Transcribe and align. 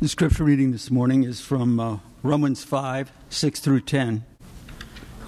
The 0.00 0.08
scripture 0.08 0.44
reading 0.44 0.72
this 0.72 0.90
morning 0.90 1.24
is 1.24 1.42
from 1.42 1.78
uh, 1.78 1.98
Romans 2.22 2.64
5 2.64 3.12
6 3.28 3.60
through 3.60 3.82
10, 3.82 4.24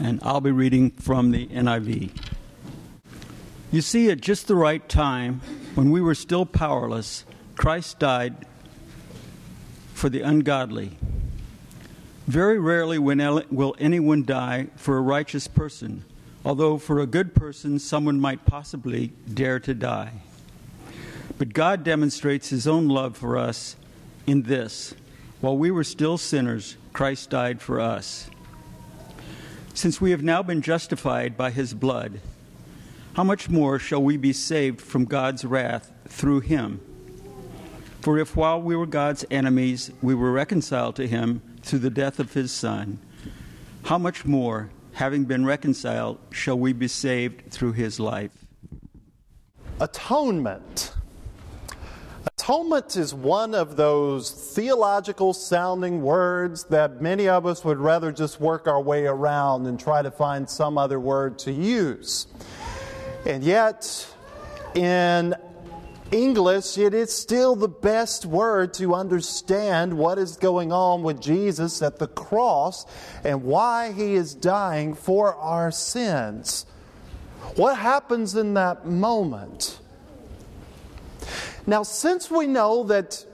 and 0.00 0.18
I'll 0.22 0.40
be 0.40 0.50
reading 0.50 0.92
from 0.92 1.30
the 1.30 1.46
NIV. 1.48 2.10
You 3.70 3.82
see, 3.82 4.10
at 4.10 4.22
just 4.22 4.46
the 4.46 4.54
right 4.56 4.88
time, 4.88 5.42
when 5.74 5.90
we 5.90 6.00
were 6.00 6.14
still 6.14 6.46
powerless, 6.46 7.26
Christ 7.54 7.98
died 7.98 8.46
for 9.92 10.08
the 10.08 10.22
ungodly. 10.22 10.96
Very 12.26 12.58
rarely 12.58 12.98
will 12.98 13.76
anyone 13.78 14.24
die 14.24 14.68
for 14.76 14.96
a 14.96 15.02
righteous 15.02 15.48
person, 15.48 16.02
although 16.46 16.78
for 16.78 16.98
a 16.98 17.06
good 17.06 17.34
person, 17.34 17.78
someone 17.78 18.18
might 18.18 18.46
possibly 18.46 19.12
dare 19.34 19.60
to 19.60 19.74
die. 19.74 20.22
But 21.36 21.52
God 21.52 21.84
demonstrates 21.84 22.48
his 22.48 22.66
own 22.66 22.88
love 22.88 23.18
for 23.18 23.36
us 23.36 23.76
in 24.26 24.42
this 24.42 24.94
while 25.40 25.56
we 25.56 25.72
were 25.72 25.84
still 25.84 26.18
sinners, 26.18 26.76
Christ 26.92 27.30
died 27.30 27.60
for 27.60 27.80
us. 27.80 28.30
Since 29.74 30.00
we 30.00 30.12
have 30.12 30.22
now 30.22 30.40
been 30.42 30.62
justified 30.62 31.36
by 31.36 31.50
his 31.50 31.74
blood, 31.74 32.20
how 33.14 33.24
much 33.24 33.48
more 33.48 33.80
shall 33.80 34.02
we 34.02 34.16
be 34.16 34.32
saved 34.32 34.80
from 34.80 35.04
God's 35.04 35.44
wrath 35.44 35.90
through 36.06 36.40
him? 36.40 36.80
For 38.02 38.18
if 38.18 38.36
while 38.36 38.62
we 38.62 38.76
were 38.76 38.86
God's 38.86 39.24
enemies, 39.32 39.90
we 40.00 40.14
were 40.14 40.30
reconciled 40.30 40.94
to 40.96 41.08
him 41.08 41.42
through 41.62 41.80
the 41.80 41.90
death 41.90 42.20
of 42.20 42.34
his 42.34 42.52
Son, 42.52 43.00
how 43.84 43.98
much 43.98 44.24
more, 44.24 44.70
having 44.92 45.24
been 45.24 45.44
reconciled, 45.44 46.18
shall 46.30 46.58
we 46.58 46.72
be 46.72 46.88
saved 46.88 47.50
through 47.50 47.72
his 47.72 47.98
life? 47.98 48.30
Atonement 49.80 50.94
Atonement 52.42 52.96
is 52.96 53.14
one 53.14 53.54
of 53.54 53.76
those 53.76 54.32
theological 54.32 55.32
sounding 55.32 56.02
words 56.02 56.64
that 56.64 57.00
many 57.00 57.28
of 57.28 57.46
us 57.46 57.64
would 57.64 57.78
rather 57.78 58.10
just 58.10 58.40
work 58.40 58.66
our 58.66 58.82
way 58.82 59.06
around 59.06 59.68
and 59.68 59.78
try 59.78 60.02
to 60.02 60.10
find 60.10 60.50
some 60.50 60.76
other 60.76 60.98
word 60.98 61.38
to 61.38 61.52
use. 61.52 62.26
And 63.24 63.44
yet, 63.44 64.12
in 64.74 65.36
English, 66.10 66.78
it 66.78 66.94
is 66.94 67.12
still 67.12 67.54
the 67.54 67.68
best 67.68 68.26
word 68.26 68.74
to 68.74 68.92
understand 68.92 69.96
what 69.96 70.18
is 70.18 70.36
going 70.36 70.72
on 70.72 71.04
with 71.04 71.20
Jesus 71.20 71.80
at 71.80 72.00
the 72.00 72.08
cross 72.08 72.86
and 73.22 73.44
why 73.44 73.92
he 73.92 74.14
is 74.14 74.34
dying 74.34 74.94
for 74.94 75.36
our 75.36 75.70
sins. 75.70 76.66
What 77.54 77.78
happens 77.78 78.34
in 78.34 78.54
that 78.54 78.84
moment? 78.84 79.78
Now, 81.66 81.82
since 81.82 82.30
we 82.30 82.46
know 82.46 82.84
that 82.84 83.24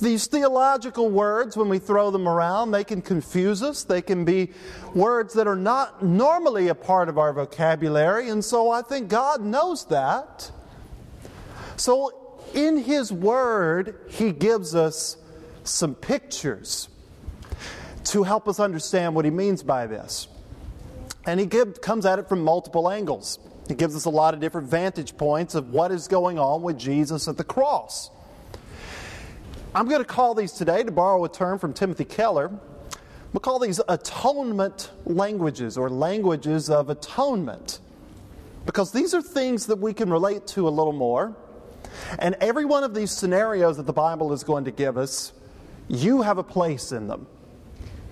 these 0.00 0.26
theological 0.26 1.08
words, 1.08 1.56
when 1.56 1.68
we 1.68 1.78
throw 1.78 2.10
them 2.10 2.28
around, 2.28 2.72
they 2.72 2.84
can 2.84 3.02
confuse 3.02 3.62
us. 3.62 3.84
They 3.84 4.02
can 4.02 4.24
be 4.24 4.50
words 4.94 5.34
that 5.34 5.46
are 5.46 5.56
not 5.56 6.02
normally 6.02 6.68
a 6.68 6.74
part 6.74 7.08
of 7.08 7.18
our 7.18 7.32
vocabulary, 7.32 8.28
and 8.28 8.44
so 8.44 8.70
I 8.70 8.82
think 8.82 9.08
God 9.08 9.40
knows 9.40 9.86
that. 9.86 10.50
So, 11.76 12.38
in 12.54 12.78
His 12.78 13.12
Word, 13.12 13.98
He 14.08 14.32
gives 14.32 14.74
us 14.74 15.16
some 15.64 15.94
pictures 15.94 16.88
to 18.04 18.24
help 18.24 18.48
us 18.48 18.60
understand 18.60 19.14
what 19.14 19.24
He 19.24 19.30
means 19.30 19.62
by 19.62 19.86
this. 19.86 20.28
And 21.24 21.40
He 21.40 21.46
give, 21.46 21.80
comes 21.80 22.04
at 22.04 22.18
it 22.18 22.28
from 22.28 22.42
multiple 22.42 22.90
angles. 22.90 23.38
It 23.68 23.78
gives 23.78 23.94
us 23.94 24.04
a 24.04 24.10
lot 24.10 24.34
of 24.34 24.40
different 24.40 24.68
vantage 24.68 25.16
points 25.16 25.54
of 25.54 25.70
what 25.70 25.92
is 25.92 26.08
going 26.08 26.38
on 26.38 26.62
with 26.62 26.78
Jesus 26.78 27.28
at 27.28 27.36
the 27.36 27.44
cross. 27.44 28.10
I'm 29.74 29.88
going 29.88 30.02
to 30.02 30.08
call 30.08 30.34
these 30.34 30.52
today, 30.52 30.82
to 30.82 30.90
borrow 30.90 31.24
a 31.24 31.28
term 31.28 31.58
from 31.58 31.72
Timothy 31.72 32.04
Keller, 32.04 32.50
we'll 33.32 33.40
call 33.40 33.58
these 33.58 33.80
atonement 33.88 34.90
languages 35.04 35.78
or 35.78 35.88
languages 35.88 36.68
of 36.68 36.90
atonement. 36.90 37.80
Because 38.66 38.92
these 38.92 39.14
are 39.14 39.22
things 39.22 39.66
that 39.66 39.78
we 39.78 39.94
can 39.94 40.10
relate 40.10 40.46
to 40.48 40.68
a 40.68 40.70
little 40.70 40.92
more. 40.92 41.34
And 42.18 42.36
every 42.40 42.64
one 42.64 42.84
of 42.84 42.94
these 42.94 43.10
scenarios 43.10 43.76
that 43.76 43.86
the 43.86 43.92
Bible 43.92 44.32
is 44.32 44.44
going 44.44 44.64
to 44.64 44.70
give 44.70 44.98
us, 44.98 45.32
you 45.88 46.22
have 46.22 46.38
a 46.38 46.44
place 46.44 46.92
in 46.92 47.06
them. 47.06 47.26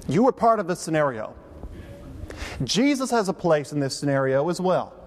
You 0.09 0.27
are 0.29 0.33
part 0.33 0.61
of 0.61 0.71
a 0.71 0.77
scenario. 0.77 1.35
Jesus 2.65 3.11
has 3.11 3.29
a 3.29 3.33
place 3.33 3.73
in 3.73 3.81
this 3.81 3.97
scenario 3.97 4.49
as 4.49 4.61
well. 4.61 5.00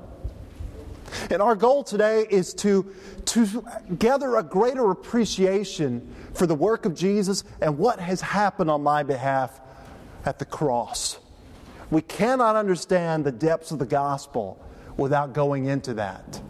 And 1.29 1.41
our 1.41 1.55
goal 1.55 1.83
today 1.83 2.25
is 2.29 2.53
to, 2.55 2.93
to 3.25 3.65
gather 3.97 4.37
a 4.37 4.43
greater 4.43 4.91
appreciation 4.91 6.13
for 6.33 6.45
the 6.45 6.55
work 6.55 6.85
of 6.85 6.95
Jesus 6.95 7.43
and 7.61 7.77
what 7.77 7.99
has 7.99 8.21
happened 8.21 8.69
on 8.69 8.83
my 8.83 9.03
behalf 9.03 9.59
at 10.25 10.39
the 10.39 10.45
cross. 10.45 11.19
We 11.91 12.01
cannot 12.01 12.55
understand 12.55 13.25
the 13.25 13.31
depths 13.31 13.71
of 13.71 13.79
the 13.79 13.85
gospel 13.85 14.63
without 14.97 15.33
going 15.33 15.65
into 15.65 15.93
that. 15.95 16.41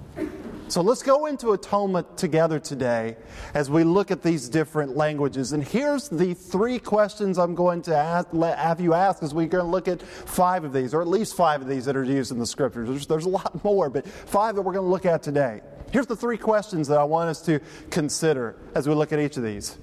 So 0.73 0.81
let's 0.81 1.03
go 1.03 1.27
into 1.27 1.51
atonement 1.51 2.17
together 2.17 2.57
today 2.57 3.15
as 3.53 3.69
we 3.69 3.83
look 3.83 4.09
at 4.09 4.23
these 4.23 4.49
different 4.49 4.97
languages. 4.97 5.51
And 5.51 5.63
here's 5.63 6.09
the 6.09 6.33
three 6.33 6.79
questions 6.79 7.37
I'm 7.37 7.53
going 7.53 7.83
to 7.83 7.95
ask, 7.95 8.31
have 8.33 8.81
you 8.81 8.95
ask 8.95 9.21
as 9.21 9.35
we're 9.35 9.45
going 9.45 9.65
to 9.65 9.69
look 9.69 9.87
at 9.87 10.01
five 10.01 10.63
of 10.63 10.73
these, 10.73 10.95
or 10.95 11.01
at 11.03 11.07
least 11.07 11.35
five 11.35 11.61
of 11.61 11.67
these 11.67 11.85
that 11.85 11.95
are 11.95 12.03
used 12.03 12.31
in 12.31 12.39
the 12.39 12.47
scriptures. 12.47 12.89
There's, 12.89 13.05
there's 13.05 13.25
a 13.25 13.29
lot 13.29 13.63
more, 13.63 13.87
but 13.91 14.07
five 14.07 14.55
that 14.55 14.63
we're 14.63 14.73
going 14.73 14.85
to 14.85 14.89
look 14.89 15.05
at 15.05 15.21
today. 15.21 15.61
Here's 15.91 16.07
the 16.07 16.15
three 16.15 16.39
questions 16.39 16.87
that 16.87 16.97
I 16.97 17.03
want 17.03 17.29
us 17.29 17.43
to 17.43 17.59
consider 17.91 18.55
as 18.73 18.89
we 18.89 18.95
look 18.95 19.13
at 19.13 19.19
each 19.19 19.37
of 19.37 19.43
these. 19.43 19.77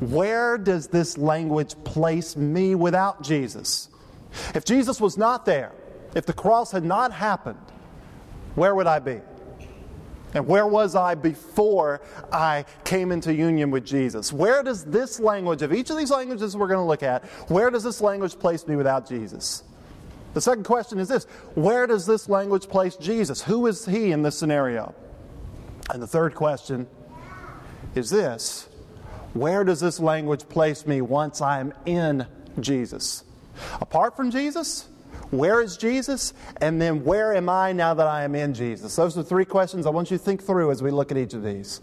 Where 0.00 0.58
does 0.58 0.88
this 0.88 1.16
language 1.16 1.82
place 1.82 2.36
me 2.36 2.74
without 2.74 3.22
Jesus? 3.22 3.88
If 4.54 4.66
Jesus 4.66 5.00
was 5.00 5.16
not 5.16 5.46
there, 5.46 5.72
if 6.14 6.26
the 6.26 6.34
cross 6.34 6.72
had 6.72 6.84
not 6.84 7.10
happened, 7.10 7.56
where 8.54 8.74
would 8.74 8.86
I 8.86 8.98
be? 8.98 9.22
And 10.34 10.46
where 10.46 10.66
was 10.66 10.94
I 10.94 11.14
before 11.14 12.00
I 12.32 12.64
came 12.84 13.10
into 13.10 13.34
union 13.34 13.70
with 13.70 13.84
Jesus? 13.84 14.32
Where 14.32 14.62
does 14.62 14.84
this 14.84 15.18
language, 15.18 15.62
of 15.62 15.72
each 15.72 15.90
of 15.90 15.96
these 15.96 16.10
languages 16.10 16.56
we're 16.56 16.68
going 16.68 16.78
to 16.78 16.84
look 16.84 17.02
at, 17.02 17.24
where 17.48 17.70
does 17.70 17.82
this 17.82 18.00
language 18.00 18.38
place 18.38 18.66
me 18.66 18.76
without 18.76 19.08
Jesus? 19.08 19.64
The 20.34 20.40
second 20.40 20.64
question 20.64 20.98
is 20.98 21.08
this 21.08 21.24
Where 21.54 21.86
does 21.86 22.06
this 22.06 22.28
language 22.28 22.68
place 22.68 22.96
Jesus? 22.96 23.42
Who 23.42 23.66
is 23.66 23.84
he 23.84 24.12
in 24.12 24.22
this 24.22 24.38
scenario? 24.38 24.94
And 25.92 26.00
the 26.00 26.06
third 26.06 26.34
question 26.34 26.86
is 27.94 28.10
this 28.10 28.68
Where 29.34 29.64
does 29.64 29.80
this 29.80 29.98
language 29.98 30.48
place 30.48 30.86
me 30.86 31.00
once 31.00 31.40
I'm 31.40 31.72
in 31.84 32.26
Jesus? 32.60 33.24
Apart 33.80 34.16
from 34.16 34.30
Jesus, 34.30 34.88
where 35.30 35.60
is 35.60 35.76
Jesus? 35.76 36.32
And 36.60 36.80
then 36.80 37.04
where 37.04 37.34
am 37.34 37.48
I 37.48 37.72
now 37.72 37.94
that 37.94 38.06
I 38.06 38.24
am 38.24 38.34
in 38.34 38.52
Jesus? 38.52 38.96
Those 38.96 39.16
are 39.16 39.22
three 39.22 39.44
questions 39.44 39.86
I 39.86 39.90
want 39.90 40.10
you 40.10 40.18
to 40.18 40.22
think 40.22 40.42
through 40.42 40.70
as 40.70 40.82
we 40.82 40.90
look 40.90 41.10
at 41.10 41.18
each 41.18 41.34
of 41.34 41.42
these. 41.42 41.80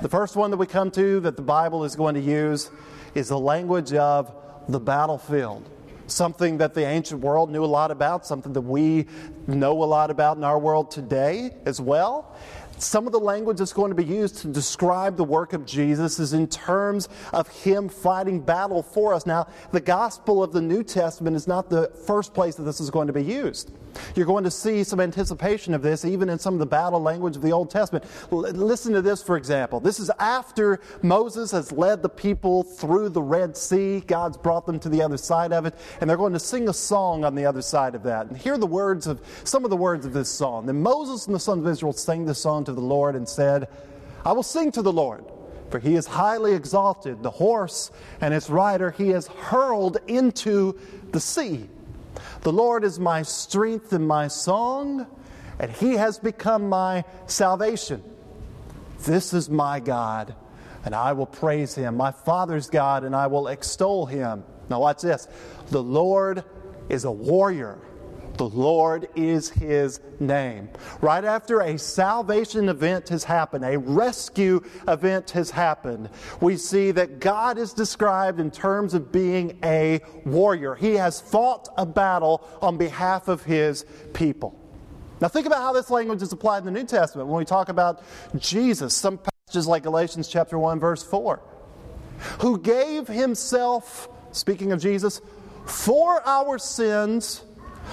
The 0.00 0.08
first 0.08 0.36
one 0.36 0.50
that 0.50 0.56
we 0.56 0.66
come 0.66 0.90
to 0.92 1.20
that 1.20 1.36
the 1.36 1.42
Bible 1.42 1.84
is 1.84 1.96
going 1.96 2.14
to 2.14 2.20
use 2.20 2.70
is 3.14 3.28
the 3.28 3.38
language 3.38 3.92
of 3.92 4.32
the 4.68 4.80
battlefield. 4.80 5.68
Something 6.06 6.58
that 6.58 6.74
the 6.74 6.84
ancient 6.84 7.20
world 7.20 7.50
knew 7.50 7.64
a 7.64 7.66
lot 7.66 7.90
about, 7.90 8.26
something 8.26 8.52
that 8.52 8.60
we 8.60 9.06
know 9.46 9.82
a 9.82 9.86
lot 9.86 10.10
about 10.10 10.36
in 10.36 10.44
our 10.44 10.58
world 10.58 10.90
today 10.90 11.52
as 11.64 11.80
well. 11.80 12.36
Some 12.82 13.06
of 13.06 13.12
the 13.12 13.20
language 13.20 13.58
that's 13.58 13.72
going 13.72 13.90
to 13.90 13.94
be 13.94 14.04
used 14.04 14.38
to 14.38 14.48
describe 14.48 15.16
the 15.16 15.24
work 15.24 15.52
of 15.52 15.64
Jesus 15.64 16.18
is 16.18 16.32
in 16.32 16.48
terms 16.48 17.08
of 17.32 17.46
Him 17.48 17.88
fighting 17.88 18.40
battle 18.40 18.82
for 18.82 19.14
us. 19.14 19.24
Now, 19.24 19.46
the 19.70 19.80
gospel 19.80 20.42
of 20.42 20.52
the 20.52 20.60
New 20.60 20.82
Testament 20.82 21.36
is 21.36 21.46
not 21.46 21.70
the 21.70 21.92
first 22.06 22.34
place 22.34 22.56
that 22.56 22.64
this 22.64 22.80
is 22.80 22.90
going 22.90 23.06
to 23.06 23.12
be 23.12 23.22
used. 23.22 23.70
You're 24.14 24.26
going 24.26 24.44
to 24.44 24.50
see 24.50 24.84
some 24.84 25.00
anticipation 25.00 25.74
of 25.74 25.82
this 25.82 26.04
even 26.04 26.28
in 26.28 26.38
some 26.38 26.54
of 26.54 26.60
the 26.60 26.66
battle 26.66 27.00
language 27.00 27.36
of 27.36 27.42
the 27.42 27.52
Old 27.52 27.70
Testament. 27.70 28.04
listen 28.30 28.92
to 28.92 29.02
this, 29.02 29.22
for 29.22 29.36
example. 29.36 29.80
This 29.80 30.00
is 30.00 30.10
after 30.18 30.80
Moses 31.02 31.50
has 31.52 31.72
led 31.72 32.02
the 32.02 32.08
people 32.08 32.62
through 32.62 33.10
the 33.10 33.22
Red 33.22 33.56
Sea. 33.56 34.00
God's 34.00 34.36
brought 34.36 34.66
them 34.66 34.78
to 34.80 34.88
the 34.88 35.02
other 35.02 35.16
side 35.16 35.52
of 35.52 35.66
it, 35.66 35.74
and 36.00 36.08
they're 36.08 36.16
going 36.16 36.32
to 36.32 36.40
sing 36.40 36.68
a 36.68 36.74
song 36.74 37.24
on 37.24 37.34
the 37.34 37.44
other 37.44 37.62
side 37.62 37.94
of 37.94 38.02
that. 38.04 38.26
And 38.26 38.36
hear 38.36 38.58
the 38.58 38.66
words 38.66 39.06
of 39.06 39.20
some 39.44 39.64
of 39.64 39.70
the 39.70 39.76
words 39.76 40.06
of 40.06 40.12
this 40.12 40.28
song. 40.28 40.66
Then 40.66 40.82
Moses 40.82 41.26
and 41.26 41.34
the 41.34 41.40
sons 41.40 41.64
of 41.64 41.70
Israel 41.70 41.92
sang 41.92 42.24
this 42.24 42.38
song 42.38 42.64
to 42.64 42.71
the 42.72 42.80
Lord 42.80 43.16
and 43.16 43.28
said, 43.28 43.68
I 44.24 44.32
will 44.32 44.42
sing 44.42 44.72
to 44.72 44.82
the 44.82 44.92
Lord. 44.92 45.24
For 45.70 45.78
he 45.78 45.94
is 45.94 46.06
highly 46.06 46.52
exalted. 46.52 47.22
The 47.22 47.30
horse 47.30 47.90
and 48.20 48.34
its 48.34 48.50
rider 48.50 48.90
he 48.90 49.08
has 49.10 49.26
hurled 49.26 49.98
into 50.06 50.78
the 51.12 51.20
sea. 51.20 51.68
The 52.42 52.52
Lord 52.52 52.84
is 52.84 52.98
my 52.98 53.22
strength 53.22 53.92
and 53.92 54.06
my 54.06 54.28
song, 54.28 55.06
and 55.58 55.70
He 55.70 55.94
has 55.94 56.18
become 56.18 56.68
my 56.68 57.04
salvation. 57.26 58.02
This 59.04 59.32
is 59.32 59.48
my 59.48 59.80
God, 59.80 60.34
and 60.84 60.94
I 60.94 61.12
will 61.12 61.26
praise 61.26 61.74
Him, 61.74 61.96
my 61.96 62.10
Father's 62.10 62.68
God, 62.68 63.04
and 63.04 63.14
I 63.14 63.28
will 63.28 63.48
extol 63.48 64.06
Him. 64.06 64.44
Now, 64.68 64.80
watch 64.80 65.02
this. 65.02 65.28
The 65.70 65.82
Lord 65.82 66.44
is 66.88 67.04
a 67.04 67.10
warrior. 67.10 67.78
The 68.36 68.48
Lord 68.48 69.08
is 69.14 69.50
his 69.50 70.00
name. 70.18 70.70
Right 71.00 71.24
after 71.24 71.60
a 71.60 71.78
salvation 71.78 72.68
event 72.68 73.08
has 73.10 73.24
happened, 73.24 73.64
a 73.64 73.78
rescue 73.78 74.62
event 74.88 75.30
has 75.32 75.50
happened, 75.50 76.08
we 76.40 76.56
see 76.56 76.92
that 76.92 77.20
God 77.20 77.58
is 77.58 77.72
described 77.72 78.40
in 78.40 78.50
terms 78.50 78.94
of 78.94 79.12
being 79.12 79.58
a 79.62 80.00
warrior. 80.24 80.74
He 80.74 80.94
has 80.94 81.20
fought 81.20 81.68
a 81.76 81.84
battle 81.84 82.46
on 82.62 82.78
behalf 82.78 83.28
of 83.28 83.42
his 83.42 83.84
people. 84.12 84.58
Now, 85.20 85.28
think 85.28 85.46
about 85.46 85.62
how 85.62 85.72
this 85.72 85.90
language 85.90 86.22
is 86.22 86.32
applied 86.32 86.58
in 86.58 86.64
the 86.64 86.72
New 86.72 86.86
Testament 86.86 87.28
when 87.28 87.38
we 87.38 87.44
talk 87.44 87.68
about 87.68 88.02
Jesus. 88.38 88.92
Some 88.94 89.18
passages 89.18 89.68
like 89.68 89.84
Galatians 89.84 90.26
chapter 90.26 90.58
1, 90.58 90.80
verse 90.80 91.04
4, 91.04 91.40
who 92.40 92.58
gave 92.58 93.06
himself, 93.06 94.08
speaking 94.32 94.72
of 94.72 94.80
Jesus, 94.80 95.20
for 95.64 96.26
our 96.26 96.58
sins 96.58 97.42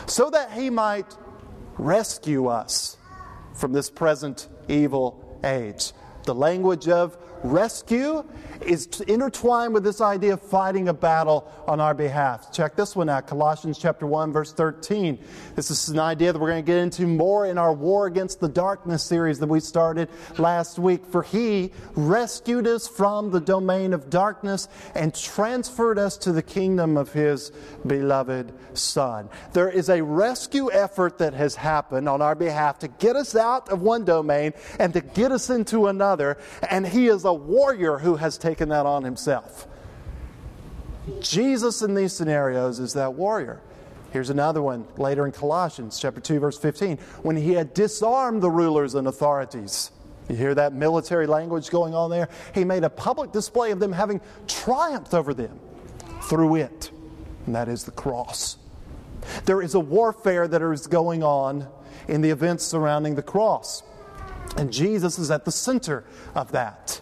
so 0.06 0.30
that 0.30 0.52
he 0.52 0.70
might 0.70 1.16
rescue 1.78 2.48
us 2.48 2.98
from 3.54 3.74
this 3.74 3.90
present 3.90 4.48
evil 4.68 5.40
age. 5.44 5.94
The 6.24 6.36
language 6.36 6.88
of 6.88 7.18
rescue 7.44 8.24
is 8.62 8.88
intertwined 9.08 9.74
with 9.74 9.84
this 9.84 10.02
idea 10.02 10.34
of 10.34 10.42
fighting 10.42 10.90
a 10.90 10.94
battle 10.94 11.50
on 11.68 11.80
our 11.80 11.94
behalf. 11.94 12.52
Check 12.52 12.76
this 12.76 12.96
one 12.96 13.10
out 13.10 13.28
Colossians 13.28 13.78
chapter 13.78 14.06
1 14.06 14.34
verse 14.34 14.52
13. 14.52 15.18
This 15.56 15.72
is 15.72 15.90
an 15.90 16.00
idea 16.00 16.34
that 16.34 16.40
we're 16.40 16.50
going 16.50 16.64
to 16.64 16.72
get 16.72 16.78
into 16.78 17.08
more 17.08 17.46
in 17.46 17.58
our 17.58 17.74
War 17.74 18.08
Against 18.08 18.40
the 18.40 18.50
Darkness 18.50 19.04
series 19.04 19.40
that 19.40 19.48
we 19.48 19.60
started 19.60 20.10
last 20.38 20.78
week. 20.80 21.06
For 21.06 21.24
he 21.24 21.72
rescued 21.96 22.68
us 22.68 22.88
from 22.88 23.32
the 23.32 23.40
domain 23.40 23.94
of 23.94 24.10
darkness 24.10 24.68
and 24.96 25.16
transferred 25.16 25.98
us 25.98 26.18
to 26.18 26.32
the 26.32 26.44
kingdom 26.44 26.98
of 26.98 27.14
his 27.14 27.52
beloved 27.86 28.54
Son. 28.74 29.30
There 29.54 29.70
is 29.70 29.90
a 29.90 30.04
rescue 30.04 30.72
effort 30.72 31.18
that 31.20 31.34
has 31.34 31.56
happened 31.56 32.10
on 32.10 32.22
our 32.22 32.36
behalf 32.36 32.80
to 32.80 32.88
get 32.88 33.16
us 33.16 33.36
out 33.36 33.70
of 33.70 33.82
one 33.82 34.04
domain 34.04 34.54
and 34.80 34.94
to 34.94 35.02
get 35.02 35.32
us 35.32 35.50
into 35.50 35.88
another, 35.88 36.38
and 36.70 36.86
he 36.86 37.08
is 37.08 37.26
a 37.30 37.34
warrior 37.34 38.00
who 38.00 38.16
has 38.16 38.38
taken 38.38 38.70
that 38.70 38.86
on 38.86 39.04
himself. 39.04 39.68
Jesus 41.22 41.82
in 41.82 41.94
these 41.94 42.12
scenarios 42.12 42.80
is 42.80 42.94
that 42.94 43.14
warrior. 43.14 43.62
Here's 44.12 44.32
another 44.32 44.62
one 44.62 44.88
later 44.98 45.26
in 45.26 45.32
Colossians 45.32 46.00
chapter 46.00 46.20
2 46.20 46.40
verse 46.40 46.58
15 46.58 46.98
when 47.22 47.36
he 47.36 47.54
had 47.54 47.74
disarmed 47.74 48.42
the 48.42 48.50
rulers 48.50 48.96
and 48.96 49.08
authorities. 49.08 49.92
You 50.28 50.36
hear 50.36 50.56
that 50.56 50.74
military 50.74 51.28
language 51.28 51.70
going 51.70 51.94
on 51.94 52.10
there? 52.10 52.30
He 52.54 52.64
made 52.64 52.84
a 52.84 52.90
public 52.90 53.32
display 53.32 53.72
of 53.72 53.80
them 53.80 53.92
having 53.92 54.22
triumphed 54.48 55.14
over 55.14 55.34
them 55.34 55.60
through 56.24 56.56
it. 56.56 56.92
And 57.46 57.56
that 57.56 57.68
is 57.68 57.84
the 57.84 57.92
cross. 57.92 58.58
There 59.46 59.62
is 59.62 59.76
a 59.76 59.80
warfare 59.80 60.48
that 60.48 60.62
is 60.62 60.88
going 60.88 61.24
on 61.24 61.68
in 62.08 62.22
the 62.22 62.30
events 62.30 62.64
surrounding 62.64 63.16
the 63.16 63.24
cross. 63.24 63.84
And 64.58 64.72
Jesus 64.72 65.20
is 65.20 65.30
at 65.32 65.46
the 65.46 65.52
center 65.52 66.04
of 66.36 66.52
that. 66.52 67.02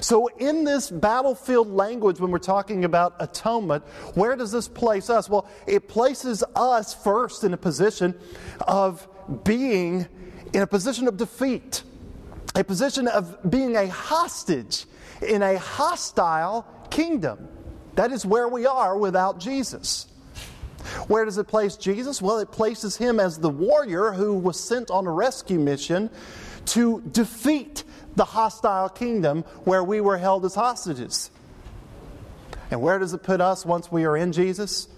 So, 0.00 0.28
in 0.38 0.64
this 0.64 0.90
battlefield 0.90 1.70
language, 1.70 2.20
when 2.20 2.30
we're 2.30 2.38
talking 2.38 2.84
about 2.84 3.14
atonement, 3.18 3.84
where 4.14 4.36
does 4.36 4.52
this 4.52 4.68
place 4.68 5.08
us? 5.10 5.28
Well, 5.28 5.48
it 5.66 5.88
places 5.88 6.44
us 6.54 6.94
first 6.94 7.44
in 7.44 7.54
a 7.54 7.56
position 7.56 8.18
of 8.66 9.08
being 9.44 10.06
in 10.52 10.62
a 10.62 10.66
position 10.66 11.08
of 11.08 11.16
defeat, 11.16 11.82
a 12.54 12.64
position 12.64 13.08
of 13.08 13.50
being 13.50 13.76
a 13.76 13.88
hostage 13.88 14.86
in 15.22 15.42
a 15.42 15.58
hostile 15.58 16.66
kingdom. 16.90 17.48
That 17.94 18.12
is 18.12 18.24
where 18.26 18.48
we 18.48 18.66
are 18.66 18.96
without 18.96 19.38
Jesus. 19.38 20.06
Where 21.08 21.24
does 21.24 21.38
it 21.38 21.46
place 21.46 21.76
Jesus? 21.76 22.22
Well, 22.22 22.38
it 22.38 22.50
places 22.50 22.96
him 22.96 23.20
as 23.20 23.38
the 23.38 23.50
warrior 23.50 24.12
who 24.12 24.34
was 24.34 24.58
sent 24.58 24.90
on 24.90 25.06
a 25.06 25.10
rescue 25.10 25.58
mission 25.58 26.10
to 26.66 27.02
defeat 27.12 27.84
the 28.16 28.24
hostile 28.24 28.88
kingdom 28.88 29.42
where 29.64 29.84
we 29.84 30.00
were 30.00 30.18
held 30.18 30.44
as 30.44 30.54
hostages. 30.54 31.30
And 32.70 32.80
where 32.80 32.98
does 32.98 33.12
it 33.14 33.22
put 33.22 33.40
us 33.40 33.64
once 33.66 33.90
we 33.90 34.04
are 34.04 34.16
in 34.16 34.32
Jesus? 34.32 34.88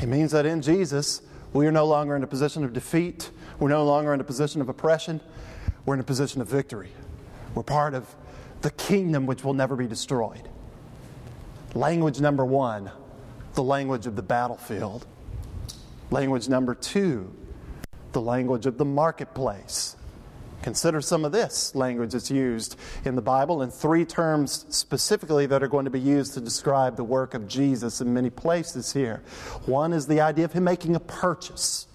It 0.00 0.06
means 0.06 0.32
that 0.32 0.46
in 0.46 0.62
Jesus, 0.62 1.22
we 1.52 1.66
are 1.66 1.72
no 1.72 1.86
longer 1.86 2.16
in 2.16 2.22
a 2.22 2.26
position 2.26 2.64
of 2.64 2.72
defeat. 2.72 3.30
We're 3.58 3.68
no 3.68 3.84
longer 3.84 4.14
in 4.14 4.20
a 4.20 4.24
position 4.24 4.60
of 4.60 4.68
oppression. 4.68 5.20
We're 5.84 5.94
in 5.94 6.00
a 6.00 6.04
position 6.04 6.40
of 6.40 6.48
victory. 6.48 6.90
We're 7.54 7.62
part 7.62 7.94
of 7.94 8.14
the 8.62 8.70
kingdom 8.70 9.26
which 9.26 9.44
will 9.44 9.54
never 9.54 9.76
be 9.76 9.86
destroyed. 9.86 10.48
Language 11.74 12.20
number 12.20 12.44
one, 12.44 12.90
the 13.54 13.62
language 13.62 14.06
of 14.06 14.16
the 14.16 14.22
battlefield. 14.22 15.06
Language 16.10 16.48
number 16.48 16.74
two, 16.74 17.32
the 18.12 18.20
language 18.20 18.66
of 18.66 18.78
the 18.78 18.84
marketplace. 18.84 19.96
Consider 20.62 21.00
some 21.00 21.24
of 21.24 21.32
this 21.32 21.74
language 21.74 22.12
that's 22.12 22.30
used 22.30 22.76
in 23.04 23.16
the 23.16 23.22
Bible, 23.22 23.62
and 23.62 23.72
three 23.72 24.04
terms 24.04 24.64
specifically 24.68 25.46
that 25.46 25.62
are 25.62 25.68
going 25.68 25.84
to 25.84 25.90
be 25.90 26.00
used 26.00 26.34
to 26.34 26.40
describe 26.40 26.96
the 26.96 27.04
work 27.04 27.34
of 27.34 27.48
Jesus 27.48 28.00
in 28.00 28.14
many 28.14 28.30
places 28.30 28.92
here. 28.92 29.22
One 29.66 29.92
is 29.92 30.06
the 30.06 30.20
idea 30.20 30.44
of 30.44 30.52
him 30.52 30.64
making 30.64 30.94
a 30.94 31.00
purchase. 31.00 31.88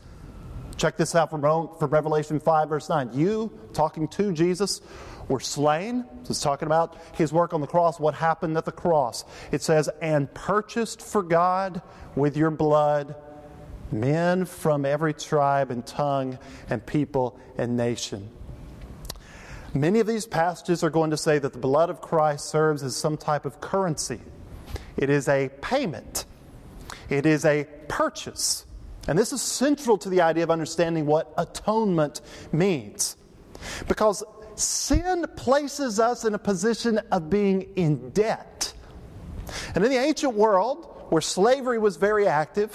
Check 0.76 0.98
this 0.98 1.16
out 1.16 1.30
from, 1.30 1.42
from 1.42 1.90
Revelation 1.90 2.40
5, 2.40 2.70
verse 2.70 2.90
9. 2.90 3.12
You, 3.14 3.58
talking 3.74 4.08
to 4.10 4.34
Jesus, 4.34 4.82
were 5.28 5.40
slain. 5.40 6.06
It's 6.30 6.42
talking 6.42 6.68
about 6.68 6.98
his 7.16 7.34
work 7.34 7.54
on 7.54 7.62
the 7.62 7.68
cross, 7.68 8.00
what 8.00 8.14
happened 8.14 8.58
at 8.58 8.66
the 8.66 8.72
cross. 8.72 9.24
It 9.52 9.62
says, 9.62 9.90
and 10.02 10.32
purchased 10.34 11.02
for 11.02 11.24
God 11.24 11.82
with 12.16 12.38
your 12.38 12.52
blood 12.52 13.16
men 13.92 14.46
from 14.46 14.86
every 14.86 15.14
tribe 15.14 15.72
and 15.72 15.86
tongue 15.86 16.38
and 16.70 16.86
people 16.86 17.40
and 17.58 17.78
nation. 17.78 18.30
Many 19.74 20.00
of 20.00 20.08
these 20.08 20.26
passages 20.26 20.84
are 20.84 20.90
going 20.90 21.12
to 21.12 21.18
say 21.18 21.40
that 21.40 21.54
the 21.54 21.60
blood 21.60 21.90
of 21.90 22.02
Christ 22.02 22.46
serves 22.46 22.84
as 22.84 22.96
some 22.96 23.18
type 23.18 23.46
of 23.46 23.60
currency. 23.62 24.20
It 24.96 25.10
is 25.10 25.28
a 25.28 25.50
payment, 25.62 26.26
it 27.10 27.26
is 27.26 27.46
a 27.46 27.68
purchase. 27.88 28.66
And 29.08 29.18
this 29.18 29.32
is 29.32 29.42
central 29.42 29.98
to 30.00 30.10
the 30.10 30.22
idea 30.22 30.44
of 30.44 30.52
understanding 30.52 31.06
what 31.06 31.34
atonement 31.38 32.20
means. 32.52 33.16
Because 33.88 34.22
sin 34.56 35.26
places 35.38 36.00
us 36.00 36.26
in 36.26 36.34
a 36.34 36.40
position 36.40 37.00
of 37.12 37.30
being 37.30 37.70
in 37.78 38.10
debt. 38.10 38.74
And 39.76 39.84
in 39.86 39.90
the 39.90 39.98
ancient 39.98 40.34
world, 40.34 41.06
where 41.10 41.22
slavery 41.22 41.80
was 41.80 41.96
very 41.96 42.28
active, 42.28 42.74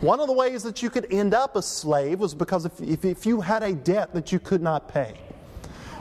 one 0.00 0.18
of 0.18 0.26
the 0.26 0.32
ways 0.32 0.62
that 0.64 0.82
you 0.82 0.90
could 0.90 1.06
end 1.12 1.34
up 1.34 1.54
a 1.56 1.62
slave 1.62 2.18
was 2.18 2.34
because 2.34 2.64
if, 2.64 2.80
if, 2.80 3.04
if 3.04 3.26
you 3.26 3.40
had 3.40 3.62
a 3.62 3.72
debt 3.72 4.12
that 4.14 4.32
you 4.32 4.40
could 4.40 4.62
not 4.62 4.88
pay. 4.88 5.14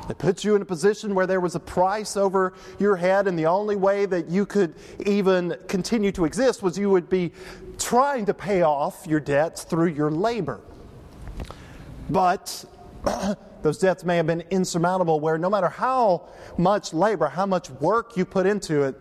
It 0.10 0.18
put 0.18 0.44
you 0.44 0.56
in 0.56 0.62
a 0.64 0.66
position 0.66 1.14
where 1.14 1.28
there 1.28 1.40
was 1.40 1.54
a 1.54 1.60
price 1.60 2.18
over 2.18 2.54
your 2.80 2.96
head, 2.96 3.28
and 3.28 3.38
the 3.38 3.46
only 3.46 3.76
way 3.76 4.08
that 4.08 4.28
you 4.28 4.46
could 4.46 4.74
even 5.06 5.56
continue 5.68 6.12
to 6.14 6.26
exist 6.26 6.64
was 6.64 6.78
you 6.80 6.90
would 6.90 7.10
be 7.10 7.32
trying 7.78 8.26
to 8.26 8.34
pay 8.34 8.64
off 8.64 9.06
your 9.08 9.20
debts 9.20 9.64
through 9.64 9.90
your 9.90 10.10
labor. 10.10 10.62
But 12.10 12.66
those 13.62 13.78
debts 13.78 14.04
may 14.04 14.18
have 14.18 14.26
been 14.26 14.44
insurmountable, 14.50 15.20
where 15.20 15.38
no 15.38 15.50
matter 15.50 15.70
how 15.70 16.28
much 16.58 16.92
labor, 16.92 17.28
how 17.28 17.46
much 17.46 17.70
work 17.70 18.18
you 18.18 18.26
put 18.26 18.48
into 18.48 18.82
it, 18.84 18.96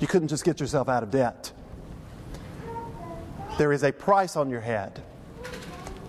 you 0.00 0.08
couldn't 0.08 0.28
just 0.28 0.44
get 0.44 0.58
yourself 0.58 0.88
out 0.88 1.04
of 1.04 1.12
debt. 1.12 1.52
There 3.56 3.72
is 3.72 3.84
a 3.84 3.92
price 3.92 4.34
on 4.34 4.50
your 4.50 4.60
head. 4.60 5.00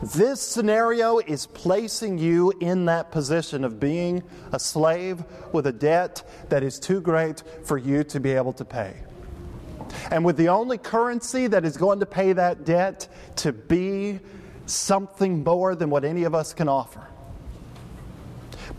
This 0.04 0.42
scenario 0.42 1.20
is 1.20 1.46
placing 1.46 2.18
you 2.18 2.52
in 2.60 2.84
that 2.86 3.10
position 3.10 3.64
of 3.64 3.80
being 3.80 4.22
a 4.52 4.60
slave 4.60 5.24
with 5.54 5.66
a 5.68 5.72
debt 5.72 6.28
that 6.50 6.62
is 6.62 6.78
too 6.78 7.00
great 7.00 7.42
for 7.64 7.78
you 7.78 8.04
to 8.06 8.20
be 8.20 8.32
able 8.32 8.52
to 8.54 8.66
pay. 8.66 8.98
And 10.12 10.26
with 10.26 10.36
the 10.36 10.50
only 10.50 10.78
currency 10.78 11.48
that 11.48 11.64
is 11.64 11.78
going 11.78 12.02
to 12.02 12.06
pay 12.06 12.34
that 12.34 12.66
debt 12.66 13.08
to 13.38 13.54
be 13.54 14.20
something 14.66 15.42
more 15.42 15.74
than 15.74 15.90
what 15.90 16.04
any 16.04 16.26
of 16.26 16.36
us 16.36 16.54
can 16.54 16.68
offer. 16.68 17.08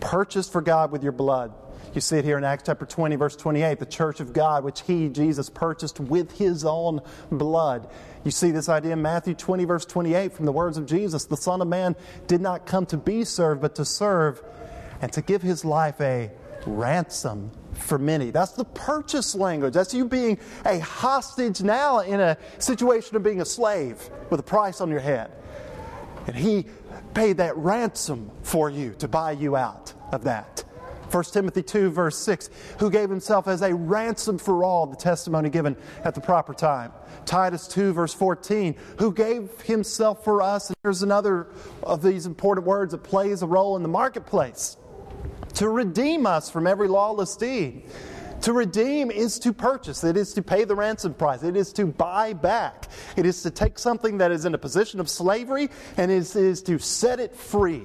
Purchased 0.01 0.53
for 0.53 0.61
God 0.61 0.93
with 0.93 1.03
your 1.03 1.13
blood. 1.13 1.55
You 1.95 2.01
see 2.01 2.17
it 2.17 2.25
here 2.25 2.37
in 2.37 2.43
Acts 2.43 2.65
chapter 2.67 2.85
20, 2.85 3.15
verse 3.15 3.37
28, 3.37 3.79
the 3.79 3.87
church 3.87 4.19
of 4.19 4.33
God, 4.33 4.65
which 4.65 4.83
he, 4.83 5.09
Jesus, 5.09 5.49
purchased 5.49 6.01
with 6.01 6.33
his 6.33 6.65
own 6.65 7.01
blood. 7.31 7.89
You 8.25 8.33
see 8.33 8.51
this 8.51 8.69
idea 8.69 8.95
in 8.95 9.03
Matthew 9.03 9.35
20, 9.35 9.65
verse 9.65 9.87
28, 9.87 10.33
from 10.33 10.45
the 10.45 10.53
words 10.53 10.77
of 10.77 10.87
Jesus 10.87 11.27
the 11.27 11.37
Son 11.37 11.63
of 11.63 11.69
Man 11.69 11.95
did 12.27 12.41
not 12.41 12.67
come 12.67 12.85
to 12.87 12.97
be 12.97 13.23
served, 13.25 13.61
but 13.61 13.77
to 13.77 13.85
serve 13.85 14.43
and 15.01 15.13
to 15.13 15.23
give 15.23 15.41
his 15.43 15.65
life 15.65 16.01
a 16.01 16.33
ransom 16.67 17.53
for 17.75 17.99
many. 17.99 18.33
That's 18.33 18.53
the 18.53 18.65
purchase 18.65 19.37
language. 19.37 19.75
That's 19.75 19.95
you 19.95 20.07
being 20.07 20.41
a 20.65 20.81
hostage 20.81 21.63
now 21.63 22.01
in 22.01 22.19
a 22.19 22.37
situation 22.59 23.15
of 23.15 23.23
being 23.23 23.41
a 23.41 23.45
slave 23.45 24.11
with 24.31 24.41
a 24.41 24.45
price 24.45 24.81
on 24.81 24.91
your 24.91 25.01
head. 25.01 25.31
And 26.27 26.35
he 26.35 26.67
paid 27.13 27.37
that 27.37 27.57
ransom 27.57 28.33
for 28.43 28.69
you 28.69 28.95
to 28.99 29.07
buy 29.07 29.33
you 29.33 29.55
out 29.55 29.93
of 30.11 30.25
that. 30.25 30.64
1 31.11 31.25
Timothy 31.25 31.63
2, 31.63 31.91
verse 31.91 32.19
6, 32.19 32.51
who 32.79 32.91
gave 32.91 33.11
himself 33.11 33.49
as 33.49 33.63
a 33.63 33.75
ransom 33.75 34.39
for 34.39 34.65
all, 34.65 34.87
the 34.87 34.97
testimony 34.97 35.51
given 35.51 35.77
at 36.05 36.15
the 36.15 36.21
proper 36.21 36.55
time. 36.55 36.93
Titus 37.25 37.67
2, 37.69 37.93
verse 37.93 38.15
14, 38.15 38.75
who 38.99 39.13
gave 39.13 39.61
himself 39.63 40.25
for 40.25 40.43
us. 40.43 40.69
And 40.69 40.77
here's 40.83 41.03
another 41.03 41.49
of 41.83 42.03
these 42.03 42.27
important 42.27 42.67
words 42.67 42.93
that 42.93 43.03
plays 43.03 43.43
a 43.43 43.47
role 43.47 43.77
in 43.77 43.83
the 43.83 43.89
marketplace 43.89 44.77
to 45.55 45.69
redeem 45.69 46.27
us 46.27 46.51
from 46.51 46.67
every 46.67 46.89
lawless 46.89 47.37
deed. 47.37 47.85
To 48.43 48.53
redeem 48.53 49.11
is 49.11 49.39
to 49.39 49.55
purchase, 49.55 50.05
it 50.05 50.19
is 50.19 50.35
to 50.35 50.43
pay 50.43 50.65
the 50.65 50.75
ransom 50.75 51.15
price, 51.15 51.43
it 51.43 51.57
is 51.57 51.73
to 51.75 51.87
buy 51.87 52.35
back, 52.35 52.91
it 53.17 53.25
is 53.25 53.43
to 53.43 53.51
take 53.51 53.79
something 53.79 54.19
that 54.19 54.33
is 54.33 54.45
in 54.45 54.53
a 54.53 54.59
position 54.59 55.01
of 55.01 55.09
slavery 55.09 55.71
and 55.97 56.11
it 56.11 56.37
is 56.37 56.63
to 56.63 56.79
set 56.79 57.21
it 57.21 57.35
free 57.35 57.85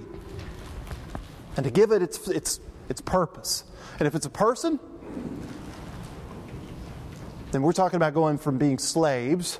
and 1.55 1.63
to 1.63 1.71
give 1.71 1.93
it 1.93 2.01
its, 2.01 2.27
its 2.27 2.59
its 2.89 3.01
purpose. 3.01 3.63
And 3.99 4.07
if 4.07 4.15
it's 4.15 4.25
a 4.25 4.29
person, 4.29 4.79
then 7.51 7.61
we're 7.61 7.73
talking 7.73 7.97
about 7.97 8.13
going 8.13 8.37
from 8.37 8.57
being 8.57 8.77
slaves, 8.77 9.59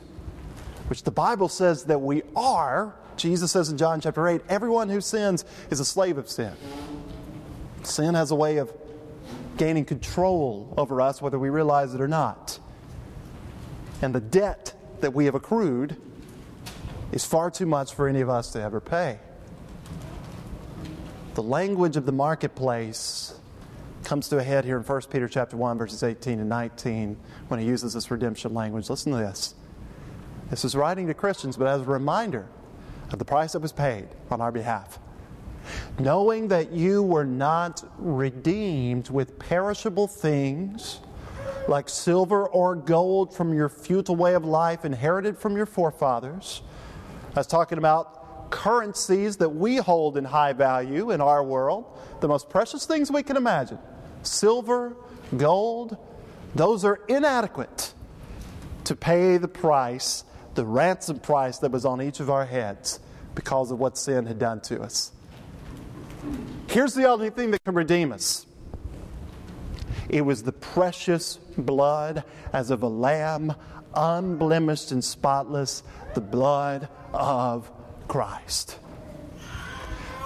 which 0.88 1.04
the 1.04 1.12
Bible 1.12 1.48
says 1.48 1.86
that 1.86 2.00
we 2.00 2.24
are. 2.36 2.96
Jesus 3.16 3.52
says 3.52 3.70
in 3.70 3.78
John 3.78 4.02
chapter 4.02 4.28
8, 4.28 4.42
everyone 4.50 4.90
who 4.90 5.02
sins 5.02 5.46
is 5.70 5.80
a 5.80 5.86
slave 5.86 6.18
of 6.18 6.30
sin. 6.30 6.54
Sin 7.84 8.16
has 8.16 8.32
a 8.32 8.36
way 8.36 8.58
of 8.58 8.74
gaining 9.58 9.86
control 9.86 10.74
over 10.78 11.02
us, 11.02 11.22
whether 11.22 11.38
we 11.38 11.50
realize 11.50 11.94
it 11.94 12.02
or 12.02 12.08
not. 12.08 12.60
And 14.02 14.16
the 14.16 14.22
debt 14.22 14.74
that 15.02 15.14
we 15.14 15.26
have 15.26 15.36
accrued 15.36 15.98
is 17.12 17.26
far 17.26 17.52
too 17.52 17.66
much 17.66 17.94
for 17.94 18.08
any 18.08 18.22
of 18.22 18.30
us 18.30 18.52
to 18.54 18.62
ever 18.62 18.80
pay 18.80 19.20
the 21.36 21.44
language 21.44 21.96
of 21.96 22.06
the 22.06 22.12
marketplace 22.12 23.40
comes 24.04 24.30
to 24.30 24.38
a 24.38 24.44
head 24.44 24.66
here 24.66 24.78
in 24.78 24.84
1 24.84 25.02
Peter 25.12 25.28
chapter 25.28 25.56
1 25.56 25.78
verses 25.78 26.04
18 26.04 26.40
and 26.40 26.50
19 26.50 27.18
when 27.48 27.60
he 27.60 27.66
uses 27.66 27.94
this 27.94 28.10
redemption 28.10 28.54
language. 28.54 28.90
Listen 28.90 29.12
to 29.12 29.18
this. 29.18 29.56
This 30.50 30.66
is 30.66 30.76
writing 30.76 31.08
to 31.08 31.14
Christians, 31.14 31.58
but 31.58 31.68
as 31.68 31.82
a 31.82 31.86
reminder 31.86 32.48
of 33.12 33.20
the 33.20 33.26
price 33.26 33.54
that 33.54 33.60
was 33.60 33.72
paid 33.72 34.08
on 34.32 34.42
our 34.42 34.52
behalf. 34.52 35.00
Knowing 36.00 36.48
that 36.48 36.72
you 36.72 37.04
were 37.04 37.26
not 37.26 37.84
redeemed 38.00 39.10
with 39.10 39.38
perishable 39.38 40.08
things 40.08 41.00
like 41.68 41.88
silver 41.88 42.48
or 42.48 42.76
gold 42.76 43.34
from 43.34 43.54
your 43.54 43.70
futile 43.70 44.16
way 44.16 44.34
of 44.34 44.44
life 44.44 44.86
inherited 44.86 45.38
from 45.38 45.56
your 45.56 45.68
forefathers. 45.68 46.62
I 47.36 47.40
was 47.40 47.48
talking 47.48 47.78
about 47.78 48.19
currencies 48.50 49.38
that 49.38 49.50
we 49.50 49.78
hold 49.78 50.18
in 50.18 50.26
high 50.26 50.54
value 50.54 51.12
in 51.12 51.22
our 51.22 51.44
world, 51.44 51.86
the 52.22 52.28
most 52.28 52.50
precious 52.50 52.86
things 52.86 53.12
we 53.12 53.24
can 53.24 53.38
imagine 53.38 53.80
silver, 54.24 54.96
gold, 55.38 55.98
those 56.56 56.84
are 56.84 57.00
inadequate 57.08 57.94
to 58.84 58.96
pay 58.96 59.38
the 59.38 59.48
price, 59.48 60.24
the 60.56 60.66
ransom 60.66 61.20
price 61.20 61.60
that 61.60 61.72
was 61.72 61.86
on 61.86 62.02
each 62.02 62.20
of 62.20 62.30
our 62.30 62.46
heads 62.46 63.00
because 63.36 63.72
of 63.72 63.80
what 63.80 63.98
sin 63.98 64.26
had 64.26 64.40
done 64.40 64.60
to 64.62 64.82
us. 64.82 65.12
Here's 66.68 66.94
the 66.94 67.08
only 67.08 67.30
thing 67.30 67.52
that 67.52 67.64
can 67.64 67.76
redeem 67.76 68.12
us 68.12 68.46
it 70.10 70.22
was 70.22 70.44
the 70.44 70.52
precious 70.52 71.38
blood 71.58 72.24
as 72.52 72.72
of 72.72 72.82
a 72.82 72.88
lamb, 72.88 73.54
unblemished 73.94 74.92
and 74.92 75.04
spotless, 75.04 75.84
the 76.16 76.22
blood 76.22 76.90
of 77.14 77.72
Christ. 78.10 78.78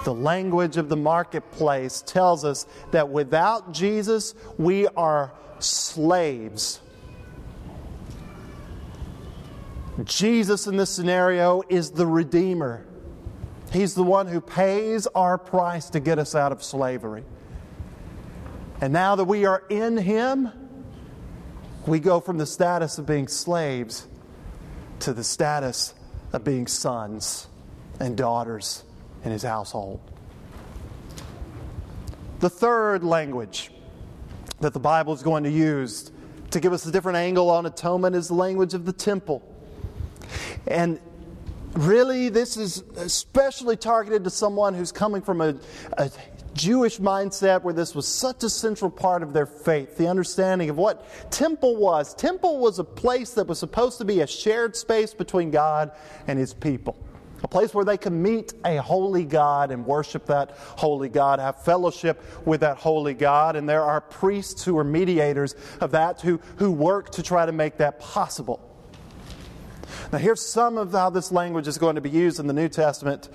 The 0.04 0.14
language 0.14 0.76
of 0.76 0.88
the 0.88 0.96
marketplace 0.96 2.02
tells 2.02 2.44
us 2.44 2.66
that 2.90 3.10
without 3.10 3.72
Jesus, 3.72 4.34
we 4.58 4.88
are 4.88 5.32
slaves. 5.60 6.80
Jesus 10.02 10.66
in 10.66 10.76
this 10.76 10.90
scenario 10.90 11.62
is 11.68 11.92
the 11.92 12.06
Redeemer. 12.06 12.84
He's 13.70 13.94
the 13.94 14.02
one 14.02 14.26
who 14.26 14.40
pays 14.40 15.06
our 15.08 15.38
price 15.38 15.90
to 15.90 16.00
get 16.00 16.18
us 16.18 16.34
out 16.34 16.52
of 16.52 16.64
slavery. 16.64 17.24
And 18.80 18.92
now 18.92 19.14
that 19.16 19.24
we 19.24 19.44
are 19.44 19.62
in 19.68 19.96
Him, 19.96 20.50
we 21.86 22.00
go 22.00 22.20
from 22.20 22.38
the 22.38 22.46
status 22.46 22.98
of 22.98 23.06
being 23.06 23.28
slaves 23.28 24.06
to 25.00 25.12
the 25.12 25.24
status 25.24 25.94
of 26.32 26.44
being 26.44 26.66
sons 26.66 27.46
and 28.00 28.16
daughters 28.16 28.84
in 29.24 29.30
his 29.30 29.42
household. 29.42 30.00
The 32.40 32.50
third 32.50 33.04
language 33.04 33.70
that 34.60 34.72
the 34.72 34.80
Bible 34.80 35.14
is 35.14 35.22
going 35.22 35.44
to 35.44 35.50
use 35.50 36.10
to 36.50 36.60
give 36.60 36.72
us 36.72 36.86
a 36.86 36.92
different 36.92 37.16
angle 37.16 37.50
on 37.50 37.66
atonement 37.66 38.14
is 38.14 38.28
the 38.28 38.34
language 38.34 38.74
of 38.74 38.84
the 38.84 38.92
temple. 38.92 39.42
And 40.66 41.00
really, 41.72 42.28
this 42.28 42.56
is 42.56 42.82
especially 42.96 43.76
targeted 43.76 44.24
to 44.24 44.30
someone 44.30 44.74
who's 44.74 44.92
coming 44.92 45.22
from 45.22 45.40
a, 45.40 45.56
a 45.98 46.10
Jewish 46.54 46.98
mindset 46.98 47.62
where 47.62 47.74
this 47.74 47.94
was 47.94 48.06
such 48.06 48.44
a 48.44 48.50
central 48.50 48.90
part 48.90 49.22
of 49.22 49.32
their 49.32 49.46
faith, 49.46 49.96
the 49.96 50.06
understanding 50.06 50.70
of 50.70 50.76
what 50.76 51.30
temple 51.30 51.76
was. 51.76 52.14
Temple 52.14 52.58
was 52.58 52.78
a 52.78 52.84
place 52.84 53.34
that 53.34 53.46
was 53.46 53.58
supposed 53.58 53.98
to 53.98 54.04
be 54.04 54.20
a 54.20 54.26
shared 54.26 54.76
space 54.76 55.12
between 55.12 55.50
God 55.50 55.90
and 56.28 56.38
his 56.38 56.54
people 56.54 56.96
a 57.44 57.48
place 57.48 57.74
where 57.74 57.84
they 57.84 57.98
can 57.98 58.22
meet 58.22 58.54
a 58.64 58.78
holy 58.78 59.24
God 59.24 59.70
and 59.70 59.84
worship 59.84 60.26
that 60.26 60.52
holy 60.56 61.10
God, 61.10 61.38
have 61.38 61.62
fellowship 61.62 62.22
with 62.46 62.60
that 62.60 62.78
holy 62.78 63.12
God. 63.12 63.54
And 63.54 63.68
there 63.68 63.82
are 63.82 64.00
priests 64.00 64.64
who 64.64 64.78
are 64.78 64.84
mediators 64.84 65.54
of 65.80 65.90
that 65.90 66.22
who, 66.22 66.40
who 66.56 66.70
work 66.70 67.10
to 67.10 67.22
try 67.22 67.44
to 67.44 67.52
make 67.52 67.76
that 67.76 68.00
possible. 68.00 68.70
Now, 70.10 70.18
here's 70.18 70.40
some 70.40 70.78
of 70.78 70.92
how 70.92 71.10
this 71.10 71.30
language 71.30 71.68
is 71.68 71.76
going 71.76 71.96
to 71.96 72.00
be 72.00 72.10
used 72.10 72.40
in 72.40 72.46
the 72.46 72.54
New 72.54 72.68
Testament 72.68 73.28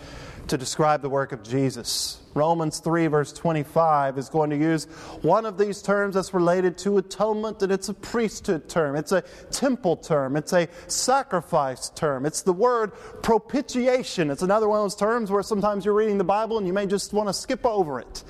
to 0.49 0.57
describe 0.57 1.01
the 1.01 1.09
work 1.09 1.31
of 1.31 1.43
Jesus. 1.43 2.19
Romans 2.33 2.79
3, 2.79 3.07
verse 3.07 3.31
25, 3.31 4.17
is 4.17 4.29
going 4.29 4.49
to 4.49 4.57
use 4.57 4.85
one 5.21 5.45
of 5.45 5.57
these 5.57 5.81
terms 5.81 6.15
that's 6.15 6.33
related 6.33 6.77
to 6.79 6.97
atonement, 6.97 7.61
and 7.61 7.71
it's 7.71 7.89
a 7.89 7.93
priesthood 7.93 8.67
term, 8.67 8.95
it's 8.95 9.11
a 9.11 9.21
temple 9.51 9.95
term, 9.95 10.35
it's 10.35 10.53
a 10.53 10.67
sacrifice 10.87 11.89
term. 11.89 12.25
It's 12.25 12.41
the 12.41 12.53
word 12.53 12.91
propitiation. 13.21 14.31
It's 14.31 14.41
another 14.41 14.67
one 14.67 14.79
of 14.79 14.85
those 14.85 14.95
terms 14.95 15.31
where 15.31 15.43
sometimes 15.43 15.85
you're 15.85 15.93
reading 15.93 16.17
the 16.17 16.23
Bible 16.23 16.57
and 16.57 16.65
you 16.65 16.73
may 16.73 16.87
just 16.87 17.13
want 17.13 17.29
to 17.29 17.33
skip 17.33 17.65
over 17.65 17.99
it. 17.99 18.23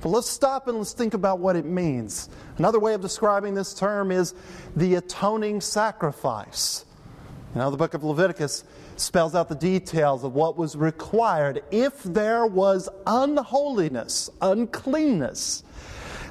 But 0.00 0.10
let's 0.10 0.28
stop 0.28 0.68
and 0.68 0.78
let's 0.78 0.92
think 0.92 1.14
about 1.14 1.40
what 1.40 1.56
it 1.56 1.64
means. 1.64 2.28
Another 2.58 2.78
way 2.78 2.94
of 2.94 3.00
describing 3.00 3.54
this 3.54 3.74
term 3.74 4.10
is 4.10 4.34
the 4.76 4.94
atoning 4.94 5.60
sacrifice. 5.60 6.84
You 7.54 7.60
know, 7.60 7.70
the 7.70 7.76
book 7.76 7.94
of 7.94 8.04
Leviticus 8.04 8.64
spells 9.00 9.34
out 9.34 9.48
the 9.48 9.54
details 9.54 10.24
of 10.24 10.34
what 10.34 10.56
was 10.56 10.76
required 10.76 11.62
if 11.70 12.02
there 12.02 12.46
was 12.46 12.88
unholiness, 13.06 14.30
uncleanness. 14.40 15.62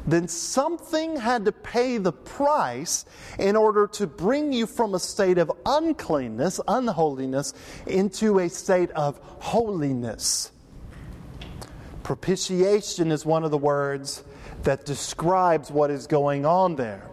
Then 0.07 0.27
something 0.27 1.15
had 1.15 1.45
to 1.45 1.51
pay 1.51 1.97
the 1.97 2.11
price 2.11 3.05
in 3.39 3.55
order 3.55 3.87
to 3.87 4.05
bring 4.05 4.53
you 4.53 4.67
from 4.67 4.93
a 4.93 4.99
state 4.99 5.39
of 5.39 5.51
uncleanness, 5.65 6.59
unholiness, 6.67 7.53
into 7.87 8.39
a 8.39 8.49
state 8.49 8.91
of 8.91 9.19
holiness. 9.39 10.51
Propitiation 12.03 13.11
is 13.11 13.25
one 13.25 13.43
of 13.43 13.49
the 13.49 13.57
words 13.57 14.23
that 14.61 14.85
describes 14.85 15.71
what 15.71 15.89
is 15.89 16.05
going 16.05 16.45
on 16.45 16.75
there. 16.75 17.09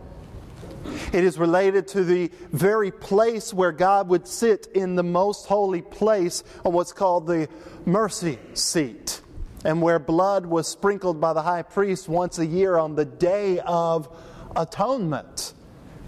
It 1.12 1.24
is 1.24 1.38
related 1.38 1.88
to 1.88 2.04
the 2.04 2.30
very 2.50 2.90
place 2.90 3.52
where 3.52 3.72
God 3.72 4.08
would 4.08 4.26
sit 4.26 4.68
in 4.74 4.96
the 4.96 5.02
most 5.02 5.46
holy 5.46 5.82
place 5.82 6.42
on 6.64 6.72
what's 6.72 6.92
called 6.92 7.26
the 7.26 7.48
mercy 7.84 8.38
seat, 8.54 9.20
and 9.64 9.82
where 9.82 9.98
blood 9.98 10.46
was 10.46 10.66
sprinkled 10.68 11.20
by 11.20 11.32
the 11.32 11.42
high 11.42 11.62
priest 11.62 12.08
once 12.08 12.38
a 12.38 12.46
year 12.46 12.76
on 12.76 12.94
the 12.94 13.04
day 13.04 13.60
of 13.60 14.08
atonement, 14.56 15.54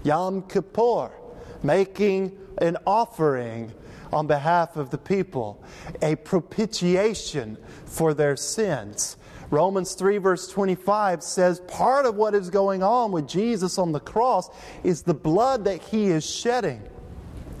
Yom 0.03 0.41
Kippur, 0.43 1.11
making 1.63 2.37
an 2.57 2.77
offering 2.85 3.73
on 4.11 4.27
behalf 4.27 4.77
of 4.77 4.89
the 4.91 4.97
people, 4.97 5.63
a 6.01 6.15
propitiation 6.15 7.57
for 7.85 8.13
their 8.13 8.35
sins. 8.35 9.17
Romans 9.55 9.93
3, 9.93 10.17
verse 10.17 10.49
25 10.49 11.23
says 11.23 11.61
part 11.61 12.05
of 12.05 12.15
what 12.15 12.35
is 12.35 12.49
going 12.49 12.83
on 12.83 13.13
with 13.13 13.25
Jesus 13.25 13.77
on 13.77 13.93
the 13.93 14.01
cross 14.01 14.49
is 14.83 15.03
the 15.03 15.13
blood 15.13 15.63
that 15.63 15.81
he 15.81 16.07
is 16.07 16.29
shedding 16.29 16.81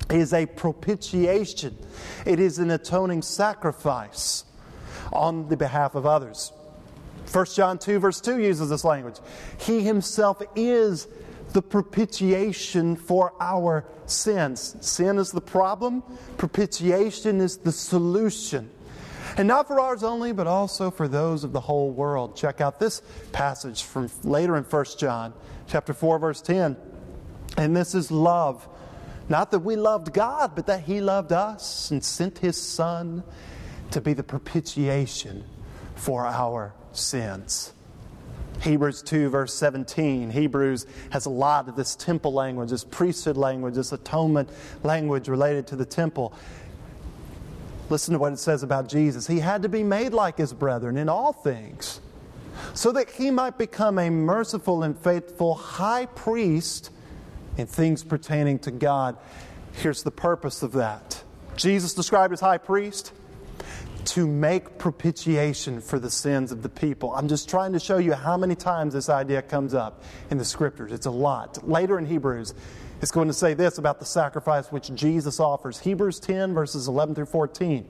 is 0.09 0.33
a 0.33 0.45
propitiation, 0.45 1.77
it 2.25 2.37
is 2.37 2.59
an 2.59 2.71
atoning 2.71 3.21
sacrifice 3.21 4.43
on 5.13 5.47
the 5.47 5.55
behalf 5.55 5.95
of 5.95 6.05
others. 6.05 6.51
1 7.31 7.45
John 7.55 7.79
2, 7.79 7.99
verse 7.99 8.19
2 8.19 8.39
uses 8.39 8.69
this 8.69 8.83
language. 8.83 9.15
He 9.57 9.79
himself 9.79 10.41
is 10.53 11.07
the 11.53 11.61
propitiation 11.61 12.97
for 12.97 13.31
our 13.39 13.85
sins. 14.05 14.75
Sin 14.81 15.17
is 15.17 15.31
the 15.31 15.39
problem, 15.39 16.03
propitiation 16.35 17.39
is 17.39 17.55
the 17.55 17.71
solution. 17.71 18.69
And 19.37 19.47
not 19.47 19.67
for 19.67 19.79
ours 19.79 20.03
only, 20.03 20.31
but 20.31 20.47
also 20.47 20.89
for 20.89 21.07
those 21.07 21.43
of 21.43 21.51
the 21.51 21.59
whole 21.59 21.91
world. 21.91 22.37
Check 22.37 22.61
out 22.61 22.79
this 22.79 23.01
passage 23.33 23.83
from 23.83 24.09
later 24.23 24.55
in 24.55 24.63
1 24.63 24.85
John, 24.97 25.33
chapter 25.67 25.93
4, 25.93 26.19
verse 26.19 26.41
10. 26.41 26.77
And 27.57 27.75
this 27.75 27.95
is 27.95 28.11
love. 28.11 28.67
Not 29.27 29.51
that 29.51 29.59
we 29.59 29.75
loved 29.75 30.13
God, 30.13 30.51
but 30.55 30.67
that 30.67 30.81
He 30.83 31.01
loved 31.01 31.31
us 31.31 31.91
and 31.91 32.03
sent 32.03 32.37
His 32.37 32.61
Son 32.61 33.23
to 33.91 33.99
be 33.99 34.13
the 34.13 34.23
propitiation 34.23 35.43
for 35.95 36.25
our 36.25 36.73
sins. 36.91 37.73
Hebrews 38.61 39.01
2, 39.03 39.29
verse 39.29 39.53
17. 39.53 40.31
Hebrews 40.31 40.85
has 41.09 41.25
a 41.25 41.29
lot 41.29 41.67
of 41.67 41.75
this 41.75 41.95
temple 41.95 42.33
language, 42.33 42.69
this 42.69 42.83
priesthood 42.83 43.37
language, 43.37 43.75
this 43.75 43.91
atonement 43.91 44.49
language 44.83 45.27
related 45.27 45.67
to 45.67 45.75
the 45.75 45.85
temple. 45.85 46.33
Listen 47.89 48.13
to 48.13 48.19
what 48.19 48.33
it 48.33 48.39
says 48.39 48.63
about 48.63 48.87
Jesus. 48.87 49.27
He 49.27 49.39
had 49.39 49.61
to 49.61 49.69
be 49.69 49.83
made 49.83 50.13
like 50.13 50.37
his 50.37 50.53
brethren 50.53 50.97
in 50.97 51.09
all 51.09 51.33
things, 51.33 52.01
so 52.73 52.91
that 52.91 53.09
he 53.09 53.31
might 53.31 53.57
become 53.57 53.99
a 53.99 54.09
merciful 54.09 54.83
and 54.83 54.97
faithful 54.97 55.55
high 55.55 56.07
priest 56.07 56.89
in 57.57 57.67
things 57.67 58.03
pertaining 58.03 58.59
to 58.59 58.71
God. 58.71 59.17
Here's 59.73 60.03
the 60.03 60.11
purpose 60.11 60.63
of 60.63 60.71
that 60.73 61.23
Jesus 61.57 61.93
described 61.93 62.33
as 62.33 62.39
high 62.39 62.57
priest 62.57 63.11
to 64.05 64.27
make 64.27 64.77
propitiation 64.77 65.81
for 65.81 65.99
the 65.99 66.11
sins 66.11 66.51
of 66.51 66.61
the 66.61 66.69
people. 66.69 67.13
I'm 67.15 67.27
just 67.27 67.49
trying 67.49 67.73
to 67.73 67.79
show 67.79 67.97
you 67.97 68.13
how 68.13 68.37
many 68.37 68.55
times 68.55 68.93
this 68.93 69.09
idea 69.09 69.41
comes 69.41 69.73
up 69.73 70.03
in 70.29 70.37
the 70.37 70.45
scriptures. 70.45 70.91
It's 70.91 71.07
a 71.07 71.11
lot. 71.11 71.67
Later 71.67 71.97
in 71.97 72.05
Hebrews, 72.05 72.53
it's 73.01 73.11
going 73.11 73.27
to 73.27 73.33
say 73.33 73.53
this 73.53 73.77
about 73.77 73.99
the 73.99 74.05
sacrifice 74.05 74.71
which 74.71 74.93
Jesus 74.93 75.39
offers. 75.39 75.79
Hebrews 75.79 76.19
10, 76.19 76.53
verses 76.53 76.87
11 76.87 77.15
through 77.15 77.25
14, 77.25 77.85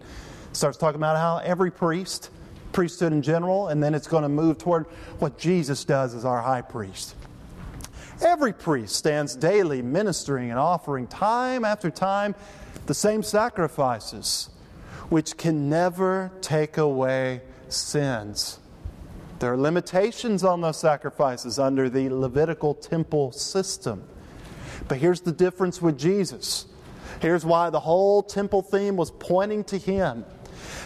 starts 0.52 0.78
talking 0.78 1.00
about 1.00 1.18
how 1.18 1.38
every 1.38 1.72
priest, 1.72 2.30
priesthood 2.72 3.14
in 3.14 3.22
general, 3.22 3.68
and 3.68 3.82
then 3.82 3.94
it's 3.94 4.08
going 4.08 4.24
to 4.24 4.30
move 4.30 4.58
toward 4.58 4.86
what 5.20 5.38
Jesus 5.38 5.86
does 5.86 6.16
as 6.16 6.26
our 6.26 6.42
high 6.42 6.62
priest. 6.62 7.16
Every 8.22 8.54
priest 8.54 8.96
stands 8.96 9.36
daily 9.36 9.82
ministering 9.82 10.50
and 10.50 10.60
offering 10.60 11.08
time 11.08 11.66
after 11.66 11.90
time 11.92 12.34
the 12.86 12.94
same 12.94 13.24
sacrifices 13.24 14.50
which 15.10 15.38
can 15.38 15.70
never 15.70 16.32
take 16.42 16.78
away 16.78 17.42
sins. 17.70 18.60
There 19.40 19.52
are 19.52 19.58
limitations 19.58 20.44
on 20.44 20.62
those 20.62 20.80
sacrifices 20.80 21.60
under 21.60 21.90
the 21.90 22.10
Levitical 22.10 22.74
temple 22.74 23.32
system. 23.32 24.08
But 24.88 24.98
here's 24.98 25.22
the 25.22 25.32
difference 25.32 25.82
with 25.82 25.98
Jesus. 25.98 26.68
Here's 27.22 27.46
why 27.46 27.70
the 27.70 27.80
whole 27.80 28.22
temple 28.22 28.62
theme 28.62 28.96
was 28.96 29.12
pointing 29.12 29.64
to 29.66 29.78
him. 29.78 30.26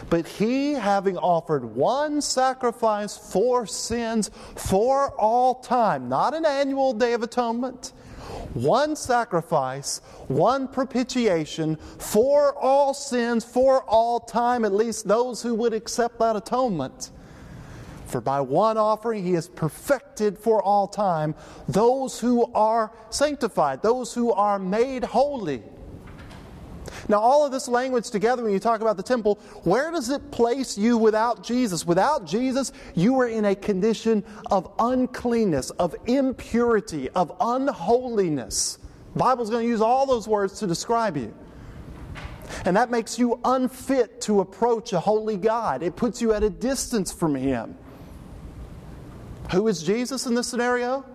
But 0.10 0.28
he, 0.28 0.74
having 0.74 1.18
offered 1.18 1.64
one 1.64 2.22
sacrifice 2.22 3.18
for 3.18 3.66
sins 3.66 4.30
for 4.56 5.12
all 5.20 5.56
time, 5.56 6.10
not 6.10 6.34
an 6.34 6.46
annual 6.46 6.94
day 6.94 7.14
of 7.14 7.24
atonement, 7.24 7.94
one 8.54 8.96
sacrifice, 8.96 10.00
one 10.28 10.68
propitiation 10.68 11.76
for 11.76 12.58
all 12.58 12.94
sins, 12.94 13.44
for 13.44 13.84
all 13.84 14.20
time, 14.20 14.66
at 14.66 14.74
least 14.74 15.08
those 15.08 15.42
who 15.42 15.54
would 15.56 15.74
accept 15.74 16.20
that 16.20 16.36
atonement. 16.36 17.12
For 18.10 18.22
by 18.22 18.42
one 18.42 18.78
offering 18.78 19.24
he 19.24 19.34
has 19.34 19.48
perfected 19.48 20.38
for 20.38 20.64
all 20.64 20.88
time 20.88 21.36
those 21.68 22.20
who 22.20 22.52
are 22.54 22.92
sanctified, 23.12 23.84
those 23.84 24.14
who 24.14 24.32
are 24.32 24.58
made 24.58 25.04
holy. 25.04 25.62
Now, 27.08 27.20
all 27.20 27.46
of 27.46 27.52
this 27.52 27.68
language 27.68 28.10
together, 28.10 28.44
when 28.44 28.52
you 28.52 28.60
talk 28.60 28.82
about 28.82 28.98
the 28.98 29.04
temple, 29.04 29.36
where 29.64 29.92
does 29.92 30.10
it 30.10 30.32
place 30.32 30.78
you 30.78 30.98
without 30.98 31.44
Jesus? 31.44 31.86
Without 31.86 32.26
Jesus, 32.26 32.72
you 32.96 33.20
are 33.20 33.28
in 33.28 33.46
a 33.46 33.56
condition 33.56 34.24
of 34.50 34.72
uncleanness, 34.80 35.70
of 35.72 35.96
impurity, 36.08 37.10
of 37.12 37.32
unholiness. 37.40 38.80
The 39.14 39.20
Bible's 39.20 39.50
going 39.50 39.66
to 39.66 39.70
use 39.70 39.82
all 39.82 40.06
those 40.06 40.28
words 40.28 40.60
to 40.60 40.68
describe 40.68 41.16
you. 41.16 41.34
And 42.66 42.76
that 42.76 42.90
makes 42.90 43.20
you 43.20 43.40
unfit 43.44 44.22
to 44.22 44.42
approach 44.42 44.94
a 44.94 45.00
holy 45.00 45.38
God. 45.38 45.84
It 45.84 45.96
puts 45.96 46.22
you 46.22 46.34
at 46.34 46.44
a 46.44 46.50
distance 46.50 47.12
from 47.12 47.36
Him. 47.36 47.78
Who 49.52 49.68
is 49.68 49.82
Jesus 49.82 50.26
in 50.26 50.36
this 50.36 50.48
scenario? 50.48 51.06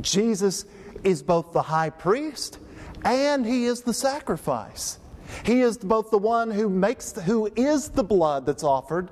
Jesus 0.00 0.64
is 1.02 1.22
both 1.22 1.52
the 1.52 1.62
high 1.62 1.90
priest 1.90 2.58
and 3.04 3.44
he 3.44 3.66
is 3.66 3.82
the 3.82 3.92
sacrifice. 3.92 4.98
He 5.44 5.60
is 5.60 5.76
both 5.76 6.10
the 6.10 6.18
one 6.18 6.50
who 6.50 6.68
makes 6.68 7.12
who 7.12 7.50
is 7.54 7.90
the 7.90 8.04
blood 8.04 8.46
that's 8.46 8.64
offered 8.64 9.10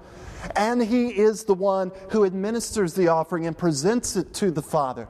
and 0.56 0.82
he 0.82 1.08
is 1.08 1.44
the 1.44 1.54
one 1.54 1.92
who 2.10 2.24
administers 2.24 2.94
the 2.94 3.08
offering 3.08 3.46
and 3.46 3.56
presents 3.56 4.16
it 4.16 4.32
to 4.34 4.50
the 4.50 4.62
Father. 4.62 5.08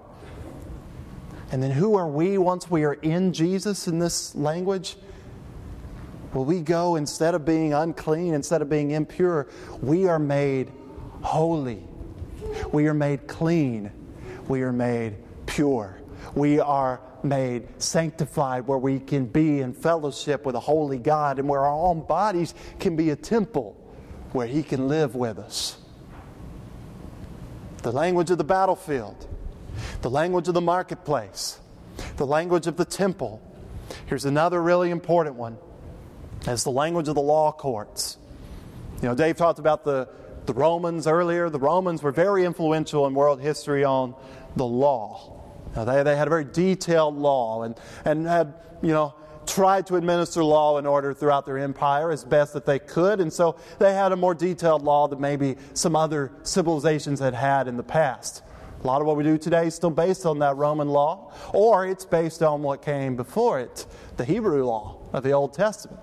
And 1.53 1.63
then 1.63 1.71
who 1.71 1.95
are 1.97 2.09
we 2.09 2.39
once 2.39 2.71
we 2.71 2.85
are 2.85 2.95
in 2.95 3.33
Jesus 3.33 3.87
in 3.87 3.99
this 3.99 4.35
language? 4.35 4.97
Well, 6.33 6.45
we 6.45 6.61
go 6.61 6.97
instead 6.97 7.35
of 7.35 7.45
being 7.45 7.75
unclean, 7.75 8.35
instead 8.35 8.63
of 8.63 8.71
being 8.71 8.93
impure, 8.93 9.47
we 9.81 10.07
are 10.09 10.19
made 10.19 10.73
holy. 11.21 11.83
We 12.73 12.87
are 12.89 12.95
made 12.95 13.27
clean. 13.27 13.93
We 14.49 14.63
are 14.63 14.73
made 14.73 15.17
pure. 15.47 16.01
We 16.35 16.61
are 16.61 17.01
made 17.23 17.81
sanctified 17.81 18.67
where 18.67 18.79
we 18.79 18.99
can 18.99 19.27
be 19.27 19.61
in 19.61 19.73
fellowship 19.73 20.45
with 20.45 20.55
a 20.55 20.61
holy 20.61 20.99
God 20.99 21.39
and 21.39 21.49
where 21.49 21.61
our 21.61 21.87
own 21.87 22.07
bodies 22.07 22.55
can 22.79 22.97
be 22.97 23.11
a 23.11 23.17
temple 23.17 23.77
where 24.33 24.47
He 24.47 24.63
can 24.63 24.89
live 24.89 25.15
with 25.15 25.39
us. 25.39 25.79
The 27.83 27.93
language 27.93 28.31
of 28.31 28.39
the 28.39 28.45
battlefield, 28.45 29.27
the 30.03 30.11
language 30.11 30.49
of 30.49 30.55
the 30.55 30.61
marketplace, 30.61 31.61
the 32.17 32.27
language 32.27 32.67
of 32.67 32.77
the 32.77 32.85
temple. 32.85 33.43
Here's 34.07 34.25
another 34.25 34.63
really 34.63 34.91
important 34.91 35.37
one. 35.37 35.59
It's 36.47 36.65
the 36.65 36.71
language 36.71 37.09
of 37.09 37.15
the 37.15 37.23
law 37.23 37.53
courts. 37.53 38.19
You 39.01 39.09
know, 39.09 39.15
Dave 39.15 39.37
talked 39.37 39.59
about 39.59 39.85
the, 39.85 40.09
the 40.47 40.55
Romans 40.55 41.07
earlier. 41.07 41.49
The 41.51 41.59
Romans 41.59 42.03
were 42.03 42.13
very 42.13 42.45
influential 42.45 43.07
in 43.07 43.15
world 43.15 43.41
history 43.41 43.85
on 43.85 44.15
the 44.57 44.67
law. 44.67 45.41
Now, 45.75 45.85
they, 45.85 46.03
they 46.03 46.17
had 46.17 46.27
a 46.27 46.31
very 46.31 46.45
detailed 46.45 47.17
law 47.17 47.63
and, 47.63 47.79
and 48.05 48.27
had, 48.27 48.55
you 48.83 48.93
know, 48.93 49.15
tried 49.47 49.87
to 49.87 49.97
administer 49.97 50.45
law 50.45 50.79
and 50.79 50.87
order 50.87 51.13
throughout 51.15 51.47
their 51.47 51.59
empire 51.59 52.11
as 52.11 52.25
best 52.25 52.53
that 52.53 52.67
they 52.67 52.79
could. 52.79 53.21
And 53.21 53.33
so 53.33 53.57
they 53.79 53.95
had 53.95 54.13
a 54.13 54.17
more 54.17 54.35
detailed 54.35 54.83
law 54.83 55.09
than 55.09 55.21
maybe 55.21 55.57
some 55.75 55.97
other 55.97 56.33
civilizations 56.43 57.21
had 57.21 57.35
had 57.35 57.69
in 57.69 57.77
the 57.77 57.83
past. 57.83 58.43
A 58.83 58.87
lot 58.87 59.01
of 59.01 59.07
what 59.07 59.17
we 59.17 59.23
do 59.23 59.39
today 59.39 59.69
is 59.69 59.75
still 59.75 59.91
based 59.91 60.27
on 60.27 60.41
that 60.41 60.57
Roman 60.57 60.89
law, 60.89 61.33
or 61.53 61.87
it's 61.87 62.05
based 62.05 62.43
on 62.43 62.63
what 62.63 62.83
came 62.83 63.15
before 63.15 63.61
it, 63.61 63.87
the 64.17 64.25
Hebrew 64.25 64.65
law 64.65 64.99
of 65.13 65.23
the 65.23 65.31
Old 65.31 65.55
Testament. 65.55 66.01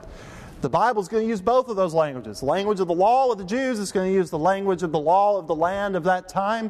The 0.61 0.69
Bible 0.69 1.01
is 1.01 1.07
going 1.07 1.23
to 1.23 1.29
use 1.29 1.41
both 1.41 1.69
of 1.69 1.77
those 1.77 1.93
languages. 1.93 2.41
The 2.41 2.45
language 2.45 2.81
of 2.81 2.87
the 2.87 2.93
law 2.93 3.31
of 3.31 3.37
the 3.37 3.45
Jews 3.45 3.79
is 3.79 3.93
going 3.93 4.11
to 4.11 4.13
use 4.13 4.29
the 4.29 4.37
language 4.37 4.83
of 4.83 4.91
the 4.91 4.99
law 4.99 5.37
of 5.37 5.47
the 5.47 5.55
land 5.55 5.95
of 5.95 6.03
that 6.03 6.27
time. 6.27 6.69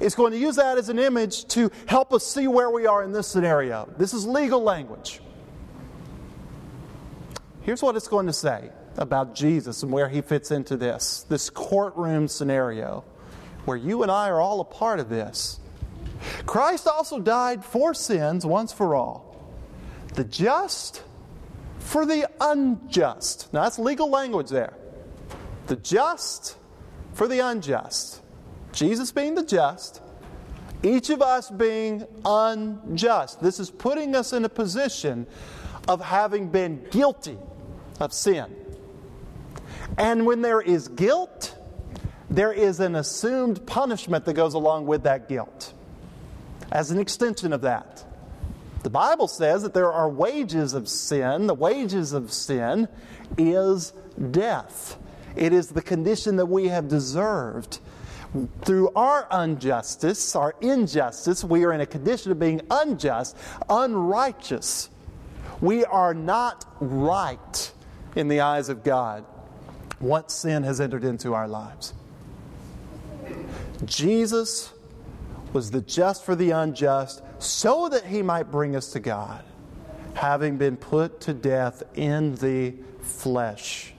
It's 0.00 0.14
going 0.14 0.32
to 0.32 0.38
use 0.38 0.56
that 0.56 0.78
as 0.78 0.88
an 0.88 0.98
image 0.98 1.46
to 1.48 1.70
help 1.86 2.14
us 2.14 2.26
see 2.26 2.48
where 2.48 2.70
we 2.70 2.86
are 2.86 3.02
in 3.02 3.12
this 3.12 3.26
scenario. 3.26 3.92
This 3.98 4.14
is 4.14 4.26
legal 4.26 4.62
language. 4.62 5.20
Here's 7.60 7.82
what 7.82 7.96
it's 7.96 8.08
going 8.08 8.26
to 8.26 8.32
say 8.32 8.70
about 8.96 9.34
Jesus 9.34 9.82
and 9.82 9.92
where 9.92 10.08
he 10.08 10.22
fits 10.22 10.50
into 10.50 10.76
this 10.76 11.26
this 11.28 11.50
courtroom 11.50 12.28
scenario 12.28 13.04
where 13.66 13.76
you 13.76 14.02
and 14.02 14.10
I 14.10 14.30
are 14.30 14.40
all 14.40 14.60
a 14.60 14.64
part 14.64 15.00
of 15.00 15.10
this. 15.10 15.60
Christ 16.46 16.86
also 16.86 17.20
died 17.20 17.64
for 17.64 17.92
sins 17.92 18.46
once 18.46 18.72
for 18.72 18.94
all, 18.94 19.52
the 20.14 20.24
just 20.24 21.02
for 21.86 22.04
the 22.04 22.28
unjust. 22.40 23.52
Now, 23.52 23.62
that's 23.62 23.78
legal 23.78 24.10
language 24.10 24.50
there. 24.50 24.74
The 25.68 25.76
just 25.76 26.56
for 27.12 27.28
the 27.28 27.38
unjust. 27.38 28.20
Jesus 28.72 29.12
being 29.12 29.36
the 29.36 29.44
just, 29.44 30.02
each 30.82 31.10
of 31.10 31.22
us 31.22 31.48
being 31.48 32.04
unjust. 32.24 33.40
This 33.40 33.60
is 33.60 33.70
putting 33.70 34.16
us 34.16 34.32
in 34.32 34.44
a 34.44 34.48
position 34.48 35.28
of 35.86 36.04
having 36.04 36.48
been 36.48 36.84
guilty 36.90 37.38
of 38.00 38.12
sin. 38.12 38.54
And 39.96 40.26
when 40.26 40.42
there 40.42 40.60
is 40.60 40.88
guilt, 40.88 41.56
there 42.28 42.52
is 42.52 42.80
an 42.80 42.96
assumed 42.96 43.64
punishment 43.64 44.24
that 44.24 44.34
goes 44.34 44.54
along 44.54 44.86
with 44.86 45.04
that 45.04 45.28
guilt. 45.28 45.72
As 46.72 46.90
an 46.90 46.98
extension 46.98 47.52
of 47.52 47.60
that, 47.60 48.04
the 48.86 48.90
Bible 48.90 49.26
says 49.26 49.64
that 49.64 49.74
there 49.74 49.92
are 49.92 50.08
wages 50.08 50.72
of 50.72 50.88
sin. 50.88 51.48
The 51.48 51.54
wages 51.54 52.12
of 52.12 52.32
sin 52.32 52.86
is 53.36 53.92
death. 54.30 54.96
It 55.34 55.52
is 55.52 55.70
the 55.70 55.82
condition 55.82 56.36
that 56.36 56.46
we 56.46 56.68
have 56.68 56.86
deserved 56.86 57.80
through 58.64 58.90
our 58.94 59.26
injustice, 59.42 60.36
our 60.36 60.54
injustice, 60.60 61.42
we 61.42 61.64
are 61.64 61.72
in 61.72 61.80
a 61.80 61.86
condition 61.86 62.30
of 62.30 62.38
being 62.38 62.60
unjust, 62.70 63.36
unrighteous. 63.68 64.88
We 65.60 65.84
are 65.84 66.14
not 66.14 66.64
right 66.78 67.72
in 68.14 68.28
the 68.28 68.38
eyes 68.38 68.68
of 68.68 68.84
God. 68.84 69.24
once 69.98 70.32
sin 70.32 70.62
has 70.62 70.80
entered 70.80 71.02
into 71.02 71.34
our 71.34 71.48
lives. 71.48 71.92
Jesus 73.84 74.72
was 75.56 75.70
the 75.70 75.80
just 75.80 76.22
for 76.22 76.36
the 76.36 76.50
unjust 76.50 77.22
so 77.38 77.88
that 77.88 78.04
he 78.04 78.20
might 78.20 78.50
bring 78.50 78.76
us 78.76 78.92
to 78.92 79.00
God, 79.00 79.42
having 80.12 80.58
been 80.58 80.76
put 80.76 81.18
to 81.22 81.32
death 81.32 81.82
in 81.94 82.34
the 82.34 82.74
flesh. 83.00 83.94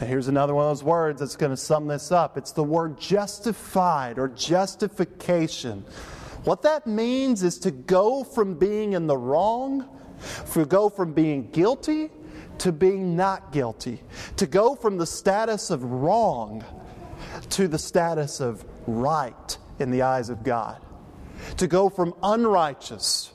Now, 0.00 0.06
here's 0.06 0.28
another 0.28 0.54
one 0.54 0.64
of 0.64 0.70
those 0.70 0.82
words 0.82 1.20
that's 1.20 1.36
going 1.36 1.50
to 1.50 1.56
sum 1.58 1.86
this 1.86 2.10
up 2.10 2.38
it's 2.38 2.52
the 2.52 2.64
word 2.64 2.98
justified 2.98 4.18
or 4.18 4.28
justification. 4.28 5.84
What 6.44 6.62
that 6.62 6.86
means 6.86 7.42
is 7.42 7.58
to 7.58 7.70
go 7.70 8.24
from 8.24 8.54
being 8.54 8.94
in 8.94 9.06
the 9.06 9.18
wrong, 9.18 9.86
to 10.54 10.64
go 10.64 10.88
from 10.88 11.12
being 11.12 11.50
guilty 11.50 12.08
to 12.56 12.72
being 12.72 13.16
not 13.16 13.52
guilty, 13.52 14.00
to 14.36 14.46
go 14.46 14.74
from 14.74 14.96
the 14.96 15.04
status 15.04 15.70
of 15.70 15.84
wrong 15.84 16.64
to 17.50 17.68
the 17.68 17.78
status 17.78 18.40
of 18.40 18.64
right 18.86 19.58
in 19.78 19.90
the 19.90 20.02
eyes 20.02 20.28
of 20.28 20.42
God, 20.42 20.80
to 21.56 21.66
go 21.66 21.88
from 21.88 22.14
unrighteous 22.22 23.32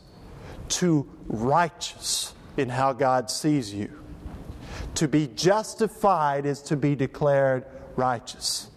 to 0.69 1.09
righteous 1.27 2.33
in 2.57 2.69
how 2.69 2.93
God 2.93 3.29
sees 3.29 3.73
you. 3.73 3.91
To 4.95 5.07
be 5.07 5.27
justified 5.27 6.45
is 6.45 6.61
to 6.63 6.75
be 6.75 6.95
declared 6.95 7.65
righteous. 7.95 8.69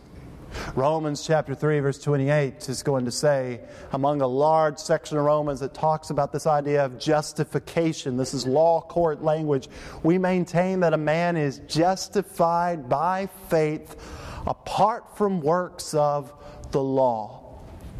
Romans 0.74 1.26
chapter 1.26 1.54
3, 1.54 1.80
verse 1.80 1.98
28 1.98 2.68
is 2.68 2.82
going 2.82 3.06
to 3.06 3.10
say, 3.10 3.60
among 3.92 4.20
a 4.20 4.26
large 4.26 4.78
section 4.78 5.16
of 5.16 5.24
Romans 5.24 5.60
that 5.60 5.72
talks 5.72 6.10
about 6.10 6.30
this 6.30 6.46
idea 6.46 6.84
of 6.84 6.98
justification, 6.98 8.18
this 8.18 8.34
is 8.34 8.46
law 8.46 8.80
court 8.82 9.22
language. 9.22 9.68
We 10.02 10.18
maintain 10.18 10.80
that 10.80 10.92
a 10.92 10.98
man 10.98 11.38
is 11.38 11.60
justified 11.60 12.88
by 12.88 13.30
faith 13.48 13.96
apart 14.46 15.16
from 15.16 15.40
works 15.40 15.94
of 15.94 16.32
the 16.70 16.82
law. 16.82 17.41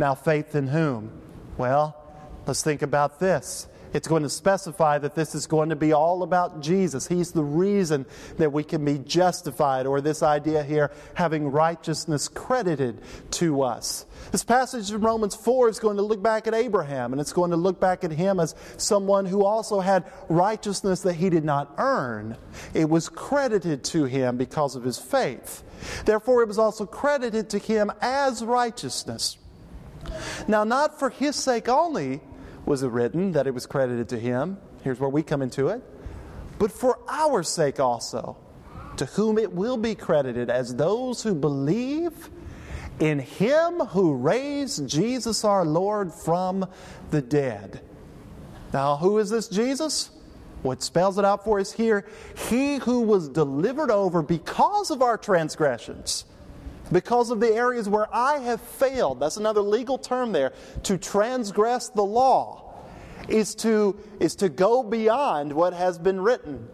Now, 0.03 0.17
faith 0.17 0.57
in 0.57 0.67
whom? 0.67 1.13
Well, 1.57 1.97
let's 2.45 2.61
think 2.61 2.83
about 2.83 3.21
this. 3.21 3.69
It's 3.93 4.09
going 4.09 4.25
to 4.25 4.29
specify 4.29 4.99
that 4.99 5.15
this 5.15 5.33
is 5.37 5.47
going 5.47 5.69
to 5.69 5.77
be 5.77 5.93
all 5.93 6.25
about 6.25 6.61
Jesus. 6.61 7.07
He's 7.07 7.31
the 7.31 7.45
reason 7.45 8.07
that 8.39 8.53
we 8.53 8.65
can 8.65 8.85
be 8.85 8.99
justified, 8.99 9.87
or 9.87 10.01
this 10.01 10.25
idea 10.25 10.65
here, 10.65 10.91
having 11.15 11.53
righteousness 11.53 12.27
credited 12.27 13.01
to 13.31 13.63
us. 13.63 14.05
This 14.33 14.43
passage 14.43 14.91
in 14.91 15.01
Romans 15.01 15.37
4 15.37 15.69
is 15.69 15.79
going 15.79 15.99
to 15.99 16.03
look 16.03 16.21
back 16.21 16.49
at 16.49 16.55
Abraham, 16.55 17.13
and 17.13 17.21
it's 17.21 17.33
going 17.33 17.53
to 17.53 17.57
look 17.57 17.79
back 17.79 18.03
at 18.03 18.11
him 18.11 18.41
as 18.41 18.57
someone 18.79 19.25
who 19.25 19.45
also 19.45 19.79
had 19.79 20.11
righteousness 20.29 21.03
that 21.03 21.15
he 21.15 21.31
did 21.31 21.45
not 21.45 21.73
earn. 21.79 22.37
It 22.75 22.91
was 22.91 23.09
credited 23.09 23.85
to 23.85 24.07
him 24.07 24.37
because 24.37 24.75
of 24.75 24.83
his 24.83 24.99
faith. 24.99 25.63
Therefore, 26.07 26.43
it 26.43 26.49
was 26.49 26.59
also 26.59 26.87
credited 26.87 27.51
to 27.51 27.59
him 27.59 27.93
as 28.01 28.43
righteousness. 28.45 29.39
Now, 30.49 30.65
not 30.65 30.99
for 30.99 31.11
his 31.11 31.37
sake 31.37 31.69
only 31.69 32.21
was 32.65 32.83
it 32.83 32.89
written 32.89 33.33
that 33.33 33.47
it 33.47 33.55
was 33.55 33.67
credited 33.67 34.09
to 34.11 34.19
him. 34.19 34.59
Here's 34.83 35.01
where 35.01 35.11
we 35.11 35.23
come 35.23 35.43
into 35.43 35.69
it. 35.69 35.83
But 36.59 36.71
for 36.71 36.99
our 37.09 37.43
sake 37.43 37.81
also, 37.81 38.37
to 38.97 39.07
whom 39.07 39.39
it 39.39 39.53
will 39.53 39.77
be 39.77 39.95
credited 39.95 40.51
as 40.51 40.77
those 40.77 41.23
who 41.23 41.35
believe 41.35 42.31
in 43.01 43.19
him 43.19 43.81
who 43.81 44.15
raised 44.15 44.89
Jesus 44.89 45.45
our 45.45 45.65
Lord 45.65 46.13
from 46.13 46.67
the 47.11 47.23
dead. 47.23 47.81
Now, 48.73 48.97
who 48.97 49.19
is 49.19 49.31
this 49.31 49.49
Jesus? 49.49 50.11
What 50.63 50.83
spells 50.83 51.19
it 51.19 51.25
out 51.25 51.45
for 51.45 51.59
us 51.59 51.73
here 51.73 52.07
He 52.49 52.77
who 52.77 53.01
was 53.01 53.29
delivered 53.29 53.91
over 53.91 54.23
because 54.23 54.91
of 54.91 55.03
our 55.03 55.19
transgressions, 55.19 56.25
because 56.91 57.31
of 57.31 57.41
the 57.41 57.53
areas 57.53 57.89
where 57.89 58.13
I 58.15 58.39
have 58.39 58.61
failed. 58.61 59.21
That's 59.21 59.37
another 59.37 59.61
legal 59.61 59.99
term 59.99 60.33
there. 60.33 60.53
To 60.85 60.99
transgress 60.99 61.89
the 61.89 62.03
law 62.03 62.75
is 63.29 63.55
to, 63.57 63.99
is 64.21 64.35
to 64.37 64.49
go 64.49 64.83
beyond 64.83 65.53
what 65.53 65.73
has 65.73 65.99
been 65.99 66.21
written. 66.21 66.69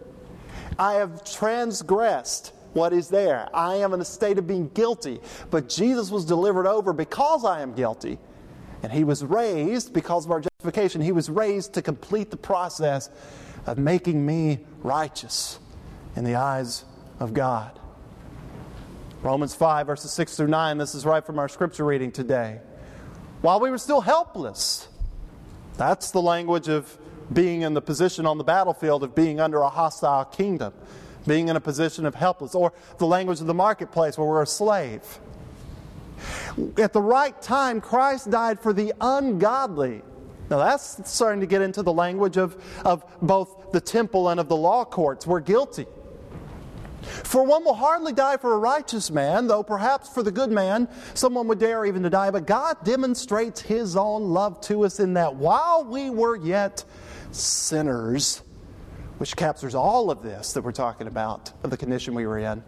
I 0.78 0.94
have 0.94 1.24
transgressed 1.24 2.52
what 2.72 2.92
is 2.92 3.08
there. 3.08 3.48
I 3.54 3.76
am 3.76 3.92
in 3.92 4.00
a 4.00 4.04
state 4.04 4.38
of 4.38 4.46
being 4.46 4.68
guilty, 4.68 5.20
but 5.50 5.68
Jesus 5.68 6.10
was 6.10 6.24
delivered 6.24 6.66
over 6.66 6.92
because 6.92 7.44
I 7.44 7.62
am 7.62 7.74
guilty. 7.74 8.18
And 8.82 8.92
he 8.92 9.02
was 9.02 9.24
raised 9.24 9.92
because 9.92 10.24
of 10.24 10.30
our 10.30 10.40
justification. 10.40 11.00
He 11.00 11.12
was 11.12 11.28
raised 11.28 11.74
to 11.74 11.82
complete 11.82 12.30
the 12.30 12.36
process 12.36 13.10
of 13.66 13.76
making 13.76 14.24
me 14.24 14.60
righteous 14.82 15.58
in 16.14 16.24
the 16.24 16.36
eyes 16.36 16.84
of 17.18 17.34
God. 17.34 17.78
Romans 19.22 19.52
5, 19.52 19.88
verses 19.88 20.12
6 20.12 20.36
through 20.36 20.46
9, 20.46 20.78
this 20.78 20.94
is 20.94 21.04
right 21.04 21.26
from 21.26 21.40
our 21.40 21.48
scripture 21.48 21.84
reading 21.84 22.12
today. 22.12 22.60
While 23.40 23.58
we 23.58 23.68
were 23.68 23.78
still 23.78 24.00
helpless, 24.00 24.88
that's 25.76 26.12
the 26.12 26.22
language 26.22 26.68
of 26.68 26.96
being 27.32 27.62
in 27.62 27.74
the 27.74 27.82
position 27.82 28.26
on 28.26 28.38
the 28.38 28.44
battlefield 28.44 29.02
of 29.02 29.16
being 29.16 29.40
under 29.40 29.60
a 29.60 29.68
hostile 29.68 30.24
kingdom, 30.24 30.72
being 31.26 31.48
in 31.48 31.56
a 31.56 31.60
position 31.60 32.06
of 32.06 32.14
helpless, 32.14 32.54
or 32.54 32.72
the 32.98 33.06
language 33.06 33.40
of 33.40 33.48
the 33.48 33.54
marketplace 33.54 34.16
where 34.16 34.26
we're 34.26 34.42
a 34.42 34.46
slave. 34.46 35.02
At 36.78 36.92
the 36.92 37.02
right 37.02 37.40
time, 37.42 37.80
Christ 37.80 38.30
died 38.30 38.60
for 38.60 38.72
the 38.72 38.94
ungodly. 39.00 40.02
Now, 40.48 40.58
that's 40.58 41.10
starting 41.10 41.40
to 41.40 41.46
get 41.46 41.60
into 41.60 41.82
the 41.82 41.92
language 41.92 42.36
of, 42.36 42.56
of 42.84 43.04
both 43.20 43.72
the 43.72 43.80
temple 43.80 44.28
and 44.28 44.38
of 44.38 44.48
the 44.48 44.56
law 44.56 44.84
courts. 44.84 45.26
We're 45.26 45.40
guilty. 45.40 45.86
For 47.02 47.44
one 47.44 47.64
will 47.64 47.74
hardly 47.74 48.12
die 48.12 48.36
for 48.36 48.52
a 48.52 48.58
righteous 48.58 49.10
man, 49.10 49.46
though 49.46 49.62
perhaps 49.62 50.08
for 50.08 50.22
the 50.22 50.32
good 50.32 50.50
man 50.50 50.88
someone 51.14 51.46
would 51.48 51.58
dare 51.58 51.84
even 51.86 52.02
to 52.02 52.10
die. 52.10 52.30
But 52.30 52.46
God 52.46 52.84
demonstrates 52.84 53.60
his 53.60 53.96
own 53.96 54.30
love 54.30 54.60
to 54.62 54.84
us 54.84 55.00
in 55.00 55.14
that 55.14 55.36
while 55.36 55.84
we 55.84 56.10
were 56.10 56.36
yet 56.36 56.84
sinners, 57.30 58.42
which 59.18 59.36
captures 59.36 59.74
all 59.74 60.10
of 60.10 60.22
this 60.22 60.52
that 60.54 60.62
we're 60.62 60.72
talking 60.72 61.06
about, 61.06 61.52
of 61.62 61.70
the 61.70 61.76
condition 61.76 62.14
we 62.14 62.26
were 62.26 62.38
in, 62.38 62.62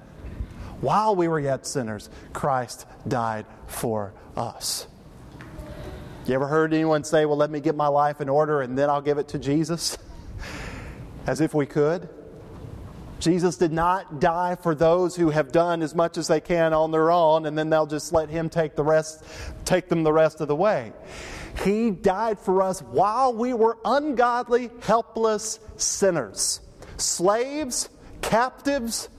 while 0.81 1.14
we 1.14 1.29
were 1.29 1.40
yet 1.40 1.66
sinners, 1.66 2.09
Christ 2.33 2.87
died 3.07 3.47
for 3.66 4.14
us. 4.37 4.87
You 6.27 6.35
ever 6.35 6.47
heard 6.47 6.73
anyone 6.73 7.03
say, 7.05 7.27
Well, 7.27 7.37
let 7.37 7.51
me 7.51 7.61
get 7.61 7.75
my 7.75 7.88
life 7.88 8.21
in 8.21 8.29
order 8.29 8.62
and 8.62 8.79
then 8.79 8.88
I'll 8.88 9.01
give 9.01 9.19
it 9.19 9.29
to 9.29 9.38
Jesus? 9.38 9.99
As 11.27 11.40
if 11.40 11.55
we 11.55 11.66
could. 11.66 12.09
Jesus 13.20 13.56
did 13.56 13.70
not 13.70 14.18
die 14.18 14.56
for 14.56 14.74
those 14.74 15.14
who 15.14 15.28
have 15.28 15.52
done 15.52 15.83
as 15.83 15.94
much 15.94 16.16
as 16.16 16.26
they 16.26 16.40
can 16.40 16.72
on 16.72 16.90
their 16.90 17.11
own 17.11 17.44
and 17.44 17.56
then 17.56 17.68
they'll 17.68 17.87
just 17.87 18.12
let 18.12 18.30
him 18.30 18.48
take 18.48 18.74
the 18.74 18.83
rest 18.83 19.22
take 19.66 19.88
them 19.88 20.02
the 20.02 20.12
rest 20.12 20.40
of 20.40 20.48
the 20.48 20.56
way. 20.56 20.92
He 21.62 21.90
died 21.90 22.38
for 22.38 22.62
us 22.62 22.80
while 22.80 23.35
we 23.35 23.52
were 23.52 23.76
ungodly, 23.85 24.70
helpless 24.83 25.61
sinners, 25.76 26.61
slaves, 26.96 27.90
captives, 28.22 29.11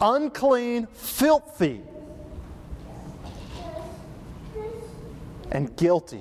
unclean, 0.00 0.86
filthy, 0.92 1.80
and 5.50 5.74
guilty. 5.76 6.20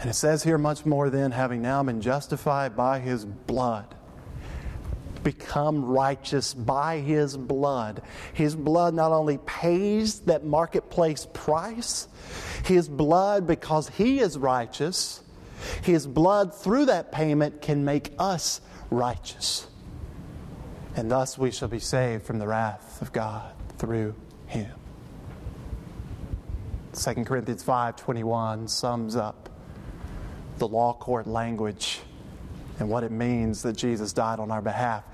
And 0.00 0.10
it 0.10 0.14
says 0.14 0.42
here 0.42 0.58
much 0.58 0.84
more 0.84 1.08
than 1.10 1.32
having 1.32 1.62
now 1.62 1.82
been 1.82 2.00
justified 2.00 2.76
by 2.76 2.98
his 2.98 3.24
blood, 3.24 3.94
become 5.22 5.84
righteous 5.84 6.52
by 6.52 6.98
his 6.98 7.36
blood. 7.36 8.02
His 8.34 8.54
blood 8.54 8.94
not 8.94 9.12
only 9.12 9.38
pays 9.38 10.20
that 10.20 10.44
marketplace 10.44 11.26
price, 11.32 12.08
his 12.64 12.88
blood, 12.88 13.46
because 13.46 13.88
he 13.88 14.20
is 14.20 14.36
righteous, 14.36 15.22
his 15.82 16.06
blood 16.06 16.54
through 16.54 16.86
that 16.86 17.10
payment 17.10 17.62
can 17.62 17.84
make 17.84 18.12
us 18.18 18.60
righteous. 18.90 19.66
And 20.94 21.10
thus 21.10 21.38
we 21.38 21.50
shall 21.50 21.68
be 21.68 21.78
saved 21.78 22.24
from 22.24 22.38
the 22.38 22.46
wrath 22.46 23.00
of 23.00 23.12
God 23.12 23.52
through 23.78 24.14
him. 24.46 24.72
2 26.92 27.26
Corinthians 27.26 27.62
5:21 27.62 28.68
sums 28.68 29.16
up 29.16 29.50
the 30.58 30.68
law 30.68 30.92
court 30.92 31.26
language 31.26 32.00
and 32.78 32.88
what 32.88 33.04
it 33.04 33.10
means 33.10 33.62
that 33.62 33.74
Jesus 33.74 34.12
died 34.12 34.38
on 34.38 34.50
our 34.50 34.62
behalf. 34.62 35.04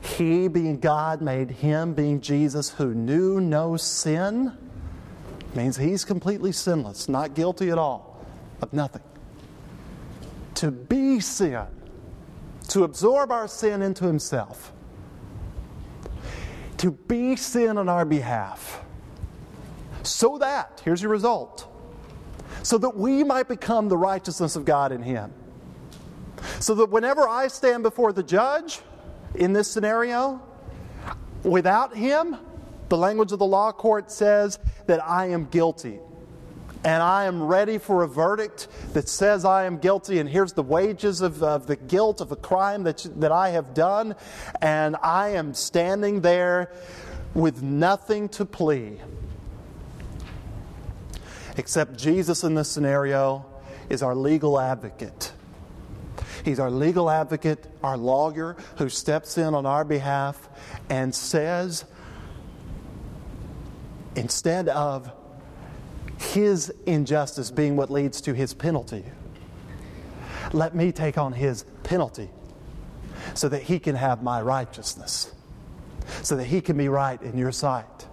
He, 0.00 0.48
being 0.48 0.80
God, 0.80 1.22
made 1.22 1.50
him, 1.50 1.94
being 1.94 2.20
Jesus, 2.20 2.70
who 2.70 2.94
knew 2.94 3.40
no 3.40 3.76
sin, 3.76 4.52
means 5.54 5.76
he's 5.76 6.04
completely 6.04 6.50
sinless, 6.52 7.08
not 7.08 7.34
guilty 7.34 7.70
at 7.70 7.78
all 7.78 8.24
of 8.60 8.72
nothing. 8.72 9.02
To 10.56 10.70
be 10.70 11.20
sin, 11.20 11.66
to 12.68 12.84
absorb 12.84 13.30
our 13.30 13.46
sin 13.46 13.82
into 13.82 14.04
himself, 14.04 14.72
to 16.78 16.90
be 16.90 17.36
sin 17.36 17.78
on 17.78 17.88
our 17.88 18.04
behalf, 18.04 18.82
so 20.02 20.38
that, 20.38 20.82
here's 20.84 21.00
your 21.02 21.12
result 21.12 21.71
so 22.62 22.78
that 22.78 22.96
we 22.96 23.24
might 23.24 23.48
become 23.48 23.88
the 23.88 23.96
righteousness 23.96 24.56
of 24.56 24.64
God 24.64 24.92
in 24.92 25.02
Him. 25.02 25.32
So 26.60 26.74
that 26.76 26.90
whenever 26.90 27.28
I 27.28 27.48
stand 27.48 27.82
before 27.82 28.12
the 28.12 28.22
judge, 28.22 28.80
in 29.34 29.52
this 29.52 29.70
scenario, 29.70 30.40
without 31.42 31.96
him, 31.96 32.36
the 32.88 32.96
language 32.96 33.32
of 33.32 33.38
the 33.38 33.46
law 33.46 33.72
court 33.72 34.10
says 34.10 34.58
that 34.86 35.02
I 35.06 35.26
am 35.26 35.46
guilty. 35.46 35.98
And 36.84 37.00
I 37.02 37.24
am 37.24 37.44
ready 37.44 37.78
for 37.78 38.02
a 38.02 38.08
verdict 38.08 38.66
that 38.92 39.08
says 39.08 39.44
I 39.44 39.64
am 39.66 39.78
guilty, 39.78 40.18
and 40.18 40.28
here's 40.28 40.52
the 40.52 40.64
wages 40.64 41.20
of, 41.20 41.40
of 41.42 41.68
the 41.68 41.76
guilt 41.76 42.20
of 42.20 42.32
a 42.32 42.36
crime 42.36 42.82
that, 42.82 43.06
that 43.16 43.30
I 43.30 43.50
have 43.50 43.72
done. 43.72 44.16
And 44.60 44.96
I 45.00 45.30
am 45.30 45.54
standing 45.54 46.20
there 46.22 46.72
with 47.34 47.62
nothing 47.62 48.28
to 48.30 48.44
plea. 48.44 48.98
Except 51.56 51.96
Jesus 51.98 52.44
in 52.44 52.54
this 52.54 52.68
scenario 52.68 53.44
is 53.88 54.02
our 54.02 54.14
legal 54.14 54.58
advocate. 54.58 55.32
He's 56.44 56.58
our 56.58 56.70
legal 56.70 57.10
advocate, 57.10 57.66
our 57.82 57.96
lawyer, 57.96 58.56
who 58.78 58.88
steps 58.88 59.38
in 59.38 59.54
on 59.54 59.66
our 59.66 59.84
behalf 59.84 60.48
and 60.88 61.14
says, 61.14 61.84
instead 64.16 64.68
of 64.68 65.10
his 66.18 66.72
injustice 66.86 67.50
being 67.50 67.76
what 67.76 67.90
leads 67.90 68.20
to 68.22 68.34
his 68.34 68.54
penalty, 68.54 69.04
let 70.52 70.74
me 70.74 70.92
take 70.92 71.18
on 71.18 71.32
his 71.32 71.64
penalty 71.82 72.30
so 73.34 73.48
that 73.48 73.62
he 73.62 73.78
can 73.78 73.94
have 73.94 74.22
my 74.22 74.40
righteousness, 74.42 75.32
so 76.22 76.36
that 76.36 76.44
he 76.44 76.60
can 76.60 76.76
be 76.76 76.88
right 76.88 77.20
in 77.22 77.38
your 77.38 77.52
sight. 77.52 78.06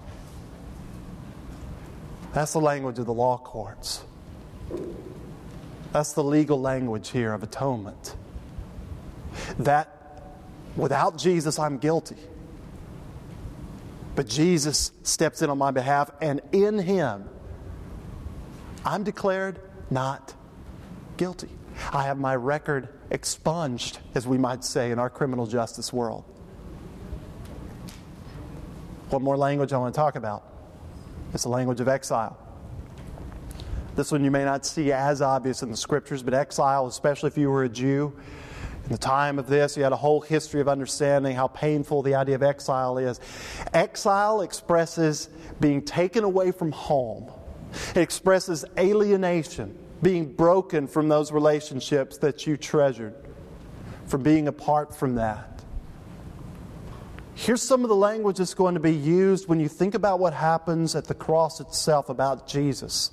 That's 2.33 2.53
the 2.53 2.61
language 2.61 2.99
of 2.99 3.05
the 3.05 3.13
law 3.13 3.37
courts. 3.37 4.03
That's 5.91 6.13
the 6.13 6.23
legal 6.23 6.61
language 6.61 7.09
here 7.09 7.33
of 7.33 7.41
atonement. 7.41 8.15
That 9.57 10.23
without 10.75 11.17
Jesus, 11.17 11.57
I'm 11.57 11.77
guilty. 11.77 12.17
But 14.15 14.27
Jesus 14.27 14.91
steps 15.03 15.41
in 15.41 15.49
on 15.49 15.57
my 15.57 15.71
behalf, 15.71 16.11
and 16.21 16.41
in 16.51 16.77
Him, 16.77 17.27
I'm 18.85 19.03
declared 19.03 19.59
not 19.89 20.33
guilty. 21.17 21.49
I 21.91 22.03
have 22.03 22.19
my 22.19 22.35
record 22.35 22.89
expunged, 23.09 23.99
as 24.13 24.27
we 24.27 24.37
might 24.37 24.63
say 24.63 24.91
in 24.91 24.99
our 24.99 25.09
criminal 25.09 25.47
justice 25.47 25.91
world. 25.91 26.23
One 29.09 29.23
more 29.23 29.37
language 29.37 29.73
I 29.73 29.77
want 29.77 29.93
to 29.93 29.97
talk 29.97 30.15
about 30.15 30.48
it's 31.33 31.43
the 31.43 31.49
language 31.49 31.79
of 31.79 31.87
exile. 31.87 32.37
This 33.95 34.11
one 34.11 34.23
you 34.23 34.31
may 34.31 34.45
not 34.45 34.65
see 34.65 34.91
as 34.91 35.21
obvious 35.21 35.61
in 35.61 35.71
the 35.71 35.77
scriptures, 35.77 36.23
but 36.23 36.33
exile, 36.33 36.87
especially 36.87 37.27
if 37.27 37.37
you 37.37 37.49
were 37.49 37.63
a 37.63 37.69
Jew, 37.69 38.13
in 38.89 38.93
the 38.93 38.97
time 38.97 39.37
of 39.37 39.45
this, 39.45 39.77
you 39.77 39.83
had 39.83 39.91
a 39.91 39.97
whole 39.97 40.19
history 40.19 40.61
of 40.61 40.67
understanding 40.67 41.35
how 41.35 41.47
painful 41.47 42.01
the 42.01 42.15
idea 42.15 42.33
of 42.33 42.41
exile 42.41 42.97
is. 42.97 43.19
Exile 43.71 44.41
expresses 44.41 45.29
being 45.59 45.83
taken 45.83 46.23
away 46.23 46.51
from 46.51 46.71
home, 46.71 47.31
it 47.93 48.01
expresses 48.01 48.65
alienation, 48.79 49.77
being 50.01 50.33
broken 50.33 50.87
from 50.87 51.07
those 51.07 51.31
relationships 51.31 52.17
that 52.17 52.47
you 52.47 52.57
treasured, 52.57 53.13
from 54.07 54.23
being 54.23 54.47
apart 54.47 54.95
from 54.95 55.13
that. 55.15 55.58
Here's 57.39 57.61
some 57.61 57.83
of 57.83 57.89
the 57.89 57.95
language 57.95 58.39
that's 58.39 58.53
going 58.53 58.73
to 58.73 58.81
be 58.81 58.93
used 58.93 59.47
when 59.47 59.61
you 59.61 59.69
think 59.69 59.95
about 59.95 60.19
what 60.19 60.33
happens 60.33 60.93
at 60.93 61.05
the 61.05 61.13
cross 61.13 61.61
itself 61.61 62.09
about 62.09 62.49
Jesus. 62.49 63.11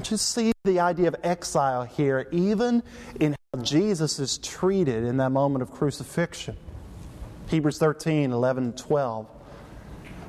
Just 0.00 0.32
see 0.32 0.52
the 0.62 0.78
idea 0.78 1.08
of 1.08 1.16
exile 1.24 1.82
here, 1.82 2.28
even 2.30 2.84
in 3.18 3.34
how 3.52 3.62
Jesus 3.62 4.20
is 4.20 4.38
treated 4.38 5.02
in 5.02 5.16
that 5.16 5.30
moment 5.30 5.60
of 5.60 5.72
crucifixion. 5.72 6.56
Hebrews 7.48 7.78
13, 7.78 8.30
11, 8.30 8.74
12. 8.74 9.26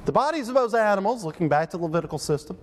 The 0.05 0.11
bodies 0.11 0.49
of 0.49 0.55
those 0.55 0.73
animals, 0.73 1.23
looking 1.23 1.47
back 1.49 1.69
to 1.69 1.77
the 1.77 1.83
Levitical 1.83 2.17
system, 2.17 2.57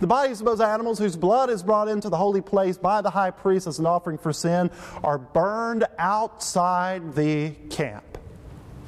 the 0.00 0.06
bodies 0.06 0.38
of 0.38 0.44
those 0.44 0.60
animals 0.60 0.98
whose 0.98 1.16
blood 1.16 1.48
is 1.48 1.62
brought 1.62 1.88
into 1.88 2.10
the 2.10 2.18
holy 2.18 2.42
place 2.42 2.76
by 2.76 3.00
the 3.00 3.08
high 3.08 3.30
priest 3.30 3.66
as 3.66 3.78
an 3.78 3.86
offering 3.86 4.18
for 4.18 4.34
sin 4.34 4.70
are 5.02 5.16
burned 5.16 5.86
outside 5.98 7.14
the 7.14 7.52
camp. 7.70 8.15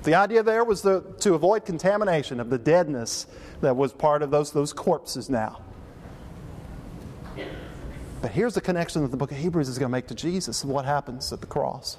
The 0.08 0.14
idea 0.14 0.42
there 0.42 0.64
was 0.64 0.80
to, 0.82 1.04
to 1.20 1.34
avoid 1.34 1.66
contamination 1.66 2.40
of 2.40 2.48
the 2.48 2.56
deadness 2.56 3.26
that 3.60 3.76
was 3.76 3.92
part 3.92 4.22
of 4.22 4.30
those, 4.30 4.52
those 4.52 4.72
corpses 4.72 5.28
now. 5.28 5.60
But 8.22 8.30
here's 8.30 8.54
the 8.54 8.62
connection 8.62 9.02
that 9.02 9.10
the 9.10 9.18
book 9.18 9.32
of 9.32 9.36
Hebrews 9.36 9.68
is 9.68 9.78
going 9.78 9.90
to 9.90 9.92
make 9.92 10.06
to 10.06 10.14
Jesus 10.14 10.64
and 10.64 10.72
what 10.72 10.86
happens 10.86 11.30
at 11.30 11.42
the 11.42 11.46
cross. 11.46 11.98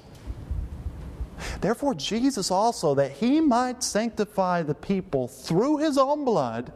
Therefore, 1.60 1.94
Jesus 1.94 2.50
also, 2.50 2.96
that 2.96 3.12
he 3.12 3.40
might 3.40 3.84
sanctify 3.84 4.62
the 4.64 4.74
people 4.74 5.28
through 5.28 5.76
his 5.76 5.96
own 5.96 6.24
blood, 6.24 6.72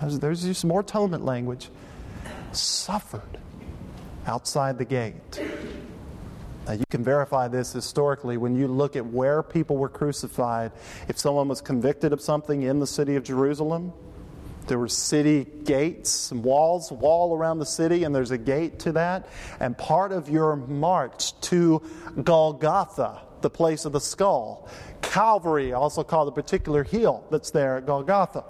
there's 0.00 0.42
just 0.42 0.64
more 0.64 0.80
atonement 0.80 1.22
language, 1.22 1.68
suffered 2.52 3.36
outside 4.26 4.78
the 4.78 4.86
gate. 4.86 5.38
Now, 6.66 6.72
you 6.72 6.84
can 6.90 7.04
verify 7.04 7.46
this 7.46 7.72
historically 7.72 8.36
when 8.36 8.56
you 8.56 8.66
look 8.66 8.96
at 8.96 9.06
where 9.06 9.42
people 9.42 9.76
were 9.76 9.88
crucified. 9.88 10.72
If 11.08 11.16
someone 11.16 11.46
was 11.46 11.60
convicted 11.60 12.12
of 12.12 12.20
something 12.20 12.62
in 12.62 12.80
the 12.80 12.88
city 12.88 13.14
of 13.14 13.22
Jerusalem, 13.22 13.92
there 14.66 14.78
were 14.78 14.88
city 14.88 15.46
gates 15.62 16.32
and 16.32 16.42
walls, 16.42 16.90
wall 16.90 17.36
around 17.36 17.60
the 17.60 17.66
city, 17.66 18.02
and 18.02 18.12
there's 18.12 18.32
a 18.32 18.38
gate 18.38 18.80
to 18.80 18.92
that. 18.92 19.28
And 19.60 19.78
part 19.78 20.10
of 20.10 20.28
your 20.28 20.56
march 20.56 21.40
to 21.42 21.82
Golgotha, 22.24 23.22
the 23.42 23.50
place 23.50 23.84
of 23.84 23.92
the 23.92 24.00
skull, 24.00 24.68
Calvary, 25.02 25.72
also 25.72 26.02
called 26.02 26.26
the 26.26 26.32
particular 26.32 26.82
hill 26.82 27.24
that's 27.30 27.52
there 27.52 27.76
at 27.76 27.86
Golgotha. 27.86 28.44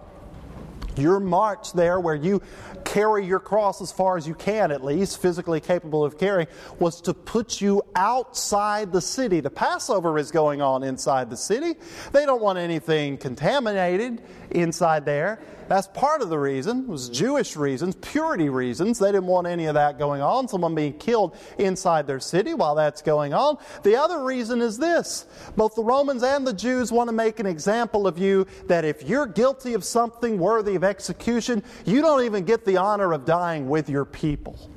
Your 0.96 1.20
march 1.20 1.72
there, 1.72 2.00
where 2.00 2.14
you 2.14 2.42
carry 2.84 3.26
your 3.26 3.40
cross 3.40 3.82
as 3.82 3.92
far 3.92 4.16
as 4.16 4.26
you 4.26 4.34
can, 4.34 4.70
at 4.70 4.84
least, 4.84 5.20
physically 5.20 5.60
capable 5.60 6.04
of 6.04 6.18
carrying, 6.18 6.48
was 6.78 7.00
to 7.02 7.14
put 7.14 7.60
you 7.60 7.82
outside 7.94 8.92
the 8.92 9.00
city. 9.00 9.40
The 9.40 9.50
Passover 9.50 10.18
is 10.18 10.30
going 10.30 10.62
on 10.62 10.82
inside 10.82 11.28
the 11.28 11.36
city. 11.36 11.74
They 12.12 12.24
don't 12.24 12.40
want 12.40 12.58
anything 12.58 13.18
contaminated 13.18 14.22
inside 14.50 15.04
there. 15.04 15.40
That's 15.68 15.88
part 15.88 16.22
of 16.22 16.28
the 16.28 16.38
reason. 16.38 16.80
It 16.80 16.88
was 16.88 17.08
Jewish 17.08 17.56
reasons, 17.56 17.96
purity 17.96 18.48
reasons. 18.48 19.00
They 19.00 19.10
didn't 19.10 19.26
want 19.26 19.48
any 19.48 19.66
of 19.66 19.74
that 19.74 19.98
going 19.98 20.22
on, 20.22 20.46
someone 20.46 20.76
being 20.76 20.96
killed 20.96 21.36
inside 21.58 22.06
their 22.06 22.20
city 22.20 22.54
while 22.54 22.76
that's 22.76 23.02
going 23.02 23.34
on. 23.34 23.58
The 23.82 23.96
other 23.96 24.22
reason 24.22 24.62
is 24.62 24.78
this 24.78 25.26
both 25.56 25.74
the 25.74 25.82
Romans 25.82 26.22
and 26.22 26.46
the 26.46 26.52
Jews 26.52 26.92
want 26.92 27.08
to 27.08 27.12
make 27.12 27.40
an 27.40 27.46
example 27.46 28.06
of 28.06 28.16
you 28.16 28.46
that 28.66 28.84
if 28.84 29.02
you're 29.02 29.26
guilty 29.26 29.74
of 29.74 29.82
something 29.82 30.38
worthy 30.38 30.76
of 30.76 30.84
execution, 30.86 31.62
you 31.84 32.00
don't 32.00 32.24
even 32.24 32.44
get 32.44 32.64
the 32.64 32.78
honor 32.78 33.12
of 33.12 33.24
dying 33.24 33.68
with 33.68 33.90
your 33.90 34.04
people. 34.04 34.70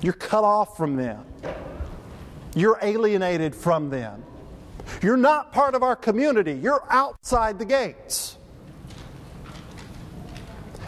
You're 0.00 0.12
cut 0.12 0.44
off 0.44 0.76
from 0.76 0.96
them. 0.96 1.24
You're 2.54 2.78
alienated 2.82 3.54
from 3.54 3.90
them. 3.90 4.24
You're 5.02 5.16
not 5.16 5.52
part 5.52 5.74
of 5.74 5.82
our 5.82 5.96
community. 5.96 6.52
You're 6.52 6.84
outside 6.90 7.58
the 7.58 7.64
gates. 7.64 8.36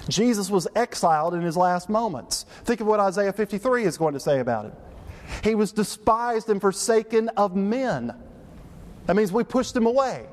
Jesus 0.09 0.51
was 0.51 0.67
exiled 0.75 1.35
in 1.35 1.43
his 1.43 1.57
last 1.57 1.89
moments. 1.89 2.45
Think 2.65 2.81
of 2.81 2.87
what 2.87 3.01
Isaiah 3.01 3.33
53 3.33 3.85
is 3.85 3.97
going 3.97 4.15
to 4.15 4.21
say 4.21 4.41
about 4.41 4.67
it. 4.67 4.75
He 5.45 5.55
was 5.55 5.73
despised 5.73 6.51
and 6.51 6.61
forsaken 6.61 7.29
of 7.31 7.57
men. 7.57 8.15
That 9.07 9.17
means 9.17 9.33
we 9.33 9.45
pushed 9.45 9.75
him 9.75 9.87
away. 9.87 10.27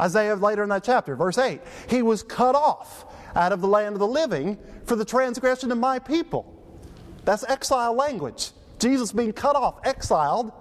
Isaiah 0.00 0.36
later 0.36 0.62
in 0.62 0.68
that 0.70 0.84
chapter, 0.84 1.16
verse 1.16 1.38
8, 1.38 1.60
he 1.88 2.02
was 2.02 2.22
cut 2.22 2.54
off 2.54 3.04
out 3.36 3.52
of 3.52 3.60
the 3.60 3.68
land 3.68 3.94
of 3.94 3.98
the 4.00 4.06
living 4.06 4.58
for 4.84 4.96
the 4.96 5.04
transgression 5.04 5.70
of 5.70 5.78
my 5.78 5.98
people. 5.98 6.48
That's 7.24 7.44
exile 7.44 7.94
language. 7.94 8.50
Jesus 8.78 9.12
being 9.12 9.32
cut 9.32 9.54
off, 9.54 9.78
exiled. 9.84 10.52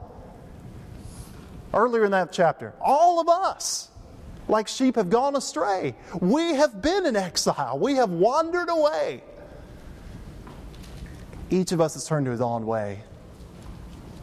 Earlier 1.74 2.06
in 2.06 2.12
that 2.12 2.32
chapter, 2.32 2.74
all 2.82 3.20
of 3.20 3.30
us 3.30 3.90
like 4.48 4.68
sheep 4.68 4.96
have 4.96 5.10
gone 5.10 5.36
astray. 5.36 5.96
We 6.20 6.56
have 6.56 6.82
been 6.82 7.06
in 7.06 7.16
exile, 7.16 7.80
we 7.80 7.96
have 7.96 8.12
wandered 8.12 8.70
away. 8.70 9.24
Each 11.50 11.72
of 11.72 11.82
us 11.82 11.96
has 11.96 12.06
turned 12.06 12.26
to 12.26 12.32
his 12.32 12.42
own 12.42 12.66
way, 12.66 13.02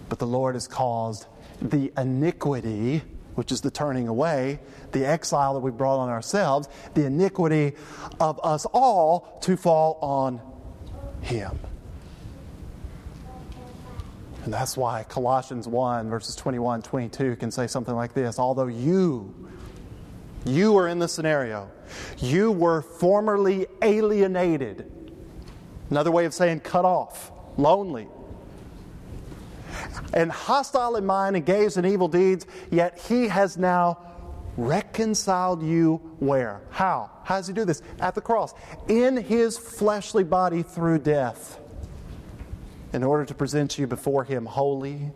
but 0.09 0.19
the 0.19 0.27
Lord 0.27 0.55
has 0.55 0.69
caused 0.69 1.27
the 1.61 1.93
iniquity, 1.97 3.03
which 3.39 3.53
is 3.53 3.61
the 3.61 3.71
turning 3.71 4.09
away, 4.09 4.59
the 4.91 5.07
exile 5.07 5.55
that 5.55 5.61
we 5.61 5.71
brought 5.71 6.01
on 6.01 6.09
ourselves, 6.09 6.69
the 6.95 7.05
iniquity 7.05 7.73
of 8.19 8.41
us 8.43 8.67
all 8.73 9.39
to 9.43 9.57
fall 9.57 9.97
on 10.03 10.41
him. 11.21 11.57
And 14.43 14.53
that's 14.53 14.77
why 14.77 15.05
Colossians 15.05 15.69
1, 15.69 16.11
verses 16.11 16.35
21 16.35 16.83
22 16.83 17.37
can 17.37 17.53
say 17.53 17.69
something 17.69 17.95
like 17.95 18.13
this 18.13 18.41
Although 18.41 18.67
you 18.67 19.33
you 20.45 20.73
were 20.73 20.89
in 20.89 20.99
the 20.99 21.07
scenario. 21.07 21.71
You 22.19 22.51
were 22.51 22.83
formerly 22.83 23.69
alienated. 23.83 24.91
Another 25.91 26.11
way 26.11 26.25
of 26.25 26.35
saying 26.35 26.61
cut 26.61 26.85
off, 26.85 27.31
lonely. 27.57 28.09
And 30.13 30.31
hostile 30.31 30.97
in 30.97 31.07
mind, 31.07 31.37
engaged 31.37 31.77
in 31.77 31.85
evil 31.85 32.09
deeds, 32.09 32.47
yet 32.71 32.99
he 33.09 33.29
has 33.29 33.57
now 33.57 33.99
reconciled 34.57 35.63
you 35.63 35.97
where? 36.19 36.61
How? 36.71 37.11
How 37.25 37.37
does 37.37 37.47
he 37.47 37.53
do 37.55 37.65
this? 37.65 37.83
At 38.01 38.15
the 38.15 38.21
cross. 38.21 38.55
In 38.89 39.17
his 39.17 39.57
fleshly 39.57 40.25
body 40.25 40.63
through 40.63 40.99
death, 40.99 41.61
in 42.93 43.03
order 43.03 43.25
to 43.25 43.35
present 43.35 43.79
you 43.79 43.87
before 43.87 44.25
him 44.25 44.47
holy 44.47 45.13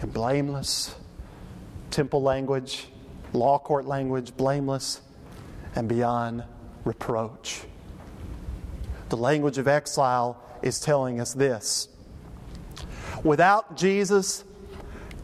and 0.00 0.12
blameless. 0.12 0.94
Temple 1.90 2.22
language, 2.22 2.86
law 3.32 3.58
court 3.58 3.86
language, 3.86 4.36
blameless 4.36 5.00
and 5.74 5.88
beyond 5.88 6.44
reproach. 6.84 7.62
The 9.08 9.16
language 9.16 9.58
of 9.58 9.66
exile 9.66 10.40
is 10.62 10.78
telling 10.80 11.20
us 11.20 11.34
this. 11.34 11.88
Without 13.22 13.76
Jesus, 13.76 14.44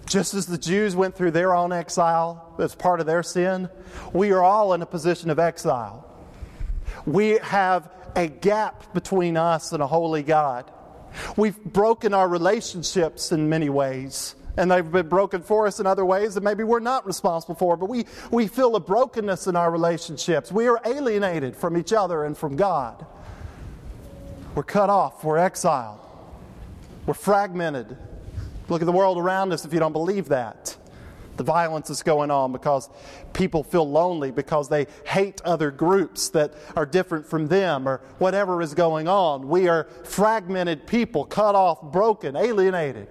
just 0.07 0.35
as 0.35 0.47
the 0.47 0.59
Jews 0.59 0.95
went 0.95 1.15
through 1.17 1.33
their 1.33 1.55
own 1.55 1.73
exile 1.73 2.55
as 2.59 2.75
part 2.75 3.01
of 3.01 3.07
their 3.07 3.23
sin, 3.23 3.69
we 4.13 4.33
are 4.33 4.43
all 4.43 4.75
in 4.75 4.83
a 4.83 4.87
position 4.87 5.31
of 5.31 5.39
exile. 5.39 6.05
We 7.05 7.39
have 7.39 7.91
a 8.15 8.29
gap 8.29 8.95
between 8.95 9.37
us 9.37 9.73
and 9.73 9.83
a 9.83 9.87
holy 9.87 10.23
God. 10.23 10.71
We've 11.37 11.63
broken 11.65 12.15
our 12.15 12.29
relationships 12.29 13.33
in 13.33 13.49
many 13.49 13.69
ways, 13.69 14.35
and 14.57 14.71
they've 14.71 14.91
been 14.91 15.09
broken 15.09 15.43
for 15.43 15.67
us 15.67 15.81
in 15.81 15.87
other 15.87 16.05
ways 16.05 16.35
that 16.35 16.43
maybe 16.43 16.65
we're 16.65 16.81
not 16.81 17.07
responsible 17.07 17.55
for, 17.55 17.77
but 17.77 17.89
we, 17.89 18.07
we 18.31 18.47
feel 18.47 18.77
a 18.77 18.81
brokenness 18.81 19.47
in 19.47 19.57
our 19.57 19.71
relationships. 19.71 20.53
We 20.53 20.69
are 20.69 20.81
alienated 20.85 21.57
from 21.57 21.77
each 21.77 21.93
other 21.93 22.25
and 22.25 22.37
from 22.37 22.57
God. 22.57 23.05
We're 24.55 24.63
cut 24.63 24.89
off, 24.89 25.25
we're 25.25 25.39
exiled, 25.39 26.01
we're 27.07 27.15
fragmented. 27.15 27.97
Look 28.69 28.83
at 28.83 28.87
the 28.87 28.93
world 28.93 29.17
around 29.17 29.53
us 29.53 29.65
if 29.65 29.73
you 29.73 29.79
don't 29.79 29.93
believe 29.93 30.29
that. 30.29 30.77
The 31.37 31.45
violence 31.45 31.91
is 31.91 32.03
going 32.03 32.31
on 32.31 32.53
because 32.53 32.89
people 33.33 33.63
feel 33.63 33.89
lonely 33.89 34.31
because 34.31 34.69
they 34.69 34.87
hate 35.07 35.43
other 35.43 35.71
groups 35.71 36.31
that 36.31 36.55
are 36.75 36.87
different 36.87 37.27
from 37.27 37.47
them 37.47 37.87
or 37.87 38.01
whatever 38.19 38.63
is 38.63 38.75
going 38.75 39.07
on. 39.07 39.49
We 39.49 39.69
are 39.69 39.85
fragmented 40.05 40.87
people, 40.87 41.25
cut 41.25 41.55
off, 41.55 41.93
broken, 41.93 42.37
alienated. 42.37 43.09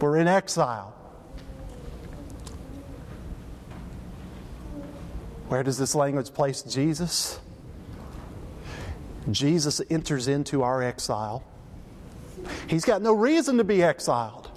We're 0.00 0.16
in 0.16 0.28
exile. 0.28 0.94
Where 5.48 5.62
does 5.62 5.76
this 5.76 5.94
language 5.94 6.32
place 6.32 6.62
Jesus? 6.62 7.40
Jesus 9.30 9.80
enters 9.90 10.26
into 10.26 10.62
our 10.62 10.82
exile. 10.82 11.44
He's 12.66 12.84
got 12.84 13.02
no 13.02 13.12
reason 13.12 13.56
to 13.58 13.64
be 13.64 13.82
exiled. 13.82 14.50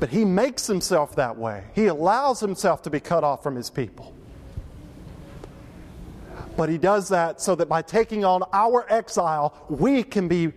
But 0.00 0.10
he 0.10 0.24
makes 0.24 0.66
himself 0.66 1.14
that 1.16 1.36
way. 1.36 1.64
He 1.74 1.86
allows 1.86 2.40
himself 2.40 2.82
to 2.82 2.90
be 2.90 3.00
cut 3.00 3.24
off 3.24 3.42
from 3.42 3.56
his 3.56 3.70
people. 3.70 4.14
But 6.56 6.68
he 6.68 6.78
does 6.78 7.08
that 7.08 7.40
so 7.40 7.54
that 7.56 7.68
by 7.68 7.82
taking 7.82 8.24
on 8.24 8.42
our 8.52 8.86
exile, 8.92 9.54
we 9.68 10.02
can 10.02 10.28
be 10.28 10.52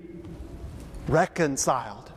reconciled, 1.08 2.12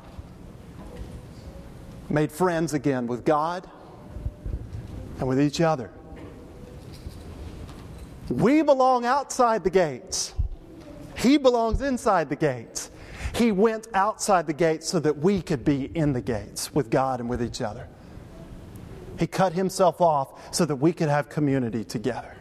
made 2.09 2.33
friends 2.33 2.75
again 2.75 3.07
with 3.07 3.25
God 3.25 3.69
and 5.19 5.29
with 5.29 5.41
each 5.41 5.61
other. 5.61 5.91
We 8.29 8.63
belong 8.63 9.05
outside 9.05 9.65
the 9.65 9.71
gates. 9.71 10.35
He 11.17 11.37
belongs 11.37 11.81
inside 11.83 12.29
the 12.29 12.37
gates. 12.37 12.90
He 13.35 13.53
went 13.53 13.89
outside 13.95 14.47
the 14.47 14.53
gates 14.53 14.89
so 14.89 15.01
that 15.01 15.19
we 15.19 15.41
could 15.43 15.65
be 15.65 15.91
in 15.95 16.13
the 16.13 16.21
gates 16.21 16.75
with 16.75 16.91
God 16.91 17.21
and 17.21 17.29
with 17.29 17.43
each 17.43 17.61
other. 17.61 17.89
He 19.19 19.27
cut 19.27 19.53
himself 19.53 20.01
off 20.01 20.55
so 20.55 20.65
that 20.65 20.77
we 20.77 20.93
could 20.93 21.09
have 21.09 21.29
community 21.29 21.85
together. 21.85 22.37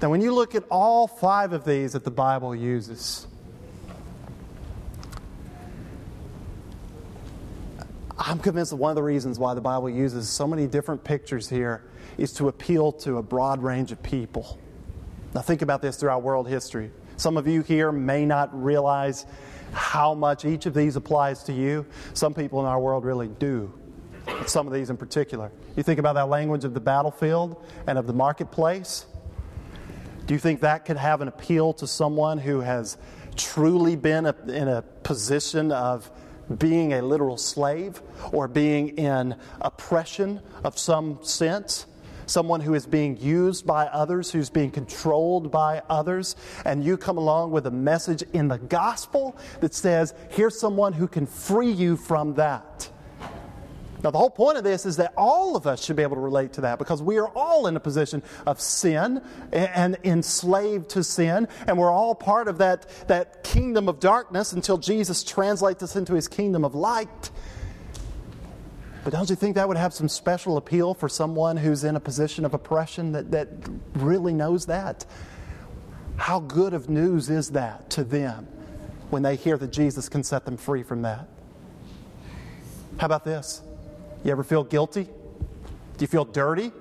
Now, 0.00 0.10
when 0.10 0.20
you 0.20 0.32
look 0.32 0.54
at 0.54 0.64
all 0.70 1.06
five 1.06 1.52
of 1.52 1.64
these 1.64 1.92
that 1.92 2.04
the 2.04 2.10
Bible 2.10 2.54
uses, 2.54 3.26
I'm 8.18 8.38
convinced 8.38 8.70
that 8.70 8.76
one 8.76 8.90
of 8.90 8.96
the 8.96 9.02
reasons 9.02 9.38
why 9.38 9.54
the 9.54 9.60
Bible 9.60 9.90
uses 9.90 10.28
so 10.28 10.46
many 10.46 10.66
different 10.66 11.04
pictures 11.04 11.48
here 11.48 11.84
is 12.16 12.32
to 12.34 12.48
appeal 12.48 12.92
to 12.92 13.18
a 13.18 13.22
broad 13.22 13.62
range 13.62 13.92
of 13.92 14.02
people. 14.02 14.58
Now, 15.34 15.42
think 15.42 15.62
about 15.62 15.82
this 15.82 15.96
throughout 15.96 16.22
world 16.22 16.48
history. 16.48 16.90
Some 17.16 17.36
of 17.36 17.46
you 17.46 17.62
here 17.62 17.92
may 17.92 18.24
not 18.26 18.50
realize 18.62 19.26
how 19.72 20.14
much 20.14 20.44
each 20.44 20.66
of 20.66 20.74
these 20.74 20.96
applies 20.96 21.42
to 21.44 21.52
you. 21.52 21.86
Some 22.12 22.34
people 22.34 22.60
in 22.60 22.66
our 22.66 22.80
world 22.80 23.04
really 23.04 23.28
do. 23.28 23.72
Some 24.46 24.66
of 24.66 24.72
these 24.72 24.90
in 24.90 24.96
particular. 24.96 25.50
You 25.76 25.82
think 25.82 25.98
about 25.98 26.14
that 26.14 26.28
language 26.28 26.64
of 26.64 26.74
the 26.74 26.80
battlefield 26.80 27.64
and 27.86 27.98
of 27.98 28.06
the 28.06 28.12
marketplace. 28.12 29.06
Do 30.26 30.32
you 30.34 30.40
think 30.40 30.60
that 30.60 30.84
could 30.84 30.96
have 30.96 31.20
an 31.20 31.28
appeal 31.28 31.74
to 31.74 31.86
someone 31.86 32.38
who 32.38 32.60
has 32.60 32.96
truly 33.36 33.96
been 33.96 34.26
in 34.48 34.68
a 34.68 34.82
position 35.02 35.72
of 35.72 36.10
being 36.58 36.94
a 36.94 37.02
literal 37.02 37.36
slave 37.36 38.00
or 38.32 38.48
being 38.48 38.90
in 38.96 39.36
oppression 39.60 40.40
of 40.62 40.78
some 40.78 41.18
sense? 41.22 41.86
Someone 42.26 42.60
who 42.60 42.74
is 42.74 42.86
being 42.86 43.16
used 43.18 43.66
by 43.66 43.86
others, 43.86 44.30
who's 44.30 44.50
being 44.50 44.70
controlled 44.70 45.50
by 45.50 45.82
others, 45.88 46.36
and 46.64 46.84
you 46.84 46.96
come 46.96 47.18
along 47.18 47.50
with 47.50 47.66
a 47.66 47.70
message 47.70 48.22
in 48.32 48.48
the 48.48 48.58
gospel 48.58 49.36
that 49.60 49.74
says, 49.74 50.14
here's 50.30 50.58
someone 50.58 50.92
who 50.92 51.08
can 51.08 51.26
free 51.26 51.70
you 51.70 51.96
from 51.96 52.34
that. 52.34 52.90
Now, 54.02 54.10
the 54.10 54.18
whole 54.18 54.28
point 54.28 54.58
of 54.58 54.64
this 54.64 54.84
is 54.84 54.98
that 54.98 55.14
all 55.16 55.56
of 55.56 55.66
us 55.66 55.82
should 55.82 55.96
be 55.96 56.02
able 56.02 56.16
to 56.16 56.20
relate 56.20 56.52
to 56.54 56.60
that 56.60 56.78
because 56.78 57.02
we 57.02 57.16
are 57.16 57.28
all 57.28 57.68
in 57.68 57.74
a 57.74 57.80
position 57.80 58.22
of 58.46 58.60
sin 58.60 59.22
and 59.50 59.96
enslaved 60.04 60.90
to 60.90 61.02
sin, 61.02 61.48
and 61.66 61.78
we're 61.78 61.90
all 61.90 62.14
part 62.14 62.46
of 62.46 62.58
that, 62.58 62.86
that 63.08 63.42
kingdom 63.44 63.88
of 63.88 64.00
darkness 64.00 64.52
until 64.52 64.76
Jesus 64.76 65.24
translates 65.24 65.82
us 65.82 65.96
into 65.96 66.12
his 66.12 66.28
kingdom 66.28 66.66
of 66.66 66.74
light. 66.74 67.30
But 69.04 69.12
don't 69.12 69.28
you 69.28 69.36
think 69.36 69.54
that 69.56 69.68
would 69.68 69.76
have 69.76 69.92
some 69.92 70.08
special 70.08 70.56
appeal 70.56 70.94
for 70.94 71.10
someone 71.10 71.58
who's 71.58 71.84
in 71.84 71.94
a 71.94 72.00
position 72.00 72.46
of 72.46 72.54
oppression 72.54 73.12
that, 73.12 73.30
that 73.32 73.48
really 73.96 74.32
knows 74.32 74.64
that? 74.66 75.04
How 76.16 76.40
good 76.40 76.72
of 76.72 76.88
news 76.88 77.28
is 77.28 77.50
that 77.50 77.90
to 77.90 78.04
them 78.04 78.48
when 79.10 79.22
they 79.22 79.36
hear 79.36 79.58
that 79.58 79.72
Jesus 79.72 80.08
can 80.08 80.24
set 80.24 80.46
them 80.46 80.56
free 80.56 80.82
from 80.82 81.02
that? 81.02 81.28
How 82.98 83.04
about 83.04 83.24
this? 83.24 83.60
You 84.24 84.32
ever 84.32 84.42
feel 84.42 84.64
guilty? 84.64 85.04
Do 85.04 85.10
you 86.00 86.06
feel 86.06 86.24
dirty? 86.24 86.72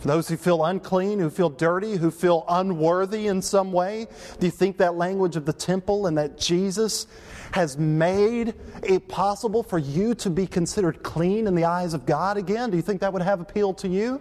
For 0.00 0.08
those 0.08 0.28
who 0.28 0.36
feel 0.36 0.64
unclean, 0.64 1.18
who 1.18 1.30
feel 1.30 1.48
dirty, 1.48 1.96
who 1.96 2.10
feel 2.10 2.44
unworthy 2.48 3.28
in 3.28 3.40
some 3.40 3.72
way, 3.72 4.08
do 4.38 4.46
you 4.46 4.52
think 4.52 4.76
that 4.76 4.94
language 4.94 5.36
of 5.36 5.46
the 5.46 5.52
temple 5.52 6.06
and 6.06 6.18
that 6.18 6.38
Jesus 6.38 7.06
has 7.52 7.78
made 7.78 8.54
it 8.82 9.08
possible 9.08 9.62
for 9.62 9.78
you 9.78 10.14
to 10.16 10.30
be 10.30 10.46
considered 10.46 11.02
clean 11.02 11.46
in 11.46 11.54
the 11.54 11.64
eyes 11.64 11.94
of 11.94 12.06
God 12.06 12.36
again? 12.36 12.70
Do 12.70 12.76
you 12.76 12.82
think 12.82 13.00
that 13.00 13.12
would 13.12 13.22
have 13.22 13.40
appeal 13.40 13.74
to 13.74 13.88
you? 13.88 14.20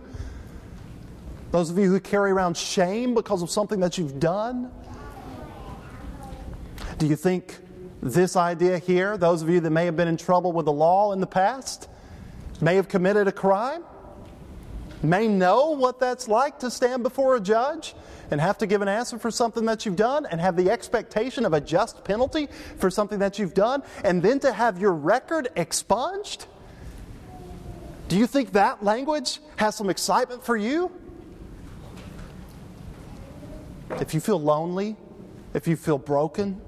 Those 1.52 1.70
of 1.70 1.78
you 1.78 1.90
who 1.90 2.00
carry 2.00 2.32
around 2.32 2.58
shame 2.58 3.14
because 3.14 3.42
of 3.42 3.50
something 3.50 3.80
that 3.80 3.98
you've 3.98 4.20
done? 4.20 4.72
Do 6.98 7.08
you 7.08 7.16
think 7.16 7.58
this 8.02 8.36
idea 8.36 8.80
here, 8.80 9.18
those 9.18 9.42
of 9.42 9.50
you 9.50 9.60
that 9.60 9.70
may 9.70 9.86
have 9.86 9.96
been 9.96 10.08
in 10.08 10.18
trouble 10.18 10.52
with 10.52 10.66
the 10.66 10.72
law 10.72 11.14
in 11.14 11.20
the 11.20 11.28
past, 11.28 11.90
may 12.62 12.76
have 12.76 12.88
committed 12.88 13.28
a 13.28 13.32
crime, 13.32 13.84
may 15.04 15.28
know 15.28 15.72
what 15.72 16.00
that's 16.00 16.28
like 16.28 16.60
to 16.60 16.72
stand 16.72 17.04
before 17.04 17.36
a 17.36 17.40
judge 17.40 17.94
and 18.32 18.42
have 18.42 18.58
to 18.58 18.68
give 18.68 18.82
an 18.82 18.88
answer 18.88 19.18
for 19.18 19.32
something 19.32 19.66
that 19.66 19.86
you've 19.86 19.96
done 19.96 20.26
and 20.26 20.42
have 20.42 20.56
the 20.56 20.70
expectation 20.70 21.46
of 21.46 21.54
a 21.54 21.62
just 21.62 22.04
penalty 22.04 22.48
for 22.78 22.90
something 22.90 23.20
that 23.20 23.40
you've 23.40 23.54
done 23.54 23.84
and 24.04 24.22
then 24.22 24.40
to 24.40 24.52
have 24.52 24.80
your 24.80 24.94
record 24.94 25.50
expunged? 25.56 26.46
Do 28.08 28.18
you 28.18 28.28
think 28.28 28.54
that 28.54 28.84
language 28.84 29.40
has 29.58 29.76
some 29.76 29.90
excitement 29.90 30.44
for 30.44 30.56
you? 30.56 30.92
If 33.92 34.14
you 34.14 34.20
feel 34.20 34.40
lonely, 34.40 34.96
if 35.54 35.68
you 35.68 35.76
feel 35.76 35.98
broken, 35.98 36.62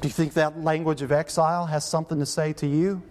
do 0.00 0.08
you 0.08 0.12
think 0.12 0.34
that 0.34 0.62
language 0.62 1.02
of 1.02 1.10
exile 1.10 1.66
has 1.66 1.84
something 1.84 2.18
to 2.18 2.26
say 2.26 2.52
to 2.54 2.66
you? 2.66 3.02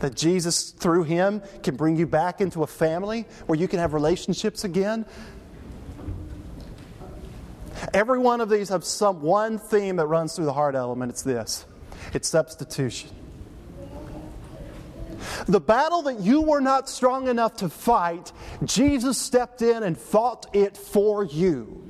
That 0.00 0.14
Jesus, 0.14 0.70
through 0.70 1.04
him, 1.04 1.40
can 1.62 1.76
bring 1.76 1.96
you 1.96 2.06
back 2.06 2.40
into 2.40 2.62
a 2.62 2.66
family 2.66 3.26
where 3.46 3.58
you 3.58 3.68
can 3.68 3.78
have 3.78 3.94
relationships 3.94 4.64
again? 4.64 5.06
Every 7.94 8.18
one 8.18 8.40
of 8.40 8.50
these 8.50 8.68
have 8.70 8.84
some 8.84 9.22
one 9.22 9.58
theme 9.58 9.96
that 9.96 10.06
runs 10.06 10.34
through 10.34 10.46
the 10.46 10.52
heart 10.52 10.74
element. 10.74 11.10
It's 11.10 11.22
this 11.22 11.64
it's 12.12 12.28
substitution. 12.28 13.10
The 15.46 15.60
battle 15.60 16.02
that 16.02 16.20
you 16.20 16.42
were 16.42 16.60
not 16.60 16.88
strong 16.88 17.28
enough 17.28 17.56
to 17.58 17.68
fight, 17.68 18.32
Jesus 18.64 19.16
stepped 19.16 19.62
in 19.62 19.82
and 19.84 19.96
fought 19.96 20.46
it 20.52 20.76
for 20.76 21.24
you. 21.24 21.80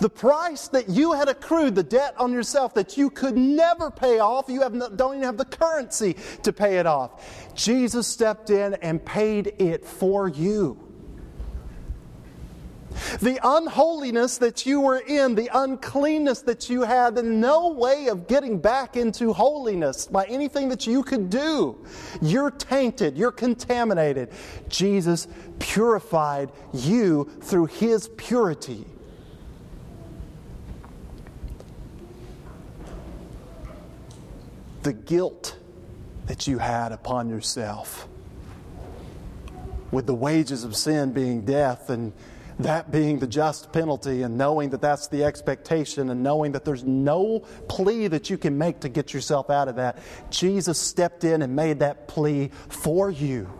The 0.00 0.10
price 0.10 0.68
that 0.68 0.88
you 0.88 1.12
had 1.12 1.28
accrued, 1.28 1.74
the 1.74 1.82
debt 1.82 2.14
on 2.18 2.32
yourself 2.32 2.74
that 2.74 2.96
you 2.96 3.10
could 3.10 3.36
never 3.36 3.90
pay 3.90 4.18
off, 4.18 4.48
you 4.48 4.60
have 4.62 4.74
no, 4.74 4.88
don't 4.88 5.14
even 5.14 5.24
have 5.24 5.36
the 5.36 5.44
currency 5.44 6.16
to 6.42 6.52
pay 6.52 6.78
it 6.78 6.86
off. 6.86 7.54
Jesus 7.54 8.06
stepped 8.06 8.50
in 8.50 8.74
and 8.74 9.04
paid 9.04 9.54
it 9.58 9.84
for 9.84 10.28
you. 10.28 10.83
The 13.20 13.38
unholiness 13.42 14.38
that 14.38 14.66
you 14.66 14.80
were 14.80 14.98
in, 14.98 15.34
the 15.34 15.50
uncleanness 15.52 16.42
that 16.42 16.68
you 16.68 16.82
had, 16.82 17.18
and 17.18 17.40
no 17.40 17.68
way 17.68 18.08
of 18.08 18.26
getting 18.26 18.58
back 18.58 18.96
into 18.96 19.32
holiness 19.32 20.06
by 20.06 20.24
anything 20.24 20.68
that 20.68 20.86
you 20.86 21.02
could 21.02 21.30
do. 21.30 21.84
You're 22.22 22.50
tainted, 22.50 23.16
you're 23.16 23.32
contaminated. 23.32 24.30
Jesus 24.68 25.28
purified 25.58 26.50
you 26.72 27.30
through 27.40 27.66
his 27.66 28.08
purity. 28.16 28.86
The 34.82 34.92
guilt 34.92 35.56
that 36.26 36.46
you 36.46 36.58
had 36.58 36.92
upon 36.92 37.28
yourself, 37.28 38.08
with 39.90 40.06
the 40.06 40.14
wages 40.14 40.64
of 40.64 40.74
sin 40.76 41.12
being 41.12 41.42
death 41.42 41.90
and 41.90 42.12
that 42.58 42.92
being 42.92 43.18
the 43.18 43.26
just 43.26 43.72
penalty 43.72 44.22
and 44.22 44.38
knowing 44.38 44.70
that 44.70 44.80
that's 44.80 45.08
the 45.08 45.24
expectation 45.24 46.10
and 46.10 46.22
knowing 46.22 46.52
that 46.52 46.64
there's 46.64 46.84
no 46.84 47.40
plea 47.68 48.08
that 48.08 48.30
you 48.30 48.38
can 48.38 48.56
make 48.56 48.80
to 48.80 48.88
get 48.88 49.12
yourself 49.12 49.50
out 49.50 49.68
of 49.68 49.76
that, 49.76 49.98
Jesus 50.30 50.78
stepped 50.78 51.24
in 51.24 51.42
and 51.42 51.56
made 51.56 51.80
that 51.80 52.06
plea 52.06 52.50
for 52.68 53.10
you, 53.10 53.50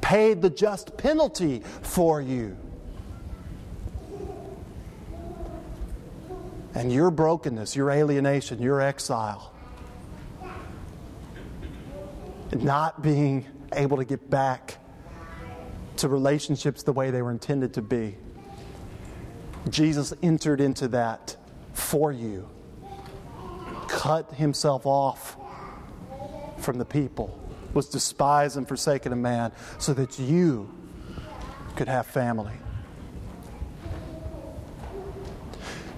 paid 0.00 0.42
the 0.42 0.50
just 0.50 0.96
penalty 0.96 1.60
for 1.82 2.20
you. 2.20 2.56
And 6.74 6.92
your 6.92 7.12
brokenness, 7.12 7.76
your 7.76 7.90
alienation, 7.92 8.60
your 8.60 8.80
exile, 8.80 9.54
not 12.52 13.00
being 13.00 13.46
able 13.72 13.96
to 13.98 14.04
get 14.04 14.28
back 14.28 14.78
to 15.98 16.08
relationships 16.08 16.82
the 16.82 16.92
way 16.92 17.12
they 17.12 17.22
were 17.22 17.30
intended 17.30 17.74
to 17.74 17.82
be. 17.82 18.16
Jesus 19.68 20.12
entered 20.22 20.60
into 20.60 20.88
that 20.88 21.36
for 21.72 22.12
you, 22.12 22.48
cut 23.88 24.32
himself 24.32 24.86
off 24.86 25.36
from 26.58 26.78
the 26.78 26.84
people, 26.84 27.38
was 27.72 27.88
despised 27.88 28.56
and 28.56 28.68
forsaken 28.68 29.12
of 29.12 29.18
man, 29.18 29.52
so 29.78 29.94
that 29.94 30.18
you 30.18 30.70
could 31.76 31.88
have 31.88 32.06
family. 32.06 32.54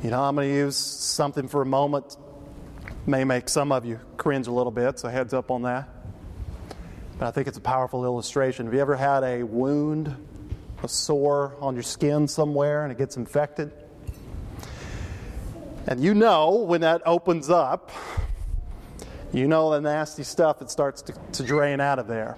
You 0.02 0.10
know, 0.10 0.22
I'm 0.22 0.36
going 0.36 0.48
to 0.48 0.54
use 0.54 0.76
something 0.76 1.48
for 1.48 1.62
a 1.62 1.66
moment, 1.66 2.16
may 3.06 3.24
make 3.24 3.48
some 3.48 3.72
of 3.72 3.84
you 3.84 3.98
cringe 4.16 4.46
a 4.46 4.52
little 4.52 4.70
bit, 4.70 4.98
so 4.98 5.08
heads 5.08 5.34
up 5.34 5.50
on 5.50 5.62
that. 5.62 5.88
But 7.18 7.28
I 7.28 7.30
think 7.30 7.48
it's 7.48 7.58
a 7.58 7.62
powerful 7.62 8.04
illustration. 8.04 8.66
Have 8.66 8.74
you 8.74 8.80
ever 8.80 8.96
had 8.96 9.24
a 9.24 9.42
wound 9.42 10.14
a 10.82 10.88
sore 10.88 11.56
on 11.60 11.74
your 11.74 11.82
skin 11.82 12.28
somewhere 12.28 12.82
and 12.82 12.92
it 12.92 12.98
gets 12.98 13.16
infected. 13.16 13.72
And 15.86 16.02
you 16.02 16.14
know 16.14 16.64
when 16.66 16.80
that 16.80 17.02
opens 17.06 17.48
up, 17.48 17.92
you 19.32 19.46
know 19.46 19.70
the 19.70 19.80
nasty 19.80 20.22
stuff 20.22 20.58
that 20.58 20.70
starts 20.70 21.02
to, 21.02 21.14
to 21.32 21.42
drain 21.42 21.80
out 21.80 21.98
of 21.98 22.06
there. 22.06 22.36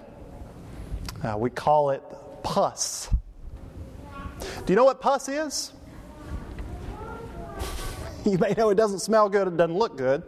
Uh, 1.22 1.36
we 1.38 1.50
call 1.50 1.90
it 1.90 2.02
pus. 2.42 3.08
Do 4.38 4.72
you 4.72 4.76
know 4.76 4.84
what 4.84 5.00
pus 5.00 5.28
is? 5.28 5.72
you 8.24 8.38
may 8.38 8.54
know 8.56 8.70
it 8.70 8.76
doesn't 8.76 9.00
smell 9.00 9.28
good, 9.28 9.48
it 9.48 9.56
doesn't 9.56 9.76
look 9.76 9.96
good. 9.96 10.22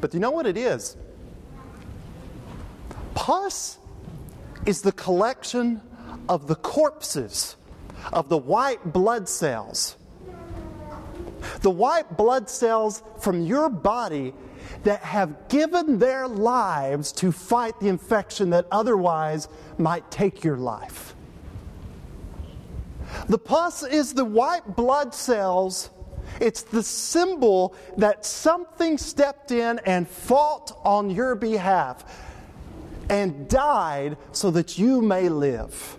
But 0.00 0.10
do 0.10 0.16
you 0.16 0.20
know 0.20 0.30
what 0.30 0.46
it 0.46 0.56
is? 0.56 0.96
Pus 3.14 3.78
is 4.66 4.82
the 4.82 4.92
collection 4.92 5.80
of 6.28 6.46
the 6.46 6.56
corpses 6.56 7.56
of 8.12 8.28
the 8.28 8.38
white 8.38 8.92
blood 8.92 9.28
cells. 9.28 9.96
The 11.60 11.70
white 11.70 12.16
blood 12.16 12.48
cells 12.48 13.02
from 13.20 13.42
your 13.42 13.68
body 13.68 14.34
that 14.84 15.00
have 15.00 15.48
given 15.48 15.98
their 15.98 16.26
lives 16.26 17.12
to 17.12 17.32
fight 17.32 17.78
the 17.80 17.88
infection 17.88 18.50
that 18.50 18.66
otherwise 18.70 19.48
might 19.78 20.10
take 20.10 20.44
your 20.44 20.56
life. 20.56 21.14
The 23.28 23.38
pus 23.38 23.82
is 23.82 24.14
the 24.14 24.24
white 24.24 24.76
blood 24.76 25.14
cells. 25.14 25.90
It's 26.40 26.62
the 26.62 26.82
symbol 26.82 27.74
that 27.96 28.24
something 28.24 28.98
stepped 28.98 29.50
in 29.50 29.78
and 29.84 30.08
fought 30.08 30.78
on 30.84 31.10
your 31.10 31.34
behalf 31.34 32.04
and 33.08 33.48
died 33.48 34.16
so 34.32 34.50
that 34.50 34.78
you 34.78 35.02
may 35.02 35.28
live. 35.28 35.98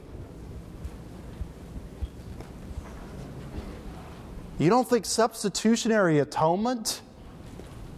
You 4.57 4.69
don't 4.69 4.87
think 4.87 5.05
substitutionary 5.05 6.19
atonement 6.19 7.01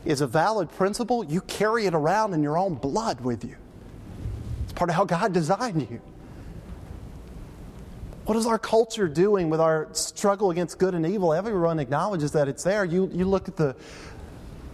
is 0.06 0.22
a 0.22 0.28
valid 0.28 0.72
principle? 0.72 1.24
You 1.24 1.42
carry 1.42 1.86
it 1.86 1.94
around 1.94 2.34
in 2.34 2.42
your 2.42 2.58
own 2.58 2.76
blood 2.76 3.22
with 3.22 3.44
you. 3.44 3.56
It's 4.64 4.74
part 4.74 4.90
of 4.90 4.96
how 4.96 5.06
God 5.06 5.34
designed 5.34 5.88
you. 5.90 6.02
What 8.26 8.38
is 8.38 8.46
our 8.46 8.60
culture 8.60 9.08
doing 9.08 9.50
with 9.50 9.62
our 9.62 9.88
struggle 9.94 10.52
against 10.52 10.80
good 10.80 10.94
and 10.94 11.06
evil? 11.06 11.34
Everyone 11.34 11.80
acknowledges 11.80 12.32
that 12.34 12.48
it's 12.48 12.64
there. 12.64 12.84
You, 12.84 13.10
you 13.14 13.26
look 13.26 13.48
at 13.48 13.56
the, 13.56 13.76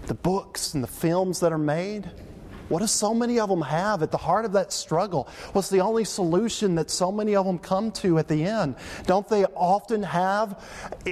the 0.08 0.16
books 0.16 0.74
and 0.74 0.84
the 0.84 0.88
films 0.88 1.40
that 1.42 1.52
are 1.52 1.60
made. 1.60 2.10
What 2.74 2.80
do 2.80 2.88
so 2.88 3.14
many 3.14 3.40
of 3.40 3.50
them 3.50 3.62
have 3.62 4.02
at 4.02 4.10
the 4.10 4.18
heart 4.18 4.46
of 4.46 4.54
that 4.54 4.74
struggle? 4.74 5.28
What's 5.52 5.70
the 5.70 5.82
only 5.82 6.04
solution 6.04 6.74
that 6.74 6.90
so 6.90 7.12
many 7.12 7.36
of 7.36 7.46
them 7.46 7.60
come 7.60 7.92
to 7.92 8.18
at 8.18 8.28
the 8.28 8.46
end? 8.46 8.78
Don't 9.06 9.30
they 9.30 9.46
often 9.46 10.02
have 10.02 10.54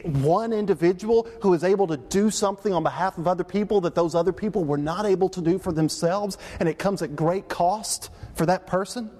one 0.03 0.53
individual 0.53 1.27
who 1.43 1.53
is 1.53 1.63
able 1.63 1.85
to 1.85 1.97
do 1.97 2.31
something 2.31 2.73
on 2.73 2.81
behalf 2.81 3.19
of 3.19 3.27
other 3.27 3.43
people 3.43 3.79
that 3.81 3.93
those 3.93 4.15
other 4.15 4.33
people 4.33 4.63
were 4.63 4.79
not 4.79 5.05
able 5.05 5.29
to 5.29 5.39
do 5.39 5.59
for 5.59 5.71
themselves, 5.71 6.39
and 6.59 6.67
it 6.67 6.79
comes 6.79 7.03
at 7.03 7.15
great 7.15 7.47
cost 7.47 8.09
for 8.33 8.47
that 8.47 8.65
person? 8.65 9.11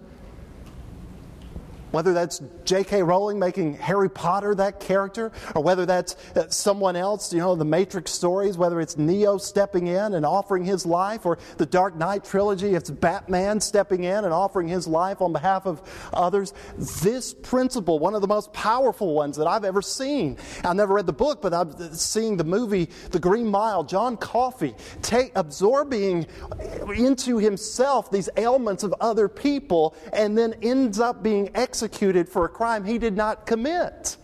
Whether 1.91 2.11
that's 2.11 2.41
J.K. 2.71 3.03
Rowling 3.03 3.37
making 3.37 3.73
Harry 3.73 4.09
Potter 4.09 4.55
that 4.55 4.79
character, 4.79 5.31
or 5.55 5.61
whether 5.61 5.85
that's 5.85 6.15
uh, 6.35 6.47
someone 6.49 6.95
else, 6.95 7.33
you 7.33 7.39
know, 7.39 7.55
the 7.55 7.65
Matrix 7.65 8.11
stories, 8.11 8.57
whether 8.57 8.79
it's 8.79 8.97
Neo 8.97 9.37
stepping 9.37 9.87
in 9.87 10.13
and 10.13 10.25
offering 10.25 10.63
his 10.63 10.85
life, 10.85 11.25
or 11.25 11.37
the 11.57 11.65
Dark 11.65 11.95
Knight 11.95 12.23
trilogy, 12.23 12.73
it's 12.73 12.89
Batman 12.89 13.59
stepping 13.59 14.05
in 14.05 14.23
and 14.23 14.33
offering 14.33 14.67
his 14.67 14.87
life 14.87 15.21
on 15.21 15.33
behalf 15.33 15.65
of 15.65 15.81
others. 16.13 16.53
This 17.03 17.33
principle, 17.33 17.99
one 17.99 18.15
of 18.15 18.21
the 18.21 18.27
most 18.27 18.53
powerful 18.53 19.13
ones 19.13 19.35
that 19.37 19.47
I've 19.47 19.65
ever 19.65 19.81
seen. 19.81 20.37
I've 20.63 20.77
never 20.77 20.93
read 20.93 21.07
the 21.07 21.13
book, 21.13 21.41
but 21.41 21.53
I've 21.53 21.95
seen 21.97 22.37
the 22.37 22.45
movie 22.45 22.89
The 23.09 23.19
Green 23.19 23.47
Mile, 23.47 23.83
John 23.83 24.15
Coffey, 24.15 24.75
take, 25.01 25.33
absorbing 25.35 26.25
into 26.95 27.37
himself 27.37 28.09
these 28.11 28.29
ailments 28.37 28.83
of 28.83 28.93
other 29.01 29.27
people, 29.27 29.93
and 30.13 30.37
then 30.37 30.55
ends 30.61 30.99
up 30.99 31.21
being 31.21 31.49
executed 31.53 31.81
executed 31.81 32.29
for 32.29 32.45
a 32.45 32.49
crime 32.61 32.85
he 32.85 32.99
did 32.99 33.17
not 33.17 33.47
commit. 33.47 34.17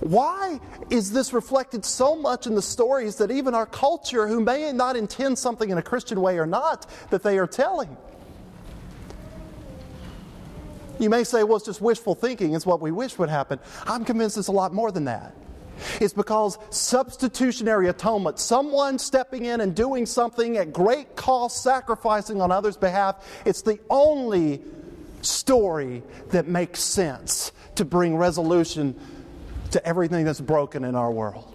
Why 0.00 0.58
is 0.88 1.12
this 1.12 1.34
reflected 1.34 1.84
so 1.84 2.16
much 2.16 2.46
in 2.46 2.54
the 2.54 2.62
stories 2.62 3.16
that 3.16 3.30
even 3.30 3.54
our 3.54 3.66
culture, 3.66 4.26
who 4.26 4.40
may 4.40 4.72
not 4.72 4.96
intend 4.96 5.38
something 5.38 5.68
in 5.68 5.76
a 5.76 5.82
Christian 5.82 6.22
way 6.22 6.38
or 6.38 6.46
not, 6.46 6.86
that 7.10 7.22
they 7.22 7.38
are 7.38 7.46
telling? 7.46 7.94
You 10.98 11.10
may 11.10 11.24
say, 11.24 11.44
well, 11.44 11.56
it's 11.56 11.66
just 11.66 11.82
wishful 11.82 12.14
thinking, 12.14 12.54
it's 12.54 12.64
what 12.64 12.80
we 12.80 12.90
wish 12.90 13.18
would 13.18 13.28
happen. 13.28 13.58
I'm 13.84 14.06
convinced 14.06 14.38
it's 14.38 14.48
a 14.48 14.52
lot 14.52 14.72
more 14.72 14.90
than 14.90 15.04
that. 15.04 15.34
It's 16.00 16.14
because 16.14 16.56
substitutionary 16.70 17.90
atonement, 17.90 18.38
someone 18.38 18.98
stepping 18.98 19.44
in 19.44 19.60
and 19.60 19.76
doing 19.76 20.06
something 20.06 20.56
at 20.56 20.72
great 20.72 21.16
cost, 21.16 21.62
sacrificing 21.62 22.40
on 22.40 22.50
others' 22.50 22.78
behalf, 22.78 23.28
it's 23.44 23.60
the 23.60 23.78
only 23.90 24.62
story 25.22 26.02
that 26.30 26.46
makes 26.46 26.80
sense 26.80 27.52
to 27.76 27.84
bring 27.84 28.16
resolution 28.16 28.98
to 29.70 29.84
everything 29.86 30.24
that's 30.24 30.40
broken 30.40 30.84
in 30.84 30.94
our 30.94 31.10
world. 31.10 31.48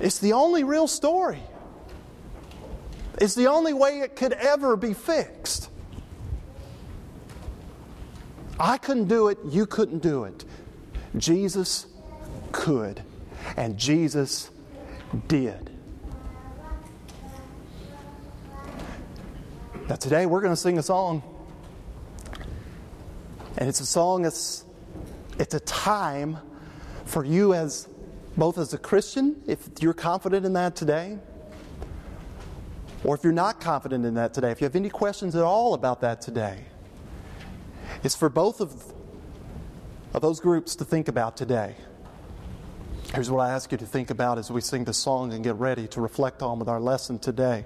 It's 0.00 0.18
the 0.18 0.32
only 0.32 0.64
real 0.64 0.86
story. 0.86 1.42
It's 3.18 3.34
the 3.34 3.46
only 3.46 3.72
way 3.72 4.00
it 4.00 4.16
could 4.16 4.32
ever 4.32 4.76
be 4.76 4.92
fixed. 4.92 5.70
I 8.58 8.78
couldn't 8.78 9.08
do 9.08 9.28
it, 9.28 9.38
you 9.44 9.66
couldn't 9.66 10.00
do 10.00 10.24
it. 10.24 10.44
Jesus 11.16 11.86
could, 12.52 13.02
and 13.56 13.76
Jesus 13.78 14.50
did. 15.28 15.75
Now, 19.88 19.94
today 19.94 20.26
we're 20.26 20.40
going 20.40 20.52
to 20.52 20.60
sing 20.60 20.78
a 20.78 20.82
song. 20.82 21.22
And 23.56 23.68
it's 23.68 23.78
a 23.78 23.86
song 23.86 24.22
that's 24.22 24.64
It's 25.38 25.54
a 25.54 25.60
time 25.60 26.38
for 27.04 27.24
you 27.24 27.54
as 27.54 27.88
both 28.36 28.58
as 28.58 28.74
a 28.74 28.78
Christian, 28.78 29.40
if 29.46 29.68
you're 29.80 29.94
confident 29.94 30.44
in 30.44 30.54
that 30.54 30.74
today, 30.74 31.18
or 33.04 33.14
if 33.14 33.22
you're 33.22 33.32
not 33.32 33.60
confident 33.60 34.04
in 34.04 34.14
that 34.14 34.34
today, 34.34 34.50
if 34.50 34.60
you 34.60 34.64
have 34.64 34.76
any 34.76 34.90
questions 34.90 35.36
at 35.36 35.42
all 35.42 35.72
about 35.72 36.00
that 36.00 36.20
today, 36.20 36.64
it's 38.02 38.16
for 38.16 38.28
both 38.28 38.60
of, 38.60 38.92
of 40.12 40.20
those 40.20 40.40
groups 40.40 40.74
to 40.76 40.84
think 40.84 41.06
about 41.06 41.36
today. 41.36 41.76
Here's 43.14 43.30
what 43.30 43.40
I 43.40 43.52
ask 43.52 43.70
you 43.70 43.78
to 43.78 43.86
think 43.86 44.10
about 44.10 44.36
as 44.36 44.50
we 44.50 44.60
sing 44.60 44.84
the 44.84 44.92
song 44.92 45.32
and 45.32 45.44
get 45.44 45.54
ready 45.54 45.86
to 45.88 46.00
reflect 46.00 46.42
on 46.42 46.58
with 46.58 46.68
our 46.68 46.80
lesson 46.80 47.20
today. 47.20 47.64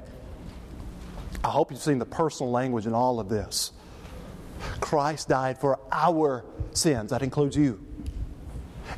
I 1.43 1.49
hope 1.49 1.70
you've 1.70 1.80
seen 1.80 1.99
the 1.99 2.07
personal 2.07 2.53
language 2.53 2.86
in 2.86 2.93
all 2.93 3.18
of 3.18 3.28
this. 3.28 3.72
Christ 4.80 5.28
died 5.28 5.59
for 5.59 5.78
our 5.91 6.45
sins, 6.72 7.11
that 7.11 7.22
includes 7.22 7.57
you. 7.57 7.80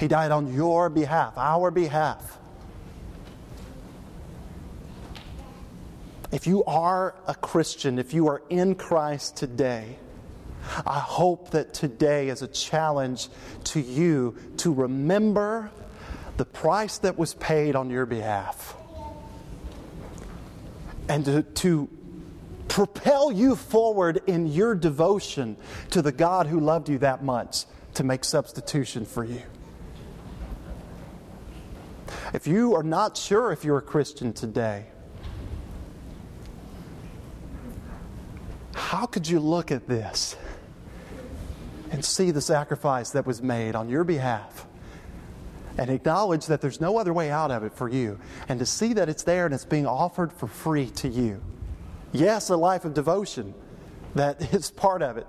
He 0.01 0.09
died 0.09 0.30
on 0.32 0.53
your 0.53 0.88
behalf, 0.88 1.34
our 1.36 1.70
behalf. 1.70 2.38
If 6.32 6.47
you 6.47 6.64
are 6.64 7.14
a 7.26 7.34
Christian, 7.34 7.99
if 7.99 8.14
you 8.14 8.28
are 8.28 8.43
in 8.49 8.74
Christ 8.74 9.36
today, 9.36 9.99
I 10.86 10.99
hope 10.99 11.51
that 11.51 11.74
today 11.74 12.28
is 12.28 12.43
a 12.43 12.49
challenge 12.49 13.28
to 13.64 13.80
you 13.80 14.36
to 14.59 14.72
remember 14.72 15.70
the 16.38 16.45
price 16.45 16.99
that 16.99 17.18
was 17.18 17.34
paid 17.34 17.76
on 17.76 17.90
your 17.90 18.07
behalf 18.07 18.76
and 21.09 21.24
to, 21.26 21.43
to 21.43 21.90
propel 22.69 23.31
you 23.31 23.57
forward 23.57 24.23
in 24.27 24.47
your 24.47 24.75
devotion 24.75 25.57
to 25.91 26.03
the 26.03 26.13
God 26.13 26.47
who 26.47 26.61
loved 26.61 26.89
you 26.89 26.99
that 26.99 27.23
much 27.23 27.65
to 27.95 28.05
make 28.05 28.25
substitution 28.25 29.05
for 29.05 29.25
you. 29.25 29.43
If 32.33 32.47
you 32.47 32.75
are 32.75 32.83
not 32.83 33.17
sure 33.17 33.53
if 33.53 33.65
you're 33.65 33.79
a 33.79 33.83
Christian 33.83 34.33
today, 34.33 34.87
how 38.75 39.07
could 39.07 39.29
you 39.29 39.41
look 39.41 39.71
at 39.71 39.87
this 39.87 40.37
and 41.91 42.05
see 42.05 42.31
the 42.31 42.41
sacrifice 42.41 43.11
that 43.11 43.27
was 43.27 43.43
made 43.43 43.75
on 43.75 43.89
your 43.89 44.05
behalf 44.05 44.67
and 45.77 45.91
acknowledge 45.91 46.47
that 46.47 46.61
there's 46.61 46.81
no 46.81 46.97
other 46.99 47.13
way 47.13 47.31
out 47.31 47.51
of 47.51 47.65
it 47.65 47.75
for 47.75 47.89
you 47.89 48.19
and 48.49 48.59
to 48.59 48.67
see 48.67 48.95
that 48.95 49.09
it's 49.09 49.23
there 49.23 49.45
and 49.45 49.55
it's 49.55 49.65
being 49.65 49.87
offered 49.87 50.33
for 50.33 50.47
free 50.47 50.89
to 50.91 51.09
you? 51.09 51.43
Yes, 52.13 52.51
a 52.51 52.57
life 52.57 52.85
of 52.85 52.95
devotion 52.95 53.55
that 54.15 54.55
is 54.55 54.71
part 54.71 55.03
of 55.03 55.17
it. 55.17 55.27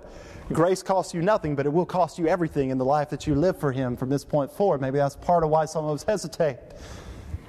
Grace 0.52 0.82
costs 0.82 1.14
you 1.14 1.22
nothing, 1.22 1.56
but 1.56 1.64
it 1.64 1.72
will 1.72 1.86
cost 1.86 2.18
you 2.18 2.28
everything 2.28 2.68
in 2.68 2.76
the 2.76 2.84
life 2.84 3.08
that 3.10 3.26
you 3.26 3.34
live 3.34 3.58
for 3.58 3.72
Him 3.72 3.96
from 3.96 4.10
this 4.10 4.24
point 4.24 4.52
forward. 4.52 4.80
Maybe 4.80 4.98
that's 4.98 5.16
part 5.16 5.42
of 5.42 5.48
why 5.48 5.64
some 5.64 5.86
of 5.86 5.94
us 5.94 6.04
hesitate. 6.04 6.58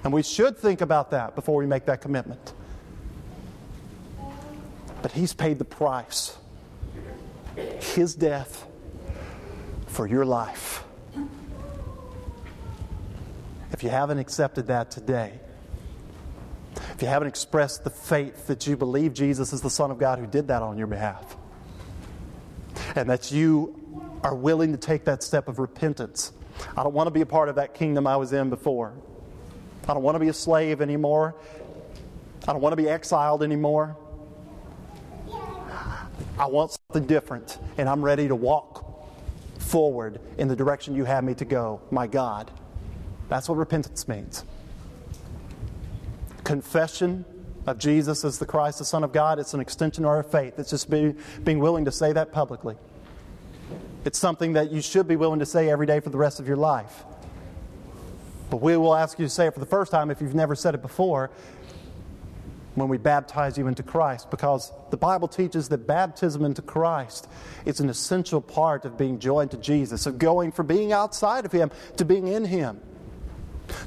And 0.05 0.13
we 0.13 0.23
should 0.23 0.57
think 0.57 0.79
about 0.81 1.11
that 1.11 1.35
before 1.35 1.57
we 1.57 1.65
make 1.65 1.85
that 1.85 1.99
commitment. 1.99 2.53
But 5.01 5.11
He's 5.11 5.33
paid 5.33 5.59
the 5.59 5.65
price 5.65 6.37
His 7.95 8.15
death 8.15 8.65
for 9.87 10.07
your 10.07 10.25
life. 10.25 10.83
If 13.73 13.83
you 13.83 13.89
haven't 13.89 14.19
accepted 14.19 14.67
that 14.67 14.89
today, 14.89 15.41
if 16.95 17.01
you 17.01 17.09
haven't 17.09 17.27
expressed 17.27 17.83
the 17.83 17.89
faith 17.89 18.47
that 18.47 18.65
you 18.65 18.77
believe 18.77 19.13
Jesus 19.13 19.51
is 19.51 19.61
the 19.61 19.69
Son 19.69 19.91
of 19.91 19.97
God 19.97 20.17
who 20.17 20.25
did 20.25 20.47
that 20.47 20.61
on 20.61 20.77
your 20.77 20.87
behalf, 20.87 21.35
and 22.95 23.09
that 23.09 23.33
you 23.33 24.17
are 24.23 24.33
willing 24.33 24.71
to 24.71 24.77
take 24.77 25.03
that 25.05 25.21
step 25.21 25.49
of 25.49 25.59
repentance. 25.59 26.31
I 26.77 26.83
don't 26.83 26.93
want 26.93 27.07
to 27.07 27.11
be 27.11 27.19
a 27.19 27.25
part 27.25 27.49
of 27.49 27.55
that 27.55 27.73
kingdom 27.73 28.07
I 28.07 28.15
was 28.15 28.31
in 28.31 28.49
before. 28.49 28.93
I 29.89 29.93
don't 29.93 30.03
want 30.03 30.15
to 30.15 30.19
be 30.19 30.29
a 30.29 30.33
slave 30.33 30.81
anymore. 30.81 31.35
I 32.47 32.53
don't 32.53 32.61
want 32.61 32.71
to 32.71 32.81
be 32.81 32.87
exiled 32.87 33.43
anymore. 33.43 33.97
I 36.39 36.45
want 36.47 36.77
something 36.89 37.07
different, 37.07 37.59
and 37.77 37.89
I'm 37.89 38.01
ready 38.01 38.29
to 38.29 38.35
walk 38.35 38.85
forward 39.59 40.21
in 40.37 40.47
the 40.47 40.55
direction 40.55 40.95
you 40.95 41.03
have 41.03 41.25
me 41.25 41.33
to 41.35 41.45
go, 41.45 41.81
my 41.91 42.07
God. 42.07 42.49
That's 43.27 43.49
what 43.49 43.57
repentance 43.57 44.07
means. 44.07 44.45
Confession 46.45 47.25
of 47.67 47.77
Jesus 47.77 48.23
as 48.23 48.39
the 48.39 48.45
Christ, 48.45 48.79
the 48.79 48.85
Son 48.85 49.03
of 49.03 49.11
God, 49.11 49.39
it's 49.39 49.53
an 49.53 49.59
extension 49.59 50.05
of 50.05 50.11
our 50.11 50.23
faith. 50.23 50.57
It's 50.59 50.69
just 50.69 50.89
being, 50.89 51.17
being 51.43 51.59
willing 51.59 51.85
to 51.85 51.91
say 51.91 52.13
that 52.13 52.31
publicly. 52.31 52.75
It's 54.05 54.19
something 54.19 54.53
that 54.53 54.71
you 54.71 54.81
should 54.81 55.07
be 55.07 55.15
willing 55.15 55.39
to 55.39 55.45
say 55.45 55.69
every 55.69 55.87
day 55.87 55.99
for 55.99 56.11
the 56.11 56.17
rest 56.17 56.39
of 56.39 56.47
your 56.47 56.57
life. 56.57 57.03
But 58.51 58.61
we 58.61 58.77
will 58.77 58.95
ask 58.95 59.17
you 59.17 59.25
to 59.25 59.29
say 59.29 59.47
it 59.47 59.53
for 59.55 59.59
the 59.59 59.65
first 59.65 59.91
time 59.91 60.11
if 60.11 60.21
you've 60.21 60.35
never 60.35 60.55
said 60.55 60.75
it 60.75 60.81
before 60.83 61.31
when 62.75 62.89
we 62.89 62.97
baptize 62.97 63.57
you 63.57 63.67
into 63.67 63.81
Christ 63.81 64.29
because 64.29 64.71
the 64.91 64.97
Bible 64.97 65.27
teaches 65.27 65.69
that 65.69 65.87
baptism 65.87 66.45
into 66.45 66.61
Christ 66.61 67.27
is 67.65 67.79
an 67.79 67.89
essential 67.89 68.41
part 68.41 68.85
of 68.85 68.97
being 68.97 69.17
joined 69.17 69.51
to 69.51 69.57
Jesus, 69.57 70.05
of 70.05 70.19
going 70.19 70.51
from 70.51 70.67
being 70.67 70.91
outside 70.91 71.45
of 71.45 71.51
Him 71.51 71.71
to 71.97 72.05
being 72.05 72.27
in 72.27 72.45
Him 72.45 72.79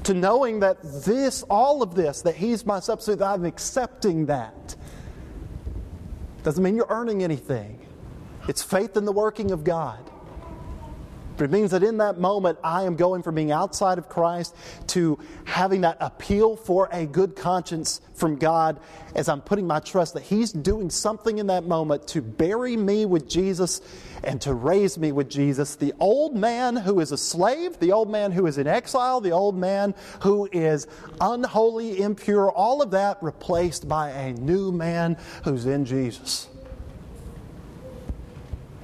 to 0.03 0.13
knowing 0.13 0.59
that 0.61 0.77
this, 0.81 1.43
all 1.43 1.81
of 1.81 1.95
this, 1.95 2.21
that 2.21 2.35
He's 2.35 2.65
my 2.65 2.79
substitute, 2.79 3.19
that 3.19 3.29
I'm 3.29 3.45
accepting 3.45 4.25
that. 4.27 4.75
Doesn't 6.43 6.63
mean 6.63 6.75
you're 6.75 6.87
earning 6.89 7.23
anything. 7.23 7.85
It's 8.47 8.63
faith 8.63 8.97
in 8.97 9.05
the 9.05 9.11
working 9.11 9.51
of 9.51 9.63
God. 9.63 9.99
It 11.41 11.51
means 11.51 11.71
that 11.71 11.83
in 11.83 11.97
that 11.97 12.19
moment, 12.19 12.59
I 12.63 12.83
am 12.83 12.95
going 12.95 13.23
from 13.23 13.35
being 13.35 13.51
outside 13.51 13.97
of 13.97 14.09
Christ 14.09 14.55
to 14.87 15.19
having 15.45 15.81
that 15.81 15.97
appeal 15.99 16.55
for 16.55 16.89
a 16.91 17.05
good 17.05 17.35
conscience 17.35 18.01
from 18.13 18.35
God 18.35 18.79
as 19.15 19.29
I'm 19.29 19.41
putting 19.41 19.65
my 19.65 19.79
trust 19.79 20.13
that 20.15 20.23
He's 20.23 20.51
doing 20.51 20.89
something 20.89 21.37
in 21.37 21.47
that 21.47 21.65
moment 21.65 22.07
to 22.09 22.21
bury 22.21 22.75
me 22.75 23.05
with 23.05 23.29
Jesus 23.29 23.81
and 24.23 24.41
to 24.41 24.53
raise 24.53 24.97
me 24.97 25.11
with 25.11 25.29
Jesus. 25.29 25.75
The 25.75 25.93
old 25.99 26.35
man 26.35 26.75
who 26.75 26.99
is 26.99 27.11
a 27.11 27.17
slave, 27.17 27.79
the 27.79 27.91
old 27.91 28.09
man 28.09 28.31
who 28.31 28.45
is 28.45 28.57
in 28.57 28.67
exile, 28.67 29.21
the 29.21 29.31
old 29.31 29.57
man 29.57 29.95
who 30.21 30.49
is 30.51 30.87
unholy, 31.21 32.01
impure, 32.01 32.51
all 32.51 32.81
of 32.81 32.91
that 32.91 33.21
replaced 33.21 33.87
by 33.87 34.09
a 34.11 34.33
new 34.33 34.71
man 34.71 35.17
who's 35.43 35.65
in 35.65 35.85
Jesus. 35.85 36.49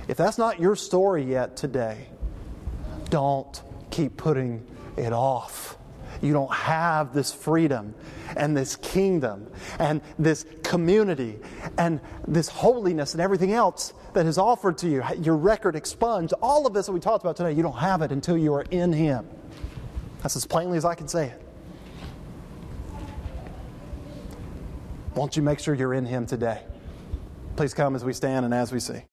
If 0.08 0.18
that's 0.18 0.38
not 0.38 0.60
your 0.60 0.76
story 0.76 1.24
yet 1.24 1.58
today, 1.58 2.08
don't 3.10 3.62
keep 3.91 4.18
putting 4.18 4.66
it 4.97 5.14
off. 5.14 5.78
You 6.22 6.34
don't 6.34 6.53
have 6.53 7.14
this 7.14 7.34
freedom 7.34 7.93
and 8.38 8.56
this 8.56 8.76
kingdom 8.78 9.47
and 9.80 10.01
this 10.18 10.45
community 10.64 11.39
and 11.78 11.99
this 12.28 12.47
holiness 12.47 13.14
and 13.14 13.22
everything 13.22 13.51
else 13.51 13.93
that 14.14 14.26
is 14.26 14.38
offered 14.38 14.78
to 14.80 14.89
you. 14.89 15.03
Your 15.20 15.36
record 15.36 15.76
expunged. 15.76 16.34
All 16.41 16.66
of 16.66 16.74
this 16.74 16.86
that 16.86 16.93
we 16.93 16.99
talked 16.99 17.24
about 17.24 17.36
today, 17.36 17.51
you 17.51 17.64
don't 17.64 17.78
have 17.78 18.01
it 18.01 18.12
until 18.12 18.38
you 18.38 18.53
are 18.53 18.66
in 18.72 18.93
Him. 18.93 19.28
That's 20.22 20.36
as 20.36 20.45
plainly 20.45 20.78
as 20.78 20.86
I 20.86 20.95
can 20.95 21.08
say 21.08 21.28
it. 21.28 21.41
Won't 25.16 25.38
you 25.38 25.43
make 25.43 25.60
sure 25.60 25.76
you're 25.76 25.93
in 25.93 26.06
Him 26.06 26.26
today? 26.26 26.64
Please 27.56 27.74
come 27.74 27.95
as 27.95 28.03
we 28.03 28.14
stand 28.14 28.45
and 28.45 28.53
as 28.53 28.72
we 28.72 28.80
sing. 28.80 29.03